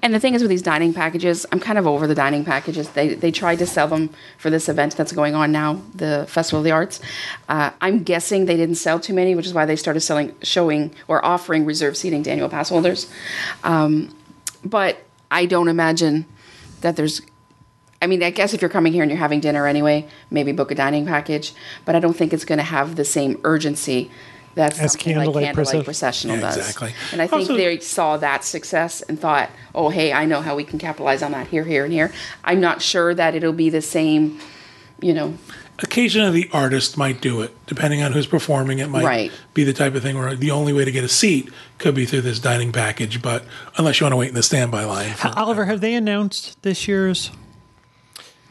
And 0.03 0.13
the 0.13 0.19
thing 0.19 0.35
is 0.35 0.41
with 0.41 0.49
these 0.49 0.61
dining 0.61 0.93
packages, 0.93 1.45
I'm 1.51 1.59
kind 1.59 1.79
of 1.79 1.87
over 1.87 2.05
the 2.05 2.13
dining 2.13 2.45
packages. 2.45 2.89
They 2.89 3.15
they 3.15 3.31
tried 3.31 3.57
to 3.59 3.65
sell 3.65 3.87
them 3.87 4.11
for 4.37 4.49
this 4.49 4.69
event 4.69 4.95
that's 4.95 5.11
going 5.11 5.33
on 5.33 5.51
now, 5.51 5.81
the 5.95 6.25
Festival 6.29 6.59
of 6.59 6.63
the 6.63 6.71
Arts. 6.71 6.99
Uh, 7.49 7.71
I'm 7.81 8.03
guessing 8.03 8.45
they 8.45 8.57
didn't 8.57 8.75
sell 8.75 8.99
too 8.99 9.13
many, 9.13 9.33
which 9.33 9.47
is 9.47 9.53
why 9.53 9.65
they 9.65 9.75
started 9.75 10.01
selling, 10.01 10.35
showing, 10.43 10.93
or 11.07 11.25
offering 11.25 11.65
reserved 11.65 11.97
seating 11.97 12.21
to 12.23 12.31
annual 12.31 12.49
pass 12.49 12.69
holders. 12.69 13.11
Um, 13.63 14.15
but 14.63 15.03
I 15.31 15.45
don't 15.45 15.69
imagine 15.69 16.25
that 16.81 16.95
there's. 16.95 17.21
I 18.01 18.07
mean, 18.07 18.21
I 18.21 18.29
guess 18.29 18.53
if 18.53 18.61
you're 18.61 18.69
coming 18.69 18.93
here 18.93 19.01
and 19.01 19.09
you're 19.09 19.17
having 19.17 19.39
dinner 19.39 19.65
anyway, 19.65 20.07
maybe 20.29 20.51
book 20.51 20.69
a 20.69 20.75
dining 20.75 21.07
package. 21.07 21.53
But 21.85 21.95
I 21.95 21.99
don't 21.99 22.15
think 22.15 22.33
it's 22.33 22.45
going 22.45 22.59
to 22.59 22.63
have 22.63 22.95
the 22.95 23.05
same 23.05 23.39
urgency 23.43 24.11
that 24.55 24.79
As 24.79 24.93
something 24.93 25.15
like 25.15 25.25
Candlelight 25.25 25.43
Candlelight 25.45 25.53
Procession. 25.53 25.83
Processional 25.83 26.35
Yeah, 26.37 26.41
does. 26.41 26.57
exactly. 26.57 26.93
And 27.11 27.21
I 27.21 27.27
think 27.27 27.41
Also- 27.41 27.55
they 27.57 27.79
saw 27.79 28.17
that 28.17 28.43
success 28.43 29.01
and 29.01 29.19
thought, 29.19 29.49
oh, 29.73 29.89
hey, 29.89 30.11
I 30.13 30.25
know 30.25 30.41
how 30.41 30.55
we 30.55 30.63
can 30.63 30.79
capitalize 30.79 31.21
on 31.21 31.31
that 31.33 31.47
here, 31.47 31.63
here, 31.65 31.83
and 31.83 31.93
here. 31.93 32.11
I'm 32.43 32.59
not 32.61 32.81
sure 32.81 33.13
that 33.13 33.35
it'll 33.35 33.53
be 33.53 33.69
the 33.69 33.81
same, 33.81 34.39
you 35.01 35.13
know. 35.13 35.33
Occasionally 35.79 36.43
the 36.43 36.49
artist 36.53 36.97
might 36.97 37.19
do 37.19 37.41
it, 37.41 37.53
depending 37.67 38.01
on 38.01 38.13
who's 38.13 38.27
performing. 38.27 38.79
It 38.79 38.89
might 38.89 39.03
Right. 39.03 39.31
be 39.53 39.65
the 39.65 39.73
type 39.73 39.93
of 39.93 40.01
thing 40.03 40.17
where 40.17 40.33
the 40.33 40.51
only 40.51 40.71
way 40.71 40.85
to 40.85 40.91
get 40.91 41.03
a 41.03 41.09
seat 41.09 41.49
could 41.79 41.93
be 41.93 42.05
through 42.05 42.21
this 42.21 42.39
dining 42.39 42.71
package. 42.71 43.21
But 43.21 43.43
unless 43.77 43.99
you 43.99 44.05
want 44.05 44.13
to 44.13 44.17
wait 44.17 44.29
in 44.29 44.35
the 44.35 44.43
standby 44.43 44.85
line. 44.85 45.13
For, 45.15 45.33
Oliver, 45.37 45.65
have 45.65 45.81
they 45.81 45.93
announced 45.95 46.55
this 46.61 46.87
year's? 46.87 47.29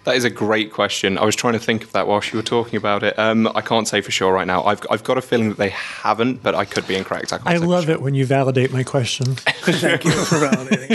That 0.05 0.17
is 0.17 0.25
a 0.25 0.31
great 0.31 0.71
question. 0.71 1.17
I 1.17 1.25
was 1.25 1.35
trying 1.35 1.55
to 1.55 1.59
think 1.59 1.83
of 1.83 1.93
that 1.93 2.07
whilst 2.07 2.33
you 2.33 2.39
were 2.39 2.43
talking 2.43 2.77
about 2.77 3.03
it. 3.03 3.19
Um, 3.19 3.51
I 3.55 3.63
can't 3.63 3.89
say 3.89 4.03
for 4.03 4.11
sure 4.11 4.33
right 4.33 4.47
now. 4.47 4.63
I've, 4.65 4.81
I've 4.91 5.03
got 5.03 5.17
a 5.17 5.23
feeling 5.23 5.49
that 5.49 5.57
they 5.57 5.71
haven't, 5.71 6.43
but 6.43 6.55
I 6.55 6.67
could 6.67 6.87
be 6.87 6.95
incorrect. 6.95 7.33
I, 7.33 7.39
I 7.47 7.57
love 7.57 7.85
sure. 7.85 7.95
it 7.95 8.03
when 8.03 8.15
you 8.15 8.27
validate 8.27 8.71
my 8.71 8.83
question. 8.83 9.35
thank 9.37 10.05
you 10.05 10.11
for 10.11 10.37
validating 10.37 10.91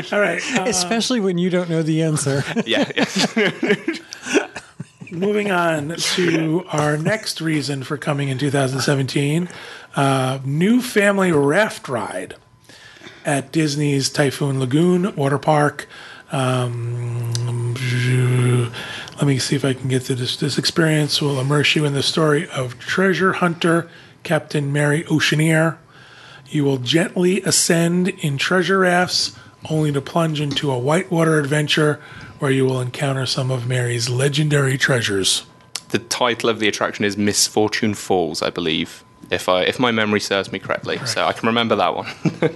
it. 0.00 0.12
All 0.12 0.20
right. 0.20 0.42
uh, 0.58 0.64
especially 0.66 1.20
when 1.20 1.36
you 1.36 1.50
don't 1.50 1.68
know 1.68 1.82
the 1.82 2.02
answer. 2.02 2.42
Yeah, 2.66 2.90
yeah. 2.96 3.96
moving 5.12 5.50
on 5.52 5.94
to 5.96 6.64
our 6.68 6.96
next 6.96 7.40
reason 7.40 7.84
for 7.84 7.96
coming 7.96 8.28
in 8.28 8.38
2017 8.38 9.48
uh, 9.94 10.38
new 10.44 10.80
family 10.80 11.30
raft 11.30 11.88
ride 11.88 12.34
at 13.24 13.52
Disney's 13.52 14.10
Typhoon 14.10 14.58
Lagoon 14.58 15.14
water 15.16 15.38
park. 15.38 15.86
Um, 16.32 17.74
let 19.16 19.26
me 19.26 19.38
see 19.38 19.56
if 19.56 19.64
I 19.64 19.72
can 19.74 19.88
get 19.88 20.02
to 20.02 20.14
this. 20.14 20.36
This 20.36 20.58
experience 20.58 21.22
will 21.22 21.40
immerse 21.40 21.76
you 21.76 21.84
in 21.84 21.92
the 21.94 22.02
story 22.02 22.48
of 22.50 22.78
treasure 22.78 23.34
hunter 23.34 23.88
Captain 24.22 24.72
Mary 24.72 25.04
Oceaneer. 25.04 25.78
You 26.48 26.64
will 26.64 26.78
gently 26.78 27.42
ascend 27.42 28.08
in 28.08 28.38
treasure 28.38 28.78
rafts, 28.80 29.36
only 29.68 29.90
to 29.92 30.00
plunge 30.00 30.40
into 30.40 30.70
a 30.70 30.78
whitewater 30.78 31.38
adventure 31.38 32.00
where 32.38 32.50
you 32.50 32.64
will 32.64 32.80
encounter 32.80 33.26
some 33.26 33.50
of 33.50 33.66
Mary's 33.66 34.08
legendary 34.08 34.76
treasures. 34.78 35.44
the 35.90 35.98
title 35.98 36.50
of 36.50 36.58
the 36.58 36.68
attraction 36.68 37.04
is 37.04 37.16
Misfortune 37.16 37.94
Falls, 37.94 38.42
I 38.42 38.50
believe, 38.50 39.04
if 39.30 39.48
I 39.48 39.62
if 39.62 39.78
my 39.78 39.90
memory 39.90 40.20
serves 40.20 40.52
me 40.52 40.58
correctly. 40.58 40.98
So 41.06 41.24
I 41.24 41.32
can 41.32 41.46
remember 41.46 41.76
that 41.76 41.94
one. 41.94 42.08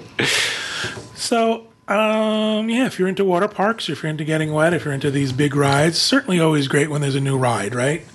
So, 1.14 1.66
um, 1.90 2.70
yeah, 2.70 2.86
if 2.86 2.98
you're 2.98 3.08
into 3.08 3.24
water 3.24 3.48
parks, 3.48 3.88
if 3.88 4.02
you're 4.02 4.10
into 4.10 4.24
getting 4.24 4.52
wet, 4.52 4.72
if 4.72 4.84
you're 4.84 4.94
into 4.94 5.10
these 5.10 5.32
big 5.32 5.56
rides, 5.56 5.98
certainly 5.98 6.38
always 6.38 6.68
great 6.68 6.88
when 6.88 7.00
there's 7.00 7.16
a 7.16 7.20
new 7.20 7.36
ride, 7.36 7.74
right? 7.74 8.06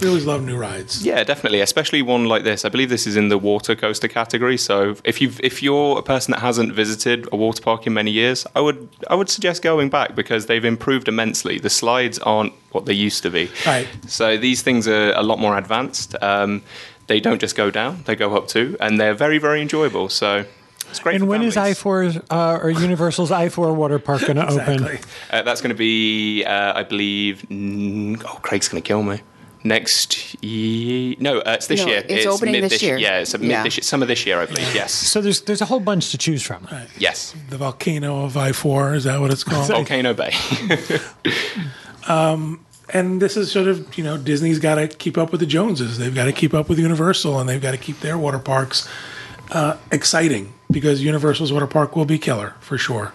We 0.00 0.08
always 0.08 0.24
love 0.24 0.44
new 0.44 0.56
rides. 0.56 1.04
Yeah, 1.04 1.22
definitely, 1.24 1.60
especially 1.60 2.02
one 2.02 2.26
like 2.26 2.44
this. 2.44 2.64
I 2.64 2.68
believe 2.68 2.90
this 2.90 3.06
is 3.06 3.16
in 3.16 3.28
the 3.28 3.38
water 3.38 3.74
coaster 3.74 4.08
category. 4.08 4.56
So 4.56 4.96
if 5.04 5.20
you 5.20 5.32
if 5.40 5.62
you're 5.62 5.98
a 5.98 6.02
person 6.02 6.32
that 6.32 6.40
hasn't 6.40 6.72
visited 6.72 7.28
a 7.32 7.36
water 7.36 7.62
park 7.62 7.86
in 7.86 7.94
many 7.94 8.10
years, 8.10 8.46
I 8.54 8.60
would 8.60 8.88
I 9.08 9.14
would 9.14 9.28
suggest 9.28 9.62
going 9.62 9.90
back 9.90 10.14
because 10.16 10.46
they've 10.46 10.64
improved 10.64 11.06
immensely. 11.06 11.58
The 11.58 11.70
slides 11.70 12.18
aren't 12.20 12.52
what 12.72 12.86
they 12.86 12.92
used 12.92 13.22
to 13.22 13.30
be. 13.30 13.50
Right. 13.64 13.88
So 14.08 14.36
these 14.36 14.62
things 14.62 14.88
are 14.88 15.12
a 15.12 15.22
lot 15.22 15.38
more 15.38 15.56
advanced. 15.56 16.16
Um, 16.20 16.62
they 17.06 17.20
don't 17.20 17.40
just 17.40 17.54
go 17.54 17.70
down; 17.70 18.02
they 18.06 18.16
go 18.16 18.36
up 18.36 18.48
too, 18.48 18.76
and 18.80 18.98
they're 18.98 19.14
very 19.14 19.38
very 19.38 19.60
enjoyable. 19.60 20.08
So 20.08 20.44
it's 20.90 21.00
great. 21.00 21.14
and 21.16 21.24
for 21.24 21.28
when 21.30 21.42
is 21.42 21.56
I 21.56 21.74
families. 21.74 21.78
four 21.78 22.22
uh, 22.30 22.58
or 22.62 22.70
Universal's 22.70 23.30
I 23.30 23.48
four 23.48 23.72
water 23.74 23.98
park 23.98 24.20
going 24.22 24.36
to 24.36 24.44
Exactly. 24.44 24.74
open? 24.76 24.98
Uh, 25.30 25.42
that's 25.42 25.60
going 25.60 25.70
to 25.70 25.76
be, 25.78 26.44
uh, 26.44 26.72
I 26.78 26.82
believe. 26.82 27.44
mm, 27.50 28.22
Oh, 28.26 28.38
Craig's 28.42 28.68
going 28.68 28.82
to 28.82 28.86
kill 28.86 29.02
me. 29.02 29.20
Next 29.66 30.36
year? 30.44 31.16
No, 31.20 31.38
uh, 31.38 31.52
it's 31.52 31.68
this 31.68 31.80
No, 31.80 31.86
year. 31.90 32.04
it's 32.06 32.26
opening 32.26 32.52
mid 32.52 32.64
this 32.64 32.82
year. 32.82 32.98
Yeah, 32.98 33.20
it's 33.20 33.32
a 33.32 33.38
mid 33.38 33.48
Yeah. 33.50 33.62
this 33.62 33.78
year, 33.78 33.82
summer 33.82 34.04
this 34.04 34.26
year, 34.26 34.38
I 34.38 34.44
believe. 34.44 34.74
Yes. 34.74 34.92
So 34.92 35.22
there's 35.22 35.40
there's 35.40 35.62
a 35.62 35.64
whole 35.64 35.80
bunch 35.80 36.10
to 36.10 36.18
choose 36.18 36.42
from. 36.42 36.68
Yes. 36.98 37.34
The 37.48 37.56
volcano 37.56 38.24
of 38.26 38.36
I 38.36 38.52
4, 38.52 38.94
is 38.94 39.04
that 39.04 39.20
what 39.20 39.30
it's 39.30 39.42
called? 39.42 39.68
Volcano 39.70 40.12
Bay. 40.12 40.32
and 42.92 43.22
this 43.22 43.36
is 43.36 43.50
sort 43.50 43.66
of, 43.68 43.96
you 43.96 44.04
know, 44.04 44.16
Disney's 44.18 44.58
got 44.58 44.74
to 44.76 44.88
keep 44.88 45.16
up 45.16 45.30
with 45.32 45.40
the 45.40 45.46
Joneses. 45.46 45.96
They've 45.98 46.14
got 46.14 46.24
to 46.26 46.32
keep 46.32 46.52
up 46.54 46.68
with 46.68 46.78
Universal 46.78 47.40
and 47.40 47.48
they've 47.48 47.62
got 47.62 47.70
to 47.72 47.78
keep 47.78 48.00
their 48.00 48.18
water 48.18 48.38
parks 48.38 48.88
uh, 49.50 49.76
exciting 49.90 50.52
because 50.74 51.02
Universal's 51.02 51.52
water 51.52 51.66
park 51.66 51.96
will 51.96 52.04
be 52.04 52.18
killer 52.18 52.54
for 52.60 52.76
sure. 52.76 53.12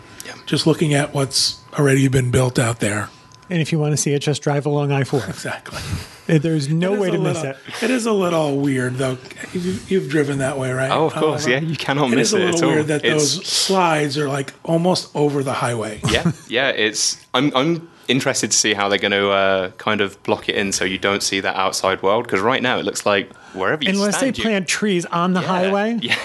Just 0.47 0.65
looking 0.65 0.95
at 0.95 1.13
what's 1.13 1.61
already 1.77 2.07
been 2.07 2.31
built 2.31 2.57
out 2.57 2.79
there. 2.79 3.09
And 3.51 3.61
if 3.61 3.71
you 3.71 3.77
want 3.77 3.93
to 3.93 3.97
see 3.97 4.13
it, 4.13 4.19
just 4.19 4.41
drive 4.41 4.65
along 4.65 4.91
I 4.91 5.03
four. 5.03 5.21
Exactly. 5.27 5.79
Eh, 6.27 6.37
there's 6.39 6.69
no 6.69 6.99
way 6.99 7.09
a 7.09 7.11
to 7.11 7.17
miss 7.19 7.43
it. 7.43 7.57
It 7.81 7.89
is 7.91 8.05
a 8.05 8.11
little 8.11 8.57
weird, 8.57 8.95
though. 8.95 9.17
You've, 9.53 9.89
you've 9.91 10.09
driven 10.09 10.37
that 10.39 10.57
way, 10.59 10.71
right? 10.71 10.91
oh, 10.91 11.05
of 11.07 11.13
course. 11.13 11.45
Oliver? 11.45 11.49
Yeah, 11.49 11.59
you 11.59 11.75
cannot 11.75 12.11
It 12.13 12.15
miss 12.17 12.27
is 12.29 12.33
a 12.33 12.37
it 12.37 12.41
at 12.41 12.53
little 12.53 12.69
all. 12.69 12.75
weird 12.75 12.87
that 12.87 13.03
It's- 13.05 13.35
those 13.35 13.45
slides 13.47 14.17
are 14.17 14.27
like 14.27 14.53
almost 14.63 15.09
over 15.15 15.41
the 15.43 15.53
highway. 15.53 16.01
yeah, 16.09 16.31
yeah. 16.47 16.69
It's. 16.69 17.23
I'm. 17.33 17.51
I'm 17.55 17.89
interested 18.09 18.51
to 18.51 18.57
see 18.57 18.73
how 18.73 18.89
they're 18.89 18.97
going 18.99 19.11
to 19.11 19.29
uh, 19.29 19.71
kind 19.77 20.01
of 20.01 20.21
block 20.23 20.49
it 20.49 20.55
in 20.55 20.71
so 20.71 20.83
you 20.83 20.97
don't 20.97 21.23
see 21.23 21.39
that 21.39 21.55
outside 21.55 22.01
world 22.01 22.25
because 22.25 22.41
right 22.41 22.61
now 22.61 22.77
it 22.79 22.83
looks 22.85 23.05
like 23.05 23.33
wherever 23.53 23.83
you 23.83 23.91
see. 23.91 23.95
Unless 23.97 24.15
they 24.15 24.19
stand, 24.19 24.37
you- 24.37 24.43
plant 24.43 24.67
trees 24.67 25.05
on 25.05 25.33
the 25.33 25.41
Yeah, 25.41 25.47
highway, 25.47 25.99
Yeah. 26.01 26.15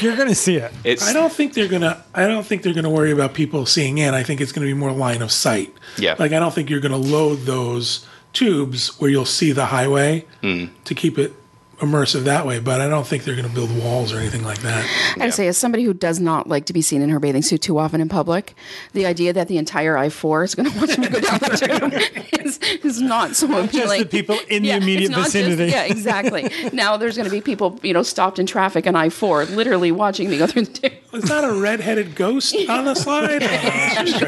you're 0.00 0.16
going 0.16 0.28
to 0.28 0.34
see 0.34 0.56
it. 0.56 0.72
It's. 0.84 1.06
I 1.08 1.12
don't 1.12 1.32
think 1.32 1.54
they're 1.54 1.68
gonna. 1.68 2.02
I 2.14 2.26
don't 2.26 2.46
think 2.46 2.62
they're 2.62 2.72
gonna 2.74 2.90
worry 2.90 3.10
about 3.12 3.34
people 3.34 3.66
seeing 3.66 3.98
in. 3.98 4.14
I 4.14 4.22
think 4.22 4.40
it's 4.40 4.52
gonna 4.52 4.66
be 4.66 4.74
more 4.74 4.92
line 4.92 5.22
of 5.22 5.30
sight. 5.32 5.74
Yeah. 5.98 6.14
Like 6.18 6.32
I 6.32 6.38
don't 6.38 6.54
think 6.54 6.70
you're 6.70 6.80
gonna 6.80 6.96
load 6.96 7.40
those 7.46 8.06
tubes 8.32 8.98
where 9.00 9.10
you'll 9.10 9.24
see 9.24 9.52
the 9.52 9.66
highway 9.66 10.24
Hmm. 10.42 10.66
to 10.84 10.94
keep 10.94 11.18
it 11.18 11.32
immersive 11.78 12.24
that 12.24 12.46
way. 12.46 12.58
But 12.58 12.80
I 12.80 12.88
don't 12.88 13.06
think 13.06 13.24
they're 13.24 13.36
gonna 13.36 13.48
build 13.48 13.70
walls 13.82 14.12
or 14.12 14.18
anything 14.18 14.44
like 14.44 14.60
that. 14.62 14.84
I 15.14 15.18
gotta 15.18 15.32
say, 15.32 15.48
as 15.48 15.56
somebody 15.56 15.84
who 15.84 15.94
does 15.94 16.20
not 16.20 16.48
like 16.48 16.66
to 16.66 16.72
be 16.72 16.82
seen 16.82 17.02
in 17.02 17.08
her 17.10 17.20
bathing 17.20 17.42
suit 17.42 17.62
too 17.62 17.78
often 17.78 18.00
in 18.00 18.08
public, 18.08 18.54
the 18.92 19.06
idea 19.06 19.32
that 19.32 19.48
the 19.48 19.58
entire 19.58 19.96
I 19.96 20.08
four 20.08 20.44
is 20.44 20.54
going 20.54 20.70
to 20.70 20.78
watch 20.78 20.98
me 20.98 21.08
go 21.08 21.20
down 21.20 21.38
the 21.38 22.28
tube 22.30 22.44
is, 22.44 22.58
is 22.84 23.00
not 23.00 23.36
so 23.36 23.46
Just 23.46 23.74
appealing. 23.74 24.02
the 24.02 24.08
people 24.08 24.38
in 24.48 24.62
the 24.62 24.68
Yeah, 24.68 24.76
it's 24.76 24.84
immediate 24.84 25.10
not 25.10 25.18
just- 25.24 25.32
vicinity. 25.34 25.72
yeah, 25.72 25.84
exactly. 25.84 26.50
now 26.72 26.96
there's 26.96 27.16
going 27.16 27.28
to 27.28 27.34
be 27.34 27.40
people, 27.40 27.78
you 27.82 27.92
know, 27.92 28.02
stopped 28.02 28.38
in 28.38 28.46
traffic 28.46 28.86
on 28.86 28.94
I 28.96 29.08
four, 29.08 29.44
literally 29.46 29.92
watching 29.92 30.30
me 30.30 30.38
go 30.38 30.46
through 30.46 30.66
the 30.66 30.72
tube. 30.72 30.92
It's 31.12 31.28
not 31.28 31.44
a 31.44 31.52
red-headed 31.52 32.14
ghost 32.14 32.54
on 32.68 32.84
the 32.84 32.94
slide. 32.94 33.42
Oh, 33.42 33.48
that's 33.50 34.18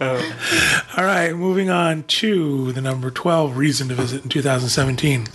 just 0.00 0.98
All 0.98 1.04
right, 1.04 1.34
moving 1.34 1.70
on 1.70 2.04
to 2.04 2.72
the 2.72 2.80
number 2.80 3.10
12 3.10 3.56
reason 3.56 3.88
to 3.88 3.94
visit 3.94 4.22
in 4.22 4.28
2017. 4.28 5.26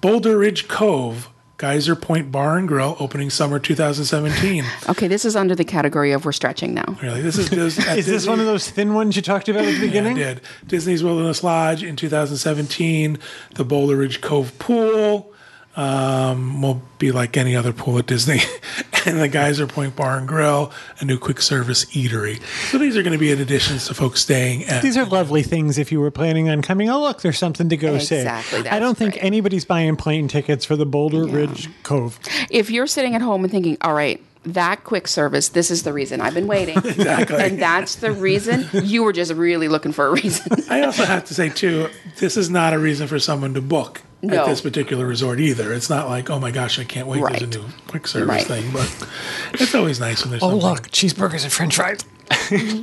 Boulder 0.00 0.36
Ridge 0.38 0.68
Cove, 0.68 1.28
Geyser 1.58 1.94
Point 1.96 2.30
Bar 2.32 2.58
and 2.58 2.66
Grill, 2.68 2.96
opening 2.98 3.30
summer 3.30 3.58
2017. 3.58 4.64
Okay, 4.88 5.06
this 5.08 5.24
is 5.24 5.36
under 5.36 5.54
the 5.54 5.64
category 5.64 6.12
of 6.12 6.24
we're 6.24 6.32
stretching 6.32 6.74
now. 6.74 6.96
Really, 7.02 7.22
this 7.22 7.38
is 7.38 7.48
Dis- 7.48 7.78
at 7.88 7.98
Is 7.98 8.06
this 8.06 8.26
one 8.26 8.40
of 8.40 8.46
those 8.46 8.68
thin 8.68 8.94
ones 8.94 9.16
you 9.16 9.22
talked 9.22 9.48
about 9.48 9.60
at 9.64 9.66
the 9.66 9.72
Yeah, 9.74 9.80
beginning? 9.80 10.12
I 10.14 10.18
did. 10.34 10.40
Disney's 10.66 11.02
Wilderness 11.04 11.42
Lodge 11.44 11.82
in 11.82 11.96
2017, 11.96 13.18
the 13.54 13.64
Boulder 13.64 13.96
Ridge 13.96 14.20
Cove 14.20 14.58
Pool, 14.58 15.32
um, 15.76 16.60
will 16.62 16.82
be 16.98 17.12
like 17.12 17.36
any 17.36 17.56
other 17.56 17.72
pool 17.72 17.98
at 17.98 18.06
Disney. 18.06 18.40
and 19.06 19.20
the 19.20 19.28
Geyser 19.28 19.66
Point 19.66 19.96
Bar 19.96 20.18
and 20.18 20.28
Grill, 20.28 20.72
a 21.00 21.04
new 21.04 21.18
quick 21.18 21.40
service 21.40 21.84
eatery. 21.86 22.40
So 22.70 22.78
these 22.78 22.96
are 22.96 23.02
going 23.02 23.12
to 23.12 23.18
be 23.18 23.30
in 23.30 23.40
additions 23.40 23.86
to 23.88 23.94
folks 23.94 24.20
staying 24.20 24.64
at. 24.64 24.82
These 24.82 24.96
are 24.96 25.04
lovely 25.04 25.42
things 25.42 25.78
if 25.78 25.90
you 25.90 26.00
were 26.00 26.10
planning 26.10 26.48
on 26.48 26.62
coming. 26.62 26.88
Oh, 26.88 27.00
look, 27.00 27.22
there's 27.22 27.38
something 27.38 27.68
to 27.68 27.76
go 27.76 27.98
see. 27.98 28.16
Exactly, 28.16 28.68
I 28.68 28.78
don't 28.78 28.96
think 28.96 29.14
right. 29.14 29.24
anybody's 29.24 29.64
buying 29.64 29.96
plane 29.96 30.28
tickets 30.28 30.64
for 30.64 30.76
the 30.76 30.86
Boulder 30.86 31.26
Ridge 31.26 31.68
Cove. 31.82 32.18
If 32.50 32.70
you're 32.70 32.86
sitting 32.86 33.14
at 33.14 33.22
home 33.22 33.44
and 33.44 33.50
thinking, 33.50 33.76
all 33.80 33.94
right, 33.94 34.22
that 34.44 34.82
quick 34.84 35.06
service, 35.08 35.50
this 35.50 35.70
is 35.70 35.82
the 35.84 35.92
reason 35.92 36.20
I've 36.20 36.34
been 36.34 36.46
waiting. 36.48 36.76
Exactly. 36.84 37.36
And 37.42 37.60
that's 37.62 37.96
the 37.96 38.10
reason 38.12 38.68
you 38.72 39.02
were 39.04 39.12
just 39.12 39.32
really 39.32 39.68
looking 39.68 39.92
for 39.92 40.06
a 40.08 40.12
reason. 40.12 40.52
I 40.70 40.82
also 40.82 41.04
have 41.04 41.24
to 41.26 41.34
say 41.34 41.48
too, 41.48 41.88
this 42.18 42.36
is 42.36 42.50
not 42.50 42.72
a 42.72 42.78
reason 42.78 43.06
for 43.06 43.18
someone 43.18 43.54
to 43.54 43.60
book 43.60 44.02
No. 44.20 44.42
at 44.42 44.46
this 44.46 44.60
particular 44.60 45.06
resort 45.06 45.38
either. 45.40 45.72
It's 45.72 45.88
not 45.88 46.08
like, 46.08 46.28
oh 46.30 46.38
my 46.40 46.50
gosh, 46.50 46.78
I 46.78 46.84
can't 46.84 47.06
wait. 47.06 47.22
There's 47.24 47.42
a 47.42 47.46
new 47.46 47.64
quick 47.86 48.06
service 48.08 48.28
Right. 48.28 48.44
thing, 48.46 48.72
but 48.72 49.08
it's 49.54 49.74
always 49.74 50.00
nice 50.00 50.22
when 50.22 50.30
there's. 50.30 50.42
Oh, 50.42 50.50
something. 50.50 50.68
look, 50.68 50.88
cheeseburgers 50.90 51.44
and 51.44 51.52
french 51.52 51.76
fries. 51.76 52.00
Mm-hmm. 52.30 52.82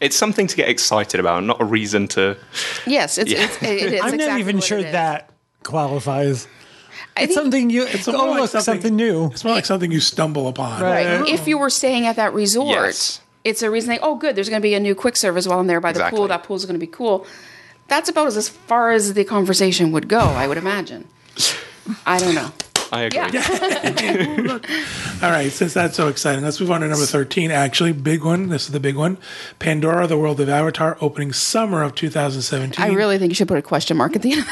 It's 0.00 0.16
something 0.16 0.46
to 0.46 0.56
get 0.56 0.68
excited 0.68 1.20
about, 1.20 1.42
not 1.44 1.60
a 1.60 1.64
reason 1.64 2.06
to. 2.08 2.36
yes, 2.86 3.16
it's, 3.16 3.30
Yeah. 3.30 3.44
it's 3.44 3.62
it 3.62 3.92
is. 3.94 4.00
I'm 4.02 4.14
exactly 4.14 4.26
not 4.26 4.40
even 4.40 4.56
what 4.56 4.64
sure 4.64 4.82
that 4.82 5.30
qualifies. 5.62 6.46
I 7.16 7.22
It's 7.22 7.28
think- 7.34 7.44
something 7.44 7.70
you. 7.70 7.84
It's, 7.86 8.06
more 8.06 8.16
oh, 8.16 8.30
like 8.32 8.52
look, 8.52 8.62
something, 8.62 8.94
new. 8.94 9.26
It's 9.26 9.42
more 9.44 9.54
like 9.54 9.64
something 9.64 9.90
you 9.90 10.00
stumble 10.00 10.48
upon. 10.48 10.82
Right. 10.82 11.20
Right. 11.20 11.28
If 11.28 11.48
you 11.48 11.56
were 11.58 11.70
staying 11.70 12.06
at 12.06 12.16
that 12.16 12.34
resort, 12.34 12.68
Yes. 12.68 13.20
it's 13.42 13.62
a 13.62 13.70
reason. 13.70 13.90
Like, 13.90 14.00
oh, 14.02 14.16
good. 14.16 14.36
There's 14.36 14.48
going 14.50 14.60
to 14.60 14.66
be 14.68 14.74
a 14.74 14.80
new 14.80 14.94
quick 14.94 15.16
service 15.16 15.46
while 15.48 15.58
I'm 15.58 15.66
there 15.66 15.80
by 15.80 15.92
the 15.92 16.00
Exactly. 16.00 16.18
pool. 16.18 16.28
That 16.28 16.42
pool's 16.42 16.66
going 16.66 16.78
to 16.78 16.86
be 16.86 16.90
cool. 16.90 17.26
That's 17.88 18.08
about 18.10 18.26
as 18.28 18.48
far 18.48 18.90
as 18.90 19.14
the 19.14 19.24
conversation 19.24 19.92
would 19.92 20.08
go. 20.08 20.18
I 20.18 20.46
would 20.46 20.58
imagine. 20.58 21.06
I 22.04 22.18
don't 22.18 22.34
know. 22.34 22.50
I 22.92 23.02
agree. 23.02 23.18
Yeah. 23.18 24.58
All 25.22 25.30
right, 25.30 25.50
since 25.50 25.74
that's 25.74 25.96
so 25.96 26.08
exciting, 26.08 26.44
let's 26.44 26.60
move 26.60 26.70
on 26.70 26.82
to 26.82 26.88
number 26.88 27.04
13. 27.04 27.50
Actually, 27.50 27.92
big 27.92 28.24
one. 28.24 28.48
This 28.48 28.66
is 28.66 28.72
the 28.72 28.80
big 28.80 28.96
one. 28.96 29.18
Pandora, 29.58 30.06
the 30.06 30.16
World 30.18 30.38
of 30.40 30.48
Avatar, 30.48 30.96
opening 31.00 31.32
summer 31.32 31.82
of 31.82 31.94
2017. 31.94 32.84
I 32.84 32.88
really 32.94 33.18
think 33.18 33.30
you 33.30 33.34
should 33.34 33.48
put 33.48 33.58
a 33.58 33.62
question 33.62 33.96
mark 33.96 34.14
at 34.14 34.22
the 34.22 34.32
end. 34.34 34.46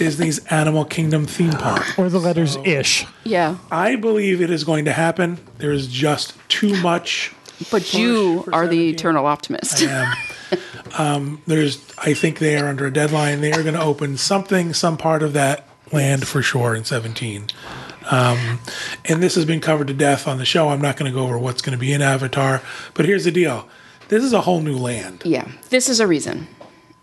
Of 0.00 0.06
that. 0.06 0.24
Disney's 0.24 0.38
Animal 0.46 0.84
Kingdom 0.84 1.26
theme 1.26 1.52
park. 1.52 1.98
Or 1.98 2.08
the 2.08 2.18
letters 2.20 2.56
ish. 2.64 3.06
yeah, 3.24 3.58
I 3.70 3.96
believe 3.96 4.40
it 4.40 4.50
is 4.50 4.64
going 4.64 4.84
to 4.86 4.92
happen. 4.92 5.38
There 5.58 5.72
is 5.72 5.86
just 5.88 6.34
too 6.48 6.80
much. 6.82 7.32
but 7.70 7.92
you 7.94 8.44
are 8.52 8.66
the 8.66 8.76
17. 8.92 8.94
eternal 8.94 9.26
optimist. 9.26 9.82
Um, 9.82 10.12
um, 10.98 11.42
there's, 11.46 11.84
I 11.98 12.14
think 12.14 12.38
they 12.38 12.56
are 12.58 12.66
under 12.66 12.86
a 12.86 12.92
deadline. 12.92 13.40
They 13.40 13.52
are 13.52 13.62
going 13.62 13.74
to 13.74 13.82
open 13.82 14.16
something, 14.16 14.72
some 14.74 14.96
part 14.96 15.22
of 15.22 15.32
that 15.34 15.66
land 15.92 16.26
for 16.26 16.42
sure 16.42 16.74
in 16.74 16.84
17. 16.84 17.46
Um, 18.10 18.58
and 19.04 19.22
this 19.22 19.34
has 19.36 19.44
been 19.44 19.60
covered 19.60 19.86
to 19.88 19.94
death 19.94 20.26
on 20.26 20.38
the 20.38 20.44
show. 20.44 20.68
I'm 20.70 20.80
not 20.80 20.96
going 20.96 21.10
to 21.10 21.16
go 21.16 21.22
over 21.24 21.38
what's 21.38 21.62
going 21.62 21.76
to 21.76 21.78
be 21.80 21.92
in 21.92 22.02
Avatar, 22.02 22.62
but 22.94 23.04
here's 23.04 23.24
the 23.24 23.30
deal: 23.30 23.68
this 24.08 24.24
is 24.24 24.32
a 24.32 24.40
whole 24.40 24.60
new 24.60 24.76
land. 24.76 25.22
Yeah, 25.24 25.48
this 25.68 25.88
is 25.88 26.00
a 26.00 26.06
reason. 26.06 26.48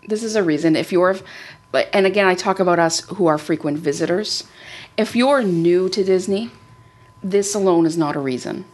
This 0.06 0.22
is 0.22 0.36
a 0.36 0.42
reason. 0.42 0.76
If 0.76 0.92
you're, 0.92 1.14
but 1.14 1.22
and 1.72 2.06
again, 2.06 2.26
I 2.26 2.34
talk 2.34 2.60
about 2.60 2.78
us 2.78 3.00
who 3.00 3.26
are 3.26 3.38
frequent 3.38 3.78
visitors. 3.78 4.44
If 4.96 5.14
you're 5.14 5.42
new 5.42 5.88
to 5.90 6.02
Disney, 6.04 6.50
this 7.22 7.54
alone 7.54 7.86
is 7.86 7.96
not 7.96 8.16
a 8.16 8.20
reason. 8.20 8.64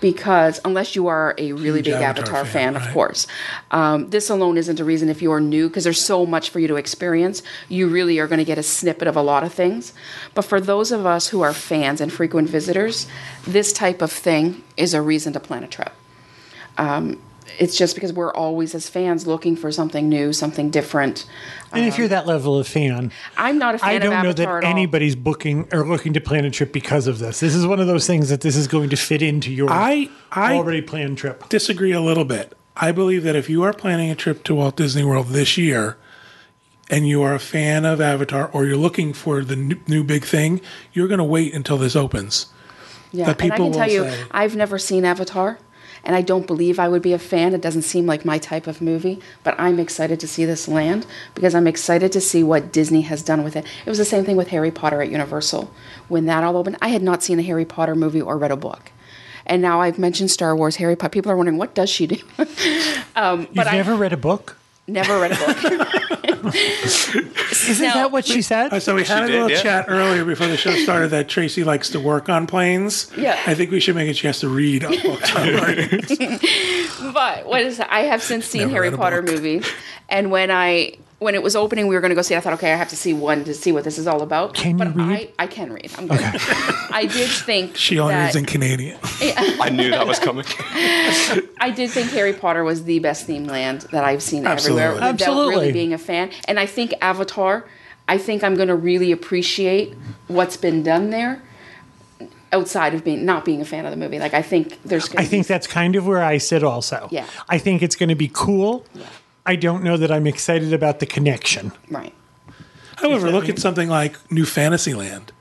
Because 0.00 0.62
unless 0.64 0.96
you 0.96 1.08
are 1.08 1.34
a 1.36 1.52
really 1.52 1.80
Huge 1.80 1.84
big 1.86 1.94
Avatar 1.94 2.24
Avatar, 2.24 2.44
fan, 2.46 2.72
fan, 2.72 2.76
of 2.76 2.94
course, 2.94 3.26
um, 3.70 4.08
this 4.08 4.30
alone 4.30 4.56
isn't 4.56 4.80
a 4.80 4.84
reason 4.84 5.10
if 5.10 5.20
you're 5.20 5.40
new, 5.40 5.68
because 5.68 5.84
there's 5.84 6.00
so 6.00 6.24
much 6.24 6.48
for 6.48 6.58
you 6.58 6.68
to 6.68 6.76
experience. 6.76 7.42
You 7.68 7.86
really 7.86 8.18
are 8.18 8.26
going 8.26 8.38
to 8.38 8.44
get 8.44 8.56
a 8.56 8.62
snippet 8.62 9.08
of 9.08 9.16
a 9.16 9.20
lot 9.20 9.44
of 9.44 9.52
things. 9.52 9.92
But 10.32 10.46
for 10.46 10.58
those 10.58 10.90
of 10.90 11.04
us 11.04 11.28
who 11.28 11.42
are 11.42 11.52
fans 11.52 12.00
and 12.00 12.10
frequent 12.10 12.48
visitors, 12.48 13.06
this 13.44 13.74
type 13.74 14.00
of 14.00 14.10
thing 14.10 14.64
is 14.78 14.94
a 14.94 15.02
reason 15.02 15.34
to 15.34 15.40
plan 15.40 15.64
a 15.64 15.68
trip 15.68 15.92
it's 17.60 17.76
just 17.76 17.94
because 17.94 18.12
we're 18.12 18.32
always 18.32 18.74
as 18.74 18.88
fans 18.88 19.26
looking 19.26 19.54
for 19.54 19.70
something 19.70 20.08
new, 20.08 20.32
something 20.32 20.70
different. 20.70 21.26
And 21.72 21.84
if 21.84 21.94
um, 21.94 22.00
you're 22.00 22.08
that 22.08 22.26
level 22.26 22.58
of 22.58 22.66
fan, 22.66 23.12
I'm 23.36 23.58
not 23.58 23.74
a 23.74 23.78
fan 23.78 23.88
of 23.88 23.94
Avatar. 23.94 23.94
I 23.94 23.98
don't 23.98 24.18
of 24.18 24.24
know 24.24 24.30
Avatar 24.30 24.60
that 24.62 24.66
anybody's 24.66 25.14
booking 25.14 25.68
or 25.70 25.86
looking 25.86 26.14
to 26.14 26.20
plan 26.22 26.46
a 26.46 26.50
trip 26.50 26.72
because 26.72 27.06
of 27.06 27.18
this. 27.18 27.38
This 27.40 27.54
is 27.54 27.66
one 27.66 27.78
of 27.78 27.86
those 27.86 28.06
things 28.06 28.30
that 28.30 28.40
this 28.40 28.56
is 28.56 28.66
going 28.66 28.88
to 28.90 28.96
fit 28.96 29.20
into 29.22 29.52
your 29.52 29.70
I 29.70 30.08
I 30.32 30.54
already 30.54 30.80
planned 30.80 31.18
trip. 31.18 31.48
disagree 31.50 31.92
a 31.92 32.00
little 32.00 32.24
bit. 32.24 32.56
I 32.76 32.92
believe 32.92 33.24
that 33.24 33.36
if 33.36 33.50
you 33.50 33.62
are 33.62 33.74
planning 33.74 34.10
a 34.10 34.14
trip 34.14 34.42
to 34.44 34.54
Walt 34.54 34.76
Disney 34.76 35.04
World 35.04 35.28
this 35.28 35.58
year, 35.58 35.98
and 36.88 37.06
you 37.06 37.20
are 37.22 37.34
a 37.34 37.38
fan 37.38 37.84
of 37.84 38.00
Avatar, 38.00 38.48
or 38.52 38.64
you're 38.64 38.76
looking 38.76 39.12
for 39.12 39.44
the 39.44 39.54
new, 39.56 39.76
new 39.86 40.02
big 40.02 40.24
thing, 40.24 40.62
you're 40.94 41.08
going 41.08 41.18
to 41.18 41.24
wait 41.24 41.52
until 41.54 41.76
this 41.76 41.94
opens. 41.94 42.46
yeah, 43.12 43.26
that 43.26 43.40
and 43.42 43.52
I 43.52 43.56
people 43.56 43.70
can 43.70 43.78
tell 43.80 43.90
you, 43.90 44.04
say- 44.04 44.24
I've 44.30 44.56
never 44.56 44.78
seen 44.78 45.04
Avatar, 45.04 45.58
and 46.04 46.16
I 46.16 46.22
don't 46.22 46.46
believe 46.46 46.78
I 46.78 46.88
would 46.88 47.02
be 47.02 47.12
a 47.12 47.18
fan. 47.18 47.54
It 47.54 47.60
doesn't 47.60 47.82
seem 47.82 48.06
like 48.06 48.24
my 48.24 48.38
type 48.38 48.66
of 48.66 48.80
movie, 48.80 49.20
but 49.42 49.54
I'm 49.58 49.78
excited 49.78 50.20
to 50.20 50.28
see 50.28 50.44
this 50.44 50.68
land 50.68 51.06
because 51.34 51.54
I'm 51.54 51.66
excited 51.66 52.12
to 52.12 52.20
see 52.20 52.42
what 52.42 52.72
Disney 52.72 53.02
has 53.02 53.22
done 53.22 53.44
with 53.44 53.56
it. 53.56 53.64
It 53.84 53.88
was 53.88 53.98
the 53.98 54.04
same 54.04 54.24
thing 54.24 54.36
with 54.36 54.48
Harry 54.48 54.70
Potter 54.70 55.02
at 55.02 55.10
Universal. 55.10 55.72
When 56.08 56.26
that 56.26 56.44
all 56.44 56.56
opened, 56.56 56.78
I 56.80 56.88
had 56.88 57.02
not 57.02 57.22
seen 57.22 57.38
a 57.38 57.42
Harry 57.42 57.64
Potter 57.64 57.94
movie 57.94 58.20
or 58.22 58.38
read 58.38 58.50
a 58.50 58.56
book. 58.56 58.92
And 59.46 59.62
now 59.62 59.80
I've 59.80 59.98
mentioned 59.98 60.30
Star 60.30 60.54
Wars, 60.54 60.76
Harry 60.76 60.96
Potter. 60.96 61.10
People 61.10 61.32
are 61.32 61.36
wondering, 61.36 61.58
what 61.58 61.74
does 61.74 61.90
she 61.90 62.06
do? 62.06 62.16
um, 63.16 63.40
You've 63.40 63.54
but 63.54 63.66
I 63.66 63.72
never 63.72 63.96
read 63.96 64.12
a 64.12 64.16
book? 64.16 64.56
never 64.86 65.20
read 65.20 65.32
a 65.32 65.36
book. 65.36 65.56
Isn't 67.70 67.86
No. 67.86 67.94
that 67.94 68.10
what 68.12 68.24
she 68.26 68.42
said? 68.42 68.72
Uh, 68.72 68.80
So 68.80 68.94
we 68.94 69.04
had 69.04 69.24
a 69.24 69.26
did, 69.26 69.32
little 69.34 69.50
yeah. 69.50 69.62
chat 69.62 69.84
earlier 69.88 70.24
before 70.24 70.46
the 70.48 70.56
show 70.56 70.74
started 70.76 71.08
that 71.10 71.28
Tracy 71.28 71.64
likes 71.64 71.90
to 71.90 72.00
work 72.00 72.28
on 72.28 72.46
planes. 72.46 73.10
Yeah. 73.16 73.38
I 73.46 73.54
think 73.54 73.70
we 73.70 73.80
should 73.80 73.94
make 73.96 74.08
it 74.08 74.16
she 74.16 74.26
has 74.26 74.40
to 74.40 74.48
read 74.48 74.82
books 74.82 75.34
on 75.36 75.58
planes. 75.58 76.18
But 77.12 77.46
what 77.46 77.62
is 77.62 77.80
I 77.80 78.00
have 78.00 78.22
since 78.22 78.46
seen 78.46 78.62
Never 78.68 78.72
Harry 78.84 78.90
Potter 78.96 79.22
book. 79.22 79.34
movies, 79.34 79.66
and 80.08 80.30
when 80.30 80.50
I 80.50 80.94
when 81.20 81.34
it 81.34 81.42
was 81.42 81.54
opening, 81.54 81.86
we 81.86 81.94
were 81.94 82.00
going 82.00 82.10
to 82.10 82.14
go 82.14 82.22
see 82.22 82.34
it. 82.34 82.38
I 82.38 82.40
thought, 82.40 82.54
okay, 82.54 82.72
I 82.72 82.76
have 82.76 82.88
to 82.88 82.96
see 82.96 83.12
one 83.12 83.44
to 83.44 83.52
see 83.54 83.72
what 83.72 83.84
this 83.84 83.98
is 83.98 84.06
all 84.06 84.22
about. 84.22 84.54
Can 84.54 84.78
you 84.78 84.84
read? 84.86 85.32
I, 85.38 85.44
I 85.44 85.46
can 85.46 85.70
read. 85.70 85.92
I'm 85.98 86.08
good. 86.08 86.18
I 86.18 87.08
did 87.10 87.28
think 87.28 87.76
She 87.80 87.98
only 87.98 88.14
that, 88.14 88.24
reads 88.24 88.36
in 88.36 88.46
Canadian. 88.46 88.98
I 89.02 89.68
knew 89.68 89.90
that 89.90 90.06
was 90.06 90.18
coming. 90.18 90.46
I 91.60 91.72
did 91.76 91.90
think 91.90 92.10
Harry 92.10 92.32
Potter 92.32 92.64
was 92.64 92.84
the 92.84 92.98
best 93.00 93.28
themed 93.28 93.48
land 93.48 93.82
that 93.92 94.02
I've 94.02 94.22
seen 94.22 94.46
Absolutely. 94.46 94.82
everywhere 94.82 94.94
without 94.94 95.20
Absolutely. 95.20 95.54
really 95.54 95.72
being 95.72 95.92
a 95.92 95.98
fan. 95.98 96.30
And 96.46 96.58
I 96.58 96.64
think 96.64 96.94
Avatar, 97.02 97.66
I 98.08 98.16
think 98.16 98.42
I'm 98.42 98.54
going 98.54 98.68
to 98.68 98.76
really 98.76 99.12
appreciate 99.12 99.94
what's 100.26 100.56
been 100.56 100.82
done 100.82 101.10
there 101.10 101.42
outside 102.52 102.94
of 102.94 103.04
being 103.04 103.24
not 103.24 103.44
being 103.44 103.60
a 103.60 103.64
fan 103.64 103.84
of 103.84 103.90
the 103.90 103.96
movie. 103.96 104.18
Like 104.18 104.34
I 104.34 104.42
think 104.42 104.82
there's 104.84 105.08
going 105.08 105.24
I 105.24 105.28
think 105.28 105.46
that's 105.46 105.66
kind 105.66 105.96
of 105.96 106.06
where 106.06 106.22
I 106.22 106.38
sit 106.38 106.64
also. 106.64 107.08
Yeah. 107.10 107.26
I 107.48 107.58
think 107.58 107.82
it's 107.82 107.94
going 107.94 108.08
to 108.08 108.14
be 108.14 108.30
cool. 108.32 108.86
I 109.46 109.56
don't 109.56 109.82
know 109.82 109.96
that 109.96 110.10
I'm 110.10 110.26
excited 110.26 110.72
about 110.72 111.00
the 111.00 111.06
connection. 111.06 111.72
right. 111.90 112.14
However, 112.96 113.30
look 113.30 113.48
at 113.48 113.58
something 113.58 113.88
like 113.88 114.16
New 114.30 114.44
Fantasyland. 114.44 115.32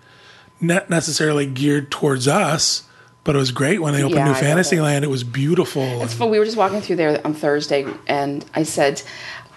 Not 0.61 0.89
necessarily 0.89 1.45
geared 1.45 1.91
towards 1.91 2.25
us, 2.25 2.83
but 3.25 3.35
it 3.35 3.37
was 3.39 3.51
great 3.51 3.81
when 3.81 3.93
they 3.93 3.99
opened 4.01 4.15
Yeah, 4.19 4.23
New 4.23 4.29
I 4.29 4.33
love 4.33 4.41
it. 4.43 4.45
Fantasyland. 4.45 5.03
It 5.05 5.09
was 5.09 5.25
beautiful. 5.25 5.81
and- 6.01 6.15
But 6.17 6.27
we 6.29 6.39
were 6.39 6.45
just 6.45 6.55
walking 6.55 6.79
through 6.79 6.95
there 6.95 7.19
on 7.25 7.33
Thursday, 7.33 7.85
and 8.07 8.45
I 8.55 8.63
said, 8.63 9.01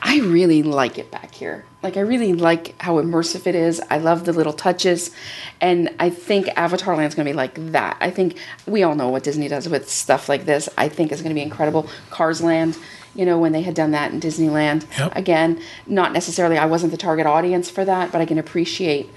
I 0.02 0.18
really 0.18 0.64
like 0.64 0.98
it 0.98 1.12
back 1.12 1.32
here. 1.32 1.64
Like, 1.84 1.96
I 1.96 2.00
really 2.00 2.32
like 2.32 2.74
how 2.82 2.94
immersive 3.00 3.46
it 3.46 3.54
is. 3.54 3.80
I 3.88 3.98
love 3.98 4.24
the 4.24 4.32
little 4.32 4.52
touches. 4.52 5.12
And 5.60 5.90
I 6.00 6.10
think 6.10 6.48
Avatar 6.56 6.96
Land's 6.96 7.14
going 7.14 7.26
to 7.26 7.30
be 7.32 7.36
like 7.36 7.54
that. 7.70 7.98
I 8.00 8.10
think 8.10 8.36
we 8.66 8.82
all 8.82 8.96
know 8.96 9.10
what 9.10 9.22
Disney 9.22 9.46
does 9.46 9.68
with 9.68 9.88
stuff 9.88 10.28
like 10.28 10.44
this. 10.44 10.68
I 10.76 10.88
think 10.88 11.12
it's 11.12 11.22
going 11.22 11.30
to 11.30 11.38
be 11.38 11.42
incredible. 11.42 11.88
Cars 12.10 12.40
Land, 12.42 12.76
you 13.14 13.24
know, 13.26 13.38
when 13.38 13.52
they 13.52 13.62
had 13.62 13.74
done 13.74 13.90
that 13.92 14.12
in 14.12 14.20
Disneyland. 14.20 14.86
Yep. 14.98 15.16
Again, 15.16 15.60
not 15.86 16.12
necessarily, 16.12 16.56
I 16.58 16.66
wasn't 16.66 16.92
the 16.92 16.98
target 16.98 17.26
audience 17.26 17.68
for 17.70 17.84
that, 17.84 18.10
but 18.12 18.20
I 18.20 18.26
can 18.26 18.38
appreciate 18.38 19.10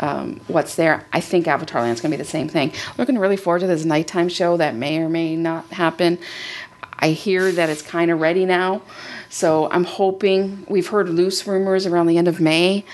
um, 0.00 0.40
what's 0.48 0.76
there. 0.76 1.04
I 1.12 1.20
think 1.20 1.46
Avatar 1.46 1.82
Land's 1.82 2.00
going 2.00 2.10
to 2.10 2.16
be 2.16 2.22
the 2.22 2.28
same 2.28 2.48
thing. 2.48 2.72
Looking 2.98 3.18
really 3.18 3.36
forward 3.36 3.60
to 3.60 3.66
this 3.66 3.84
nighttime 3.84 4.28
show 4.28 4.56
that 4.56 4.74
may 4.74 4.98
or 4.98 5.08
may 5.08 5.36
not 5.36 5.66
happen. 5.72 6.18
I 6.98 7.10
hear 7.10 7.50
that 7.52 7.70
it's 7.70 7.82
kind 7.82 8.10
of 8.10 8.20
ready 8.20 8.44
now, 8.44 8.82
so 9.30 9.70
I'm 9.70 9.84
hoping. 9.84 10.66
We've 10.68 10.86
heard 10.88 11.08
loose 11.08 11.46
rumors 11.46 11.86
around 11.86 12.06
the 12.08 12.18
end 12.18 12.28
of 12.28 12.40
May, 12.40 12.84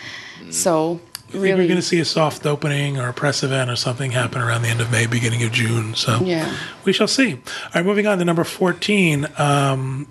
so 0.51 1.01
I 1.29 1.33
think 1.33 1.43
we're 1.43 1.57
going 1.57 1.71
to 1.75 1.83
see 1.83 1.99
a 1.99 2.05
soft 2.05 2.47
opening 2.47 2.99
or 2.99 3.09
a 3.09 3.13
press 3.13 3.43
event 3.43 3.69
or 3.69 3.75
something 3.75 4.13
happen 4.13 4.41
around 4.41 4.63
the 4.63 4.69
end 4.69 4.81
of 4.81 4.93
May, 4.93 5.07
beginning 5.07 5.43
of 5.43 5.51
June. 5.51 5.95
So 5.97 6.21
Yeah. 6.23 6.57
we 6.85 6.93
shall 6.93 7.09
see. 7.09 7.33
All 7.35 7.41
right, 7.75 7.85
moving 7.85 8.07
on 8.07 8.19
to 8.19 8.25
number 8.25 8.45
14. 8.45 9.27
Um, 9.39 10.07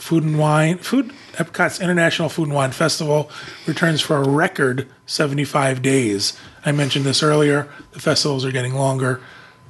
Food 0.00 0.24
and 0.24 0.38
Wine, 0.38 0.78
Food 0.78 1.12
Epcot's 1.34 1.80
International 1.80 2.28
Food 2.28 2.44
and 2.48 2.54
Wine 2.54 2.72
Festival 2.72 3.30
returns 3.66 4.00
for 4.00 4.16
a 4.16 4.28
record 4.28 4.88
75 5.06 5.82
days. 5.82 6.38
I 6.64 6.72
mentioned 6.72 7.04
this 7.04 7.22
earlier. 7.22 7.68
The 7.92 8.00
festivals 8.00 8.44
are 8.44 8.52
getting 8.52 8.74
longer. 8.74 9.20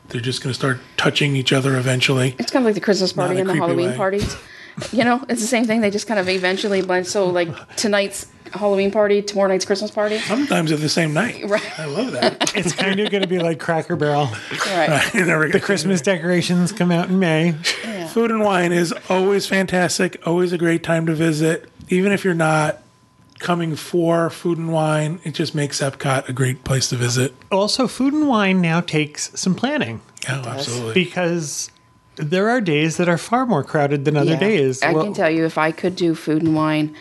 They're 0.08 0.20
just 0.20 0.42
going 0.42 0.50
to 0.50 0.58
start 0.58 0.80
touching 0.96 1.36
each 1.36 1.52
other 1.52 1.76
eventually. 1.76 2.34
it's 2.38 2.50
kind 2.50 2.64
of 2.64 2.66
like 2.66 2.74
the 2.74 2.80
Christmas 2.80 3.12
party 3.12 3.38
and 3.38 3.48
the 3.48 3.54
Halloween 3.54 3.90
way. 3.90 3.96
parties. 3.96 4.36
You 4.92 5.04
know, 5.04 5.24
it's 5.28 5.40
the 5.40 5.46
same 5.46 5.66
thing. 5.66 5.80
They 5.80 5.90
just 5.90 6.06
kind 6.06 6.18
of 6.18 6.28
eventually 6.28 6.80
blend. 6.80 7.06
So, 7.06 7.26
like 7.26 7.76
tonight's 7.76 8.26
Halloween 8.52 8.90
party, 8.90 9.22
tomorrow 9.22 9.48
night's 9.48 9.64
Christmas 9.64 9.90
party. 9.90 10.18
Sometimes 10.18 10.72
at 10.72 10.80
the 10.80 10.88
same 10.88 11.12
night. 11.14 11.44
Right. 11.48 11.78
I 11.78 11.84
love 11.86 12.12
that. 12.12 12.54
It's 12.56 12.72
kind 12.74 12.98
of 13.00 13.10
going 13.10 13.22
to 13.22 13.28
be 13.28 13.38
like 13.38 13.58
Cracker 13.60 13.96
Barrel. 13.96 14.28
Right. 14.66 15.10
You 15.14 15.24
never 15.26 15.46
The 15.46 15.52
to- 15.58 15.60
Christmas 15.60 16.00
decorations 16.00 16.72
come 16.72 16.90
out 16.90 17.08
in 17.08 17.18
May. 17.18 17.52
Food 18.12 18.30
and 18.30 18.40
wine 18.42 18.72
is 18.72 18.92
always 19.08 19.46
fantastic, 19.46 20.20
always 20.26 20.52
a 20.52 20.58
great 20.58 20.82
time 20.82 21.06
to 21.06 21.14
visit. 21.14 21.68
Even 21.88 22.10
if 22.12 22.24
you're 22.24 22.34
not 22.34 22.82
coming 23.38 23.74
for 23.76 24.28
food 24.30 24.58
and 24.58 24.72
wine, 24.72 25.20
it 25.24 25.32
just 25.34 25.54
makes 25.54 25.80
Epcot 25.80 26.28
a 26.28 26.32
great 26.32 26.62
place 26.64 26.88
to 26.90 26.96
visit. 26.96 27.34
Also, 27.50 27.86
Food 27.88 28.12
and 28.12 28.28
Wine 28.28 28.60
now 28.60 28.80
takes 28.82 29.30
some 29.38 29.54
planning 29.54 30.00
Yeah, 30.24 30.42
absolutely. 30.46 30.92
because 30.94 31.70
there 32.16 32.50
are 32.50 32.60
days 32.60 32.98
that 32.98 33.08
are 33.08 33.16
far 33.16 33.46
more 33.46 33.64
crowded 33.64 34.04
than 34.04 34.16
other 34.16 34.32
Yeah. 34.32 34.38
days. 34.40 34.82
I 34.82 34.92
Well, 34.92 35.04
can 35.04 35.14
tell 35.14 35.30
you, 35.30 35.46
if 35.46 35.56
I 35.56 35.70
could 35.72 35.96
do 35.96 36.14
food 36.14 36.42
and 36.42 36.54
wine, 36.54 36.94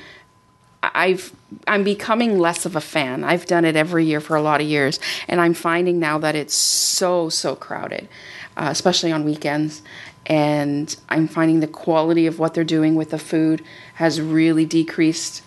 I've 0.81 1.33
I'm 1.67 1.83
becoming 1.83 2.37
less 2.37 2.65
of 2.65 2.75
a 2.75 2.81
fan. 2.81 3.23
I've 3.23 3.45
done 3.45 3.65
it 3.65 3.75
every 3.75 4.05
year 4.05 4.21
for 4.21 4.35
a 4.35 4.41
lot 4.41 4.61
of 4.61 4.67
years, 4.67 4.99
and 5.27 5.41
I'm 5.41 5.53
finding 5.53 5.99
now 5.99 6.17
that 6.19 6.35
it's 6.35 6.53
so 6.53 7.29
so 7.29 7.55
crowded, 7.55 8.07
uh, 8.55 8.67
especially 8.69 9.11
on 9.11 9.25
weekends. 9.25 9.81
And 10.25 10.95
I'm 11.09 11.27
finding 11.27 11.59
the 11.59 11.67
quality 11.67 12.27
of 12.27 12.37
what 12.37 12.53
they're 12.53 12.63
doing 12.63 12.93
with 12.93 13.09
the 13.09 13.17
food 13.17 13.63
has 13.95 14.21
really 14.21 14.65
decreased. 14.65 15.41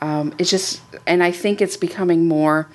Um, 0.00 0.34
it's 0.38 0.50
just, 0.50 0.82
and 1.06 1.22
I 1.22 1.30
think 1.30 1.62
it's 1.62 1.76
becoming 1.76 2.26
more. 2.26 2.68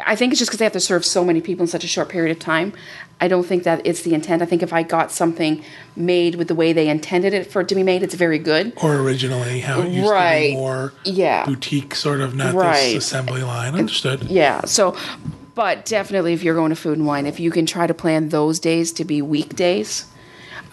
I 0.00 0.16
think 0.16 0.32
it's 0.32 0.38
just 0.40 0.50
because 0.50 0.58
they 0.58 0.64
have 0.64 0.72
to 0.72 0.80
serve 0.80 1.04
so 1.04 1.24
many 1.24 1.40
people 1.40 1.62
in 1.62 1.68
such 1.68 1.84
a 1.84 1.88
short 1.88 2.08
period 2.08 2.36
of 2.36 2.40
time. 2.42 2.72
I 3.20 3.28
don't 3.28 3.44
think 3.46 3.62
that 3.62 3.86
it's 3.86 4.02
the 4.02 4.12
intent. 4.12 4.42
I 4.42 4.44
think 4.46 4.62
if 4.62 4.72
I 4.72 4.82
got 4.82 5.12
something 5.12 5.62
made 5.94 6.34
with 6.34 6.48
the 6.48 6.54
way 6.54 6.72
they 6.72 6.88
intended 6.88 7.32
it 7.32 7.50
for 7.50 7.60
it 7.60 7.68
to 7.68 7.74
be 7.76 7.82
made, 7.84 8.02
it's 8.02 8.14
very 8.14 8.38
good. 8.38 8.72
or 8.82 8.96
originally, 8.96 9.60
how 9.60 9.80
it 9.82 9.90
used 9.90 10.06
to 10.06 10.10
Right. 10.12 10.50
be 10.50 10.54
more 10.56 10.92
Yeah. 11.04 11.44
boutique, 11.46 11.94
sort 11.94 12.20
of, 12.20 12.34
not 12.34 12.54
Right. 12.54 12.94
this 12.94 13.04
assembly 13.06 13.42
line. 13.42 13.74
Understood. 13.74 14.24
Yeah. 14.24 14.62
So, 14.64 14.96
but 15.54 15.84
definitely, 15.86 16.32
if 16.32 16.42
you're 16.42 16.56
going 16.56 16.70
to 16.70 16.76
Food 16.76 16.98
and 16.98 17.06
Wine, 17.06 17.26
if 17.26 17.38
you 17.38 17.52
can 17.52 17.64
try 17.64 17.86
to 17.86 17.94
plan 17.94 18.30
those 18.30 18.58
days 18.58 18.90
to 18.92 19.04
be 19.04 19.22
weekdays, 19.22 20.06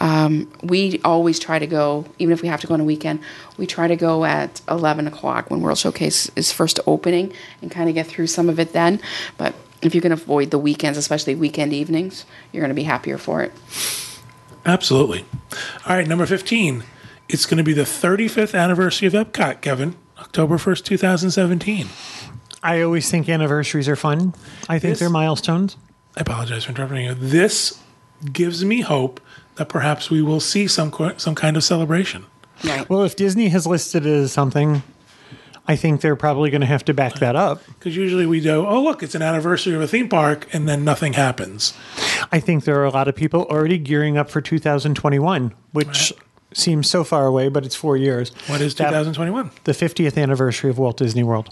um, 0.01 0.51
we 0.63 0.99
always 1.05 1.37
try 1.37 1.59
to 1.59 1.67
go, 1.67 2.05
even 2.17 2.33
if 2.33 2.41
we 2.41 2.47
have 2.47 2.59
to 2.61 2.67
go 2.67 2.73
on 2.73 2.81
a 2.81 2.83
weekend, 2.83 3.19
we 3.57 3.67
try 3.67 3.87
to 3.87 3.95
go 3.95 4.25
at 4.25 4.59
11 4.67 5.05
o'clock 5.05 5.51
when 5.51 5.61
World 5.61 5.77
Showcase 5.77 6.31
is 6.35 6.51
first 6.51 6.79
opening 6.87 7.31
and 7.61 7.69
kind 7.69 7.87
of 7.87 7.93
get 7.93 8.07
through 8.07 8.25
some 8.27 8.49
of 8.49 8.59
it 8.59 8.73
then. 8.73 8.99
But 9.37 9.53
if 9.83 9.93
you 9.93 10.01
can 10.01 10.11
avoid 10.11 10.49
the 10.49 10.57
weekends, 10.57 10.97
especially 10.97 11.35
weekend 11.35 11.71
evenings, 11.71 12.25
you're 12.51 12.61
going 12.61 12.69
to 12.69 12.75
be 12.75 12.83
happier 12.83 13.19
for 13.19 13.43
it. 13.43 13.51
Absolutely. 14.65 15.23
All 15.87 15.95
right, 15.95 16.07
number 16.07 16.25
15. 16.25 16.83
It's 17.29 17.45
going 17.45 17.57
to 17.59 17.63
be 17.63 17.73
the 17.73 17.83
35th 17.83 18.57
anniversary 18.59 19.07
of 19.07 19.13
Epcot, 19.13 19.61
Kevin, 19.61 19.95
October 20.19 20.57
1st, 20.57 20.83
2017. 20.83 21.87
I 22.63 22.81
always 22.81 23.09
think 23.09 23.29
anniversaries 23.29 23.87
are 23.87 23.95
fun. 23.95 24.33
I 24.67 24.79
think 24.79 24.93
This- 24.93 24.99
they're 24.99 25.09
milestones. 25.09 25.77
I 26.17 26.21
apologize 26.21 26.63
for 26.65 26.71
interrupting 26.71 27.05
you. 27.05 27.13
This 27.13 27.77
gives 28.33 28.65
me 28.65 28.81
hope 28.81 29.21
that 29.61 29.69
perhaps 29.69 30.09
we 30.09 30.23
will 30.23 30.39
see 30.39 30.67
some 30.67 30.91
some 31.17 31.35
kind 31.35 31.55
of 31.55 31.63
celebration. 31.63 32.25
Right. 32.63 32.89
Well, 32.89 33.03
if 33.03 33.15
Disney 33.15 33.49
has 33.49 33.67
listed 33.67 34.07
it 34.07 34.09
as 34.11 34.31
something, 34.31 34.81
I 35.67 35.75
think 35.75 36.01
they're 36.01 36.15
probably 36.15 36.49
going 36.49 36.61
to 36.61 36.67
have 36.67 36.83
to 36.85 36.95
back 36.95 37.13
that 37.19 37.35
up. 37.35 37.61
Because 37.67 37.95
usually 37.95 38.25
we 38.25 38.41
go, 38.41 38.65
oh, 38.67 38.81
look, 38.81 39.03
it's 39.03 39.13
an 39.13 39.21
anniversary 39.21 39.75
of 39.75 39.81
a 39.81 39.87
theme 39.87 40.09
park, 40.09 40.47
and 40.51 40.67
then 40.67 40.83
nothing 40.83 41.13
happens. 41.13 41.75
I 42.31 42.39
think 42.39 42.63
there 42.63 42.75
are 42.79 42.85
a 42.85 42.89
lot 42.89 43.07
of 43.07 43.15
people 43.15 43.43
already 43.51 43.77
gearing 43.77 44.17
up 44.17 44.31
for 44.31 44.41
2021, 44.41 45.53
which 45.73 46.11
seems 46.53 46.89
so 46.89 47.03
far 47.03 47.27
away, 47.27 47.47
but 47.47 47.63
it's 47.63 47.75
four 47.75 47.95
years. 47.97 48.31
What 48.47 48.61
is 48.61 48.73
That- 48.75 48.89
2021? 48.89 49.51
The 49.65 49.73
50th 49.73 50.17
anniversary 50.19 50.71
of 50.71 50.79
Walt 50.79 50.97
Disney 50.97 51.23
World. 51.23 51.49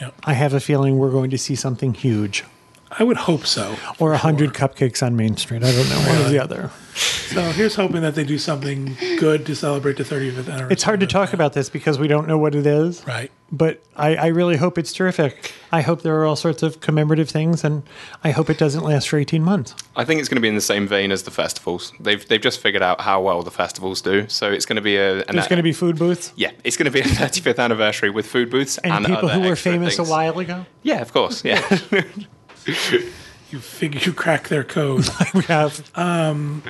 Yep. 0.00 0.14
I 0.22 0.34
have 0.34 0.54
a 0.54 0.60
feeling 0.60 0.96
we're 0.98 1.10
going 1.10 1.30
to 1.30 1.38
see 1.38 1.56
something 1.56 1.92
huge. 1.92 2.44
I 2.90 3.02
would 3.02 3.16
hope 3.16 3.46
so. 3.46 3.76
Or 3.98 4.10
a 4.10 4.12
100 4.12 4.54
cupcakes 4.54 5.04
on 5.04 5.16
Main 5.16 5.36
Street. 5.36 5.62
I 5.62 5.72
don't 5.72 5.88
know. 5.88 5.98
One 6.08 6.18
or 6.18 6.28
the 6.28 6.38
other. 6.38 6.70
So 6.94 7.42
here's 7.52 7.74
hoping 7.74 8.02
that 8.02 8.14
they 8.14 8.24
do 8.24 8.38
something 8.38 8.96
good 9.18 9.46
to 9.46 9.54
celebrate 9.54 9.98
the 9.98 10.02
35th 10.02 10.48
anniversary. 10.48 10.68
It's 10.70 10.82
hard 10.82 11.00
to 11.00 11.06
talk 11.06 11.32
about 11.32 11.52
this 11.52 11.68
because 11.68 11.98
we 11.98 12.08
don't 12.08 12.26
know 12.26 12.38
what 12.38 12.54
it 12.54 12.66
is. 12.66 13.06
Right. 13.06 13.30
But 13.52 13.82
I, 13.96 14.16
I 14.16 14.26
really 14.28 14.56
hope 14.56 14.78
it's 14.78 14.92
terrific. 14.92 15.54
I 15.70 15.80
hope 15.82 16.02
there 16.02 16.18
are 16.20 16.24
all 16.24 16.36
sorts 16.36 16.62
of 16.62 16.80
commemorative 16.80 17.30
things, 17.30 17.64
and 17.64 17.82
I 18.24 18.30
hope 18.30 18.50
it 18.50 18.58
doesn't 18.58 18.82
last 18.82 19.08
for 19.08 19.18
18 19.18 19.42
months. 19.42 19.74
I 19.96 20.04
think 20.04 20.20
it's 20.20 20.28
going 20.28 20.36
to 20.36 20.42
be 20.42 20.48
in 20.48 20.54
the 20.54 20.60
same 20.60 20.86
vein 20.86 21.12
as 21.12 21.22
the 21.22 21.30
festivals. 21.30 21.92
They've 21.98 22.26
they've 22.28 22.40
just 22.40 22.60
figured 22.60 22.82
out 22.82 23.00
how 23.00 23.22
well 23.22 23.42
the 23.42 23.50
festivals 23.50 24.02
do. 24.02 24.28
So 24.28 24.50
it's 24.50 24.66
going 24.66 24.76
to 24.76 24.82
be 24.82 24.96
a 24.96 25.20
an, 25.20 25.36
There's 25.36 25.48
going 25.48 25.58
to 25.58 25.62
be 25.62 25.72
food 25.72 25.98
booths 25.98 26.32
yeah, 26.36 26.50
it's 26.62 26.76
going 26.76 26.84
to 26.84 26.90
be 26.90 27.00
a 27.00 27.02
35th 27.04 27.58
anniversary 27.58 28.10
with 28.10 28.26
food 28.26 28.50
booths 28.50 28.78
and, 28.78 28.92
and, 28.92 29.06
people 29.06 29.28
other 29.30 29.40
who 29.40 29.48
were 29.48 29.56
famous 29.56 29.96
things. 29.96 30.08
a 30.08 30.10
while 30.10 30.38
ago. 30.38 30.66
Yeah, 30.82 31.00
of 31.00 31.12
course. 31.12 31.44
Yeah, 31.44 31.60
You 33.50 33.60
figure 33.60 33.98
you 34.04 34.12
crack 34.12 34.48
their 34.48 34.62
code. 34.62 35.08
We 35.34 35.42
have 35.44 35.90
um, 35.96 36.62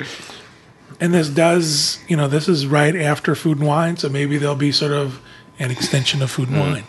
and 1.01 1.13
this 1.13 1.29
does, 1.29 1.99
you 2.09 2.17
know, 2.17 2.29
this 2.29 2.49
is 2.49 2.67
right 2.67 2.95
after 2.95 3.35
Food 3.35 3.59
and 3.59 3.67
Wine, 3.67 3.97
so 3.97 4.09
maybe 4.09 4.39
there'll 4.39 4.55
be 4.55 4.73
sort 4.73 4.93
of 4.93 5.21
an 5.59 5.71
extension 5.71 6.23
of 6.23 6.31
Food 6.31 6.49
and 6.49 6.57
mm-hmm. 6.57 6.73
Wine. 6.73 6.85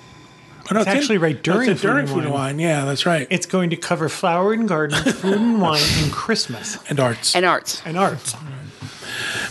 Oh, 0.69 0.75
no, 0.75 0.81
It's 0.81 0.87
actually 0.87 1.17
right 1.17 1.35
no, 1.35 1.41
during 1.41 1.69
it's 1.71 1.81
Food 1.81 1.87
during 1.87 1.99
and 2.01 2.09
Food 2.09 2.23
and 2.25 2.33
Wine. 2.33 2.57
Wine. 2.57 2.59
Yeah, 2.59 2.85
that's 2.85 3.05
right. 3.05 3.25
it's 3.29 3.45
going 3.45 3.71
to 3.71 3.75
cover 3.75 4.09
flower 4.09 4.53
and 4.53 4.67
garden, 4.67 5.01
food 5.13 5.37
and 5.37 5.61
wine, 5.61 5.81
and 5.97 6.11
Christmas 6.11 6.77
and 6.89 6.99
arts. 6.99 7.35
And 7.35 7.45
arts. 7.45 7.81
and 7.85 7.97
arts. 7.97 8.35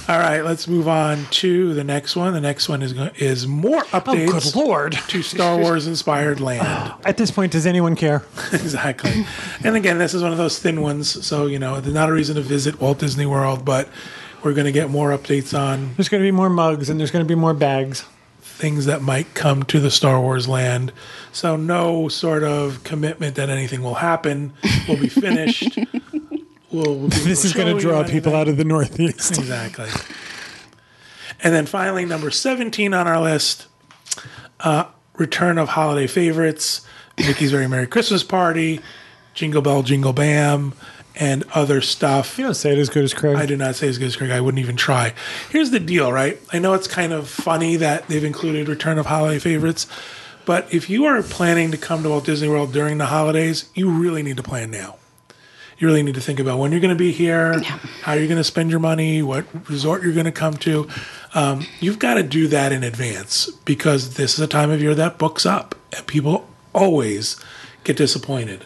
All 0.09 0.19
right, 0.19 0.41
let's 0.41 0.67
move 0.67 0.89
on 0.89 1.27
to 1.33 1.75
the 1.75 1.85
next 1.85 2.17
one. 2.17 2.33
The 2.33 2.41
next 2.41 2.67
one 2.69 2.81
is 2.81 2.93
is 3.17 3.47
more 3.47 3.83
Oh, 3.93 4.01
updates 4.01 4.55
good 4.55 4.57
lord! 4.57 4.93
to 5.09 5.23
Star 5.23 5.59
Wars 5.61 5.87
inspired 5.87 6.41
land. 6.41 6.95
At 7.05 7.19
this 7.19 7.31
point, 7.31 7.53
does 7.53 7.67
anyone 7.67 7.95
care? 7.95 8.23
exactly. 8.53 9.27
And 9.65 9.77
again, 9.77 9.99
this 9.99 10.15
is 10.15 10.23
one 10.23 10.33
of 10.33 10.39
those 10.39 10.59
thin 10.59 10.81
ones, 10.81 11.27
so 11.27 11.47
you 11.47 11.59
know, 11.59 11.79
there's 11.81 11.95
not 11.95 12.09
a 12.09 12.13
reason 12.13 12.37
to 12.37 12.41
visit 12.41 12.81
Walt 12.81 12.99
Disney 13.01 13.27
World, 13.27 13.67
but 13.67 13.89
we're 14.43 14.55
going 14.55 14.65
to 14.65 14.73
get 14.73 14.89
more 14.89 15.11
updates 15.11 15.57
on 15.59 15.93
There's 15.97 16.09
going 16.09 16.23
to 16.23 16.27
be 16.27 16.31
more 16.33 16.49
mugs 16.49 16.89
and 16.89 16.99
there's 16.99 17.11
going 17.11 17.25
to 17.25 17.29
be 17.29 17.35
more 17.35 17.53
bags. 17.55 18.05
things 18.41 18.87
that 18.87 19.03
might 19.03 19.35
come 19.35 19.63
to 19.65 19.79
the 19.79 19.91
Star 19.91 20.21
Wars 20.21 20.49
land. 20.49 20.91
So 21.33 21.55
no 21.57 22.09
sort 22.09 22.43
of 22.45 22.83
commitment 22.83 23.35
that 23.37 23.51
anything 23.51 23.83
will 23.83 23.97
happen. 23.97 24.53
We'll 24.89 24.97
be 24.99 25.09
finished. 25.09 25.79
we'll, 26.71 27.09
This 27.09 27.45
is 27.45 27.53
going 27.53 27.75
to 27.75 27.81
draw 27.81 28.05
people 28.05 28.35
out 28.35 28.49
of 28.49 28.57
the 28.57 28.65
Northeast. 28.65 29.39
Exactly. 29.39 29.89
And 31.43 31.55
then 31.55 31.67
finally, 31.67 32.05
number 32.05 32.31
17 32.31 32.93
on 32.95 33.07
our 33.07 33.21
list 33.21 33.67
uh, 34.61 34.87
Return 35.15 35.59
of 35.59 35.71
Holiday 35.71 36.07
Favorites, 36.07 36.87
Mickey's 37.17 37.51
Very 37.53 37.69
Merry 37.69 37.87
Christmas 37.87 38.23
Party, 38.23 38.81
Jingle 39.35 39.63
Bell, 39.63 39.83
Jingle 39.83 40.13
Bam, 40.13 40.73
and 41.15 41.45
other 41.55 41.81
stuff. 41.81 42.39
You 42.39 42.45
don't 42.45 42.55
say 42.55 42.73
it 42.73 42.79
as 42.79 42.89
good 42.89 43.05
as 43.05 43.15
Craig. 43.15 43.37
I 43.37 43.47
do 43.47 43.57
not 43.57 43.75
say 43.75 43.89
as 43.89 43.99
good 43.99 44.07
as 44.07 44.17
Craig. 44.17 44.31
I 44.31 44.41
wouldn't 44.41 44.61
even 44.61 44.77
try. 44.77 45.15
Here's 45.51 45.71
the 45.71 45.81
deal, 45.81 46.13
right? 46.13 46.41
I 46.53 46.59
know 46.59 46.75
it's 46.75 46.87
kind 46.89 47.13
of 47.13 47.29
funny 47.29 47.77
that 47.77 48.07
they've 48.09 48.23
included 48.23 48.69
Return 48.69 48.99
of 48.99 49.07
Holiday 49.07 49.39
Favorites, 49.39 49.87
but 50.45 50.73
if 50.73 50.89
you 50.89 51.05
are 51.07 51.23
planning 51.23 51.71
to 51.73 51.77
come 51.77 52.03
to 52.03 52.09
Walt 52.09 52.25
Disney 52.25 52.49
World 52.49 52.73
during 52.73 52.99
the 52.99 53.07
holidays, 53.07 53.69
you 53.75 53.91
really 53.91 54.23
need 54.23 54.37
to 54.37 54.43
plan 54.43 54.71
now. 54.71 54.98
You 55.79 55.87
really 55.87 56.03
need 56.03 56.17
to 56.17 56.21
think 56.21 56.41
about 56.41 56.59
when 56.59 56.73
you're 56.73 56.81
going 56.81 56.95
to 56.95 56.99
be 56.99 57.13
here, 57.13 57.61
how 58.03 58.15
you're 58.15 58.27
going 58.27 58.39
to 58.39 58.45
spend 58.45 58.71
your 58.71 58.81
money, 58.81 59.23
what 59.23 59.47
resort 59.69 60.03
you're 60.03 60.13
going 60.13 60.27
to 60.27 60.33
come 60.33 60.57
to. 60.59 60.89
Um, 61.35 61.67
you've 61.79 62.01
got 62.01 62.15
to 62.15 62.25
do 62.25 62.49
that 62.49 62.73
in 62.73 62.83
advance 62.83 63.49
because 63.65 64.15
this 64.15 64.35
is 64.35 64.41
a 64.41 64.49
time 64.49 64.71
of 64.71 64.83
year 64.83 64.95
that 64.97 65.19
books 65.19 65.47
up, 65.47 65.77
and 65.97 66.05
people 66.07 66.49
always 66.75 67.41
get 67.85 67.97
disappointed. 67.97 68.65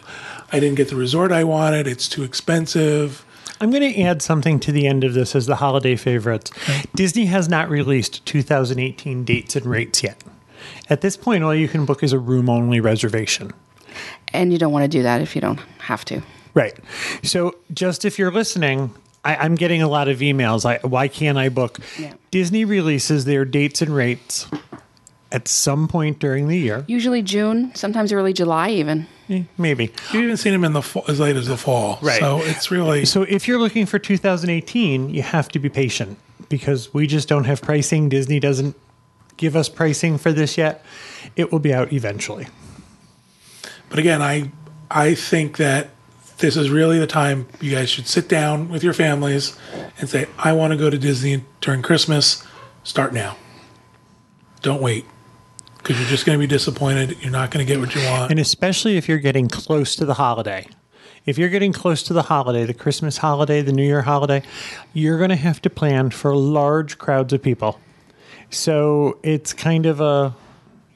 I 0.51 0.59
didn't 0.59 0.75
get 0.75 0.89
the 0.89 0.95
resort 0.95 1.31
I 1.31 1.43
wanted. 1.43 1.87
It's 1.87 2.09
too 2.09 2.23
expensive. 2.23 3.23
I'm 3.61 3.69
going 3.69 3.93
to 3.93 4.01
add 4.01 4.21
something 4.21 4.59
to 4.61 4.71
the 4.71 4.87
end 4.87 5.03
of 5.03 5.13
this 5.13 5.35
as 5.35 5.45
the 5.45 5.55
holiday 5.57 5.95
favorites. 5.95 6.51
Disney 6.95 7.25
has 7.25 7.47
not 7.47 7.69
released 7.69 8.25
2018 8.25 9.23
dates 9.23 9.55
and 9.55 9.65
rates 9.65 10.03
yet. 10.03 10.21
At 10.89 11.01
this 11.01 11.15
point, 11.15 11.43
all 11.43 11.53
you 11.53 11.67
can 11.67 11.85
book 11.85 12.03
is 12.03 12.11
a 12.11 12.19
room 12.19 12.49
only 12.49 12.79
reservation. 12.79 13.51
And 14.33 14.51
you 14.51 14.57
don't 14.57 14.71
want 14.71 14.83
to 14.83 14.87
do 14.87 15.03
that 15.03 15.21
if 15.21 15.35
you 15.35 15.41
don't 15.41 15.59
have 15.79 16.03
to. 16.05 16.21
Right. 16.53 16.77
So, 17.23 17.55
just 17.73 18.05
if 18.05 18.19
you're 18.19 18.31
listening, 18.31 18.93
I, 19.25 19.35
I'm 19.35 19.55
getting 19.55 19.81
a 19.81 19.87
lot 19.87 20.07
of 20.07 20.19
emails. 20.19 20.65
I, 20.65 20.85
why 20.85 21.07
can't 21.07 21.37
I 21.37 21.49
book? 21.49 21.79
Yeah. 21.97 22.13
Disney 22.31 22.65
releases 22.65 23.25
their 23.25 23.45
dates 23.45 23.81
and 23.81 23.95
rates 23.95 24.47
at 25.31 25.47
some 25.47 25.87
point 25.87 26.19
during 26.19 26.47
the 26.47 26.57
year. 26.57 26.85
Usually 26.87 27.23
June, 27.23 27.73
sometimes 27.73 28.13
early 28.13 28.33
July, 28.33 28.69
even. 28.69 29.07
Eh, 29.29 29.43
maybe. 29.57 29.91
You've 30.11 30.23
even 30.25 30.37
seen 30.37 30.53
them 30.53 30.63
in 30.63 30.73
the 30.73 30.83
fall, 30.83 31.05
as 31.07 31.19
late 31.19 31.35
as 31.35 31.47
the 31.47 31.57
fall. 31.57 31.97
Right. 32.01 32.19
So 32.19 32.39
it's 32.43 32.69
really 32.69 33.05
So, 33.05 33.23
if 33.23 33.47
you're 33.47 33.59
looking 33.59 33.85
for 33.85 33.97
2018, 33.97 35.09
you 35.09 35.21
have 35.23 35.49
to 35.49 35.59
be 35.59 35.69
patient 35.69 36.19
because 36.49 36.93
we 36.93 37.07
just 37.07 37.27
don't 37.27 37.45
have 37.45 37.61
pricing. 37.61 38.09
Disney 38.09 38.39
doesn't 38.39 38.75
give 39.37 39.55
us 39.55 39.69
pricing 39.69 40.17
for 40.19 40.31
this 40.31 40.57
yet. 40.57 40.85
It 41.35 41.51
will 41.51 41.59
be 41.59 41.73
out 41.73 41.91
eventually. 41.91 42.47
But 43.89 43.99
again, 43.99 44.21
I 44.21 44.51
I 44.91 45.15
think 45.15 45.57
that 45.57 45.89
this 46.39 46.57
is 46.57 46.69
really 46.69 46.99
the 46.99 47.07
time 47.07 47.47
you 47.61 47.71
guys 47.71 47.89
should 47.89 48.07
sit 48.07 48.27
down 48.27 48.69
with 48.69 48.83
your 48.83 48.93
families 48.93 49.57
and 49.99 50.09
say, 50.09 50.27
I 50.37 50.53
want 50.53 50.71
to 50.71 50.77
go 50.77 50.89
to 50.89 50.97
Disney 50.97 51.43
during 51.61 51.81
Christmas. 51.81 52.45
Start 52.83 53.13
now. 53.13 53.37
Don't 54.61 54.81
wait. 54.81 55.05
because 55.77 55.99
you're 55.99 56.07
just 56.09 56.25
going 56.25 56.37
to 56.37 56.41
be 56.41 56.47
disappointed. 56.47 57.17
You're 57.21 57.31
not 57.31 57.51
going 57.51 57.65
to 57.65 57.71
get 57.71 57.79
what 57.79 57.93
you 57.93 58.01
want. 58.05 58.31
And 58.31 58.39
especially 58.39 58.95
if 58.95 59.09
you're 59.09 59.17
getting 59.17 59.49
close 59.49 59.95
to 59.97 60.05
the 60.05 60.13
holiday. 60.13 60.65
If 61.25 61.37
you're 61.37 61.49
getting 61.49 61.73
close 61.73 62.03
to 62.03 62.13
the 62.13 62.23
holiday, 62.23 62.65
the 62.65 62.73
Christmas 62.73 63.17
holiday, 63.17 63.61
the 63.61 63.71
New 63.73 63.85
Year 63.85 64.01
holiday, 64.01 64.43
you're 64.93 65.17
going 65.17 65.29
to 65.29 65.35
have 65.35 65.61
to 65.61 65.69
plan 65.69 66.09
for 66.09 66.35
large 66.35 66.97
crowds 66.97 67.33
of 67.33 67.41
people. 67.41 67.79
So 68.49 69.19
it's 69.23 69.53
kind 69.53 69.85
of 69.85 69.99
a, 70.01 70.35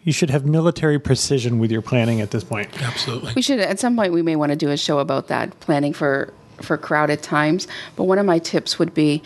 you 0.08 0.14
should 0.14 0.30
have 0.30 0.46
military 0.46 0.98
precision 0.98 1.60
with 1.60 1.70
your 1.70 1.82
planning 1.82 2.22
at 2.22 2.32
this 2.32 2.42
point. 2.42 2.82
Absolutely. 2.82 3.34
We 3.36 3.42
should 3.42 3.60
at 3.60 3.78
some 3.78 3.98
point 3.98 4.14
we 4.14 4.22
may 4.22 4.38
want 4.38 4.54
to 4.54 4.56
do 4.56 4.70
a 4.70 4.78
show 4.78 5.00
about 5.00 5.28
that 5.28 5.60
planning 5.60 5.92
for 5.92 6.34
for 6.62 6.78
crowded 6.78 7.22
times. 7.22 7.68
But 7.98 8.06
one 8.06 8.18
of 8.18 8.26
my 8.26 8.40
tips 8.40 8.80
would 8.80 8.94
be 8.94 9.22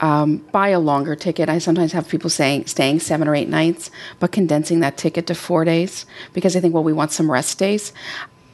um, 0.00 0.38
buy 0.50 0.70
a 0.70 0.80
longer 0.80 1.14
ticket. 1.14 1.48
I 1.48 1.58
sometimes 1.58 1.92
have 1.92 2.08
people 2.08 2.28
saying 2.28 2.66
staying 2.66 2.98
seven 2.98 3.28
or 3.28 3.36
eight 3.36 3.48
nights, 3.48 3.92
but 4.18 4.32
condensing 4.32 4.80
that 4.80 4.96
ticket 4.96 5.28
to 5.28 5.34
four 5.36 5.64
days 5.64 6.06
because 6.32 6.56
I 6.56 6.60
think 6.60 6.74
well 6.74 6.82
we 6.82 6.92
want 6.92 7.12
some 7.12 7.30
rest 7.30 7.56
days. 7.60 7.92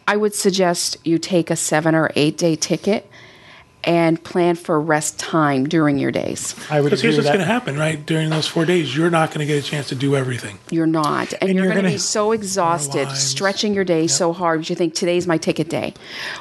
I 0.07 0.18
would 0.18 0.35
suggest 0.35 0.99
you 1.07 1.16
take 1.16 1.51
a 1.51 1.57
seven 1.57 1.95
or 1.95 2.11
eight 2.16 2.37
day 2.37 2.55
ticket 2.55 3.09
and 3.85 4.22
plan 4.22 4.55
for 4.55 4.80
rest 4.80 5.18
time 5.18 5.68
during 5.68 5.99
your 5.99 6.11
days. 6.11 6.55
I 6.70 6.80
would 6.80 6.87
Because 6.91 7.01
agree 7.01 7.12
here's 7.12 7.24
what's 7.24 7.28
going 7.28 7.41
to 7.41 7.53
happen, 7.53 7.76
right? 7.78 8.05
During 8.05 8.30
those 8.30 8.47
four 8.47 8.64
days, 8.64 8.97
you're 8.97 9.11
not 9.11 9.30
going 9.30 9.41
to 9.41 9.47
get 9.47 9.62
a 9.62 9.66
chance 9.66 9.89
to 9.89 9.95
do 9.95 10.14
everything. 10.16 10.59
You're 10.70 10.87
not. 10.87 11.33
And, 11.41 11.55
you're, 11.55 11.64
you're 11.64 11.72
going 11.72 11.85
to 11.87 11.91
be 11.91 11.99
so 11.99 12.33
exhausted, 12.33 13.11
stretching 13.11 13.74
your 13.74 13.85
day 13.85 14.07
so 14.07 14.33
hard 14.33 14.61
because 14.61 14.70
you 14.70 14.76
think 14.76 14.95
today's 14.95 15.26
my 15.26 15.37
ticket 15.39 15.68
day. 15.68 15.95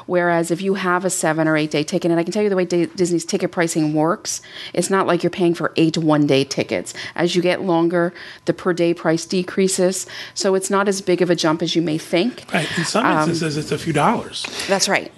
Whereas 0.06 0.50
if 0.50 0.62
you 0.62 0.74
have 0.74 1.04
a 1.04 1.10
seven 1.10 1.48
or 1.48 1.56
eight 1.56 1.70
day 1.70 1.82
ticket, 1.82 2.10
and 2.10 2.20
I 2.20 2.22
can 2.22 2.32
tell 2.32 2.42
you 2.42 2.48
the 2.48 2.56
way 2.56 2.64
Di- 2.64 2.86
Disney's 2.86 3.24
ticket 3.24 3.50
pricing 3.50 3.94
works, 3.94 4.40
it's 4.72 4.90
not 4.90 5.06
like 5.06 5.22
you're 5.22 5.30
paying 5.30 5.54
for 5.54 5.72
eight 5.76 5.98
one 5.98 6.26
day 6.26 6.44
tickets. 6.44 6.94
As 7.14 7.34
you 7.34 7.42
get 7.42 7.62
longer, 7.62 8.12
the 8.44 8.54
per 8.54 8.72
day 8.72 8.94
price 8.94 9.26
decreases. 9.26 10.06
So 10.34 10.54
it's 10.54 10.70
not 10.70 10.88
as 10.88 11.00
big 11.00 11.22
of 11.22 11.30
a 11.30 11.34
jump 11.34 11.62
as 11.62 11.74
you 11.74 11.82
may 11.82 11.98
think. 11.98 12.44
Right. 12.52 12.68
In 12.78 12.84
some 12.84 13.04
Um, 13.04 13.28
instances, 13.28 13.56
it's 13.56 13.72
a 13.72 13.78
few 13.78 13.92
dollars. 13.92 14.46
That's 14.68 14.88
right. 14.88 15.12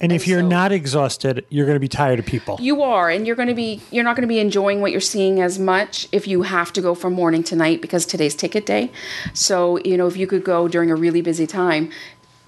And 0.00 0.12
if 0.12 0.22
And 0.22 0.28
you're 0.28 0.40
so- 0.40 0.48
not 0.48 0.72
exhausted, 0.72 1.46
you're 1.48 1.66
going 1.66 1.76
to 1.76 1.80
be 1.80 1.88
tired 1.88 2.18
of 2.18 2.26
people. 2.26 2.58
You 2.60 2.82
are, 2.82 3.08
and 3.08 3.26
you're 3.26 3.36
going 3.36 3.48
to 3.48 3.54
be. 3.54 3.80
You're 3.90 4.04
not 4.04 4.14
going 4.16 4.28
to 4.28 4.32
be 4.32 4.38
enjoying 4.40 4.80
what 4.80 4.92
you're 4.92 5.00
seeing 5.00 5.40
as 5.40 5.58
much 5.58 6.06
if 6.12 6.26
you 6.28 6.42
have 6.42 6.72
to 6.74 6.80
go 6.82 6.94
from 6.94 7.14
morning 7.14 7.42
to 7.44 7.56
night 7.56 7.80
because 7.80 8.04
today's 8.04 8.34
ticket 8.34 8.66
day. 8.66 8.90
So 9.32 9.78
you 9.78 9.96
know, 9.96 10.06
if 10.06 10.16
you 10.16 10.26
could 10.26 10.44
go 10.44 10.68
during 10.68 10.90
a 10.90 10.94
really 10.96 11.22
busy 11.22 11.46
time, 11.46 11.90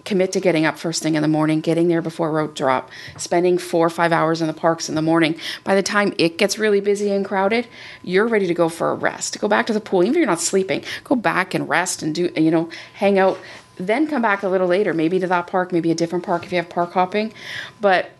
commit 0.04 0.32
to 0.32 0.40
getting 0.40 0.64
up 0.64 0.78
first 0.78 1.02
thing 1.02 1.14
in 1.16 1.22
the 1.22 1.28
morning, 1.28 1.60
getting 1.60 1.88
there 1.88 2.00
before 2.02 2.30
road 2.30 2.54
drop, 2.54 2.90
spending 3.16 3.58
four 3.58 3.86
or 3.86 3.90
five 3.90 4.12
hours 4.12 4.40
in 4.40 4.46
the 4.46 4.54
parks 4.54 4.88
in 4.88 4.94
the 4.94 5.02
morning. 5.02 5.34
By 5.64 5.74
the 5.74 5.82
time 5.82 6.14
it 6.18 6.38
gets 6.38 6.58
really 6.58 6.80
busy 6.80 7.10
and 7.12 7.24
crowded, 7.24 7.66
you're 8.02 8.26
ready 8.28 8.46
to 8.46 8.54
go 8.54 8.68
for 8.68 8.90
a 8.90 8.94
rest. 8.94 9.38
Go 9.40 9.48
back 9.48 9.66
to 9.66 9.72
the 9.72 9.80
pool, 9.80 10.02
even 10.02 10.12
if 10.14 10.16
you're 10.18 10.26
not 10.26 10.40
sleeping. 10.40 10.82
Go 11.04 11.14
back 11.16 11.54
and 11.54 11.68
rest 11.68 12.02
and 12.02 12.14
do. 12.14 12.30
You 12.36 12.50
know, 12.50 12.68
hang 12.94 13.18
out. 13.18 13.38
Then 13.78 14.06
come 14.06 14.22
back 14.22 14.42
a 14.42 14.48
little 14.48 14.66
later, 14.66 14.92
maybe 14.92 15.18
to 15.20 15.26
that 15.26 15.46
park, 15.46 15.72
maybe 15.72 15.90
a 15.90 15.94
different 15.94 16.24
park 16.24 16.44
if 16.44 16.52
you 16.52 16.56
have 16.58 16.68
park 16.68 16.92
hopping, 16.92 17.32
but 17.80 18.10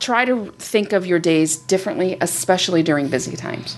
try 0.00 0.24
to 0.24 0.52
think 0.58 0.92
of 0.92 1.06
your 1.06 1.18
days 1.18 1.56
differently, 1.56 2.16
especially 2.20 2.82
during 2.82 3.08
busy 3.08 3.36
times. 3.36 3.76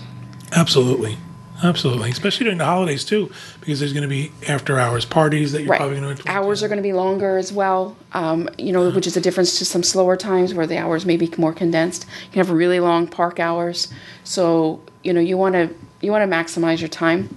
Absolutely. 0.51 1.17
Absolutely. 1.63 2.09
Especially 2.09 2.43
during 2.43 2.57
the 2.57 2.65
holidays, 2.65 3.05
too, 3.05 3.31
because 3.61 3.79
there's 3.79 3.93
going 3.93 4.03
to 4.03 4.09
be 4.09 4.31
after 4.47 4.77
hours 4.77 5.05
parties 5.05 5.53
that 5.53 5.61
you're 5.61 5.71
Right. 5.71 5.77
probably 5.79 5.99
going 5.99 6.15
to 6.17 6.29
Hours 6.29 6.61
are 6.61 6.67
going 6.67 6.77
to 6.77 6.83
be 6.83 6.91
longer 6.93 7.37
as 7.37 7.53
well, 7.53 7.95
um, 8.13 8.49
you 8.57 8.73
know, 8.73 8.89
which 8.91 9.07
is 9.07 9.15
a 9.15 9.21
difference 9.21 9.57
to 9.59 9.65
some 9.65 9.81
slower 9.81 10.17
times 10.17 10.53
where 10.53 10.67
the 10.67 10.77
hours 10.77 11.05
may 11.05 11.15
be 11.15 11.31
more 11.37 11.53
condensed. 11.53 12.05
You 12.25 12.31
can 12.31 12.39
have 12.39 12.49
really 12.49 12.79
long 12.79 13.07
park 13.07 13.39
hours. 13.39 13.87
So, 14.25 14.81
you 15.03 15.13
know, 15.13 15.21
you 15.21 15.37
want 15.37 15.55
to 15.55 15.69
you 16.01 16.11
want 16.11 16.29
to 16.29 16.35
maximize 16.35 16.81
your 16.81 16.89
time. 16.89 17.35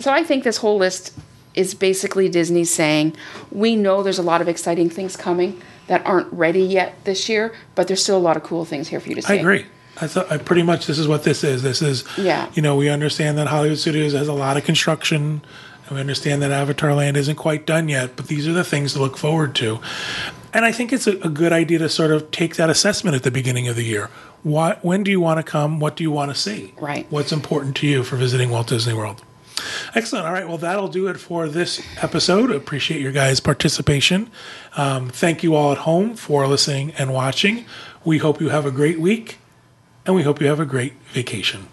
So 0.00 0.10
I 0.10 0.24
think 0.24 0.42
this 0.42 0.56
whole 0.56 0.78
list 0.78 1.12
is 1.60 1.74
basically 1.74 2.28
Disney 2.28 2.64
saying, 2.64 3.14
we 3.52 3.76
know 3.76 4.02
there's 4.02 4.18
a 4.18 4.22
lot 4.22 4.40
of 4.40 4.48
exciting 4.48 4.88
things 4.90 5.16
coming 5.16 5.60
that 5.86 6.04
aren't 6.06 6.32
ready 6.32 6.62
yet 6.62 7.04
this 7.04 7.28
year, 7.28 7.52
but 7.74 7.86
there's 7.86 8.02
still 8.02 8.16
a 8.16 8.26
lot 8.28 8.36
of 8.36 8.42
cool 8.42 8.64
things 8.64 8.88
here 8.88 8.98
for 9.00 9.08
you 9.10 9.14
to 9.16 9.22
see. 9.22 9.34
I 9.34 9.36
agree. 9.36 9.66
I 10.00 10.06
thought 10.06 10.32
I 10.32 10.38
pretty 10.38 10.62
much 10.62 10.86
this 10.86 10.98
is 10.98 11.06
what 11.06 11.24
this 11.24 11.44
is. 11.44 11.62
This 11.62 11.82
is, 11.82 12.04
Yeah. 12.16 12.48
you 12.54 12.62
know, 12.62 12.76
we 12.76 12.88
understand 12.88 13.36
that 13.38 13.48
Hollywood 13.48 13.78
Studios 13.78 14.12
has 14.14 14.28
a 14.28 14.32
lot 14.32 14.56
of 14.56 14.64
construction, 14.64 15.42
and 15.86 15.90
we 15.94 16.00
understand 16.00 16.40
that 16.42 16.50
Avatar 16.50 16.94
Land 16.94 17.16
isn't 17.18 17.36
quite 17.36 17.66
done 17.66 17.88
yet. 17.88 18.16
But 18.16 18.28
these 18.28 18.48
are 18.48 18.52
the 18.54 18.64
things 18.64 18.94
to 18.94 18.98
look 19.00 19.18
forward 19.18 19.54
to, 19.56 19.80
and 20.54 20.64
I 20.64 20.72
think 20.72 20.92
it's 20.92 21.06
a, 21.06 21.18
a 21.20 21.28
good 21.28 21.52
idea 21.52 21.78
to 21.80 21.88
sort 21.90 22.12
of 22.12 22.30
take 22.30 22.56
that 22.56 22.70
assessment 22.70 23.14
at 23.14 23.24
the 23.24 23.30
beginning 23.30 23.68
of 23.68 23.76
the 23.76 23.84
year. 23.84 24.08
What, 24.42 24.82
when 24.82 25.02
do 25.02 25.10
you 25.10 25.20
want 25.20 25.36
to 25.38 25.42
come? 25.42 25.80
What 25.80 25.96
do 25.96 26.02
you 26.02 26.10
want 26.10 26.30
to 26.30 26.34
see? 26.40 26.72
Right. 26.80 27.06
What's 27.10 27.32
important 27.32 27.76
to 27.78 27.86
you 27.86 28.02
for 28.04 28.16
visiting 28.16 28.48
Walt 28.48 28.68
Disney 28.68 28.94
World? 28.94 29.22
Excellent. 29.94 30.26
All 30.26 30.32
right. 30.32 30.46
Well, 30.46 30.58
that'll 30.58 30.88
do 30.88 31.08
it 31.08 31.18
for 31.18 31.48
this 31.48 31.82
episode. 32.02 32.50
Appreciate 32.50 33.00
your 33.00 33.12
guys' 33.12 33.40
participation. 33.40 34.30
Um, 34.76 35.08
thank 35.08 35.42
you 35.42 35.54
all 35.54 35.72
at 35.72 35.78
home 35.78 36.16
for 36.16 36.46
listening 36.46 36.92
and 36.92 37.12
watching. 37.12 37.64
We 38.04 38.18
hope 38.18 38.40
you 38.40 38.48
have 38.48 38.66
a 38.66 38.70
great 38.70 39.00
week 39.00 39.38
and 40.06 40.14
we 40.14 40.22
hope 40.22 40.40
you 40.40 40.46
have 40.46 40.60
a 40.60 40.66
great 40.66 40.94
vacation. 41.12 41.68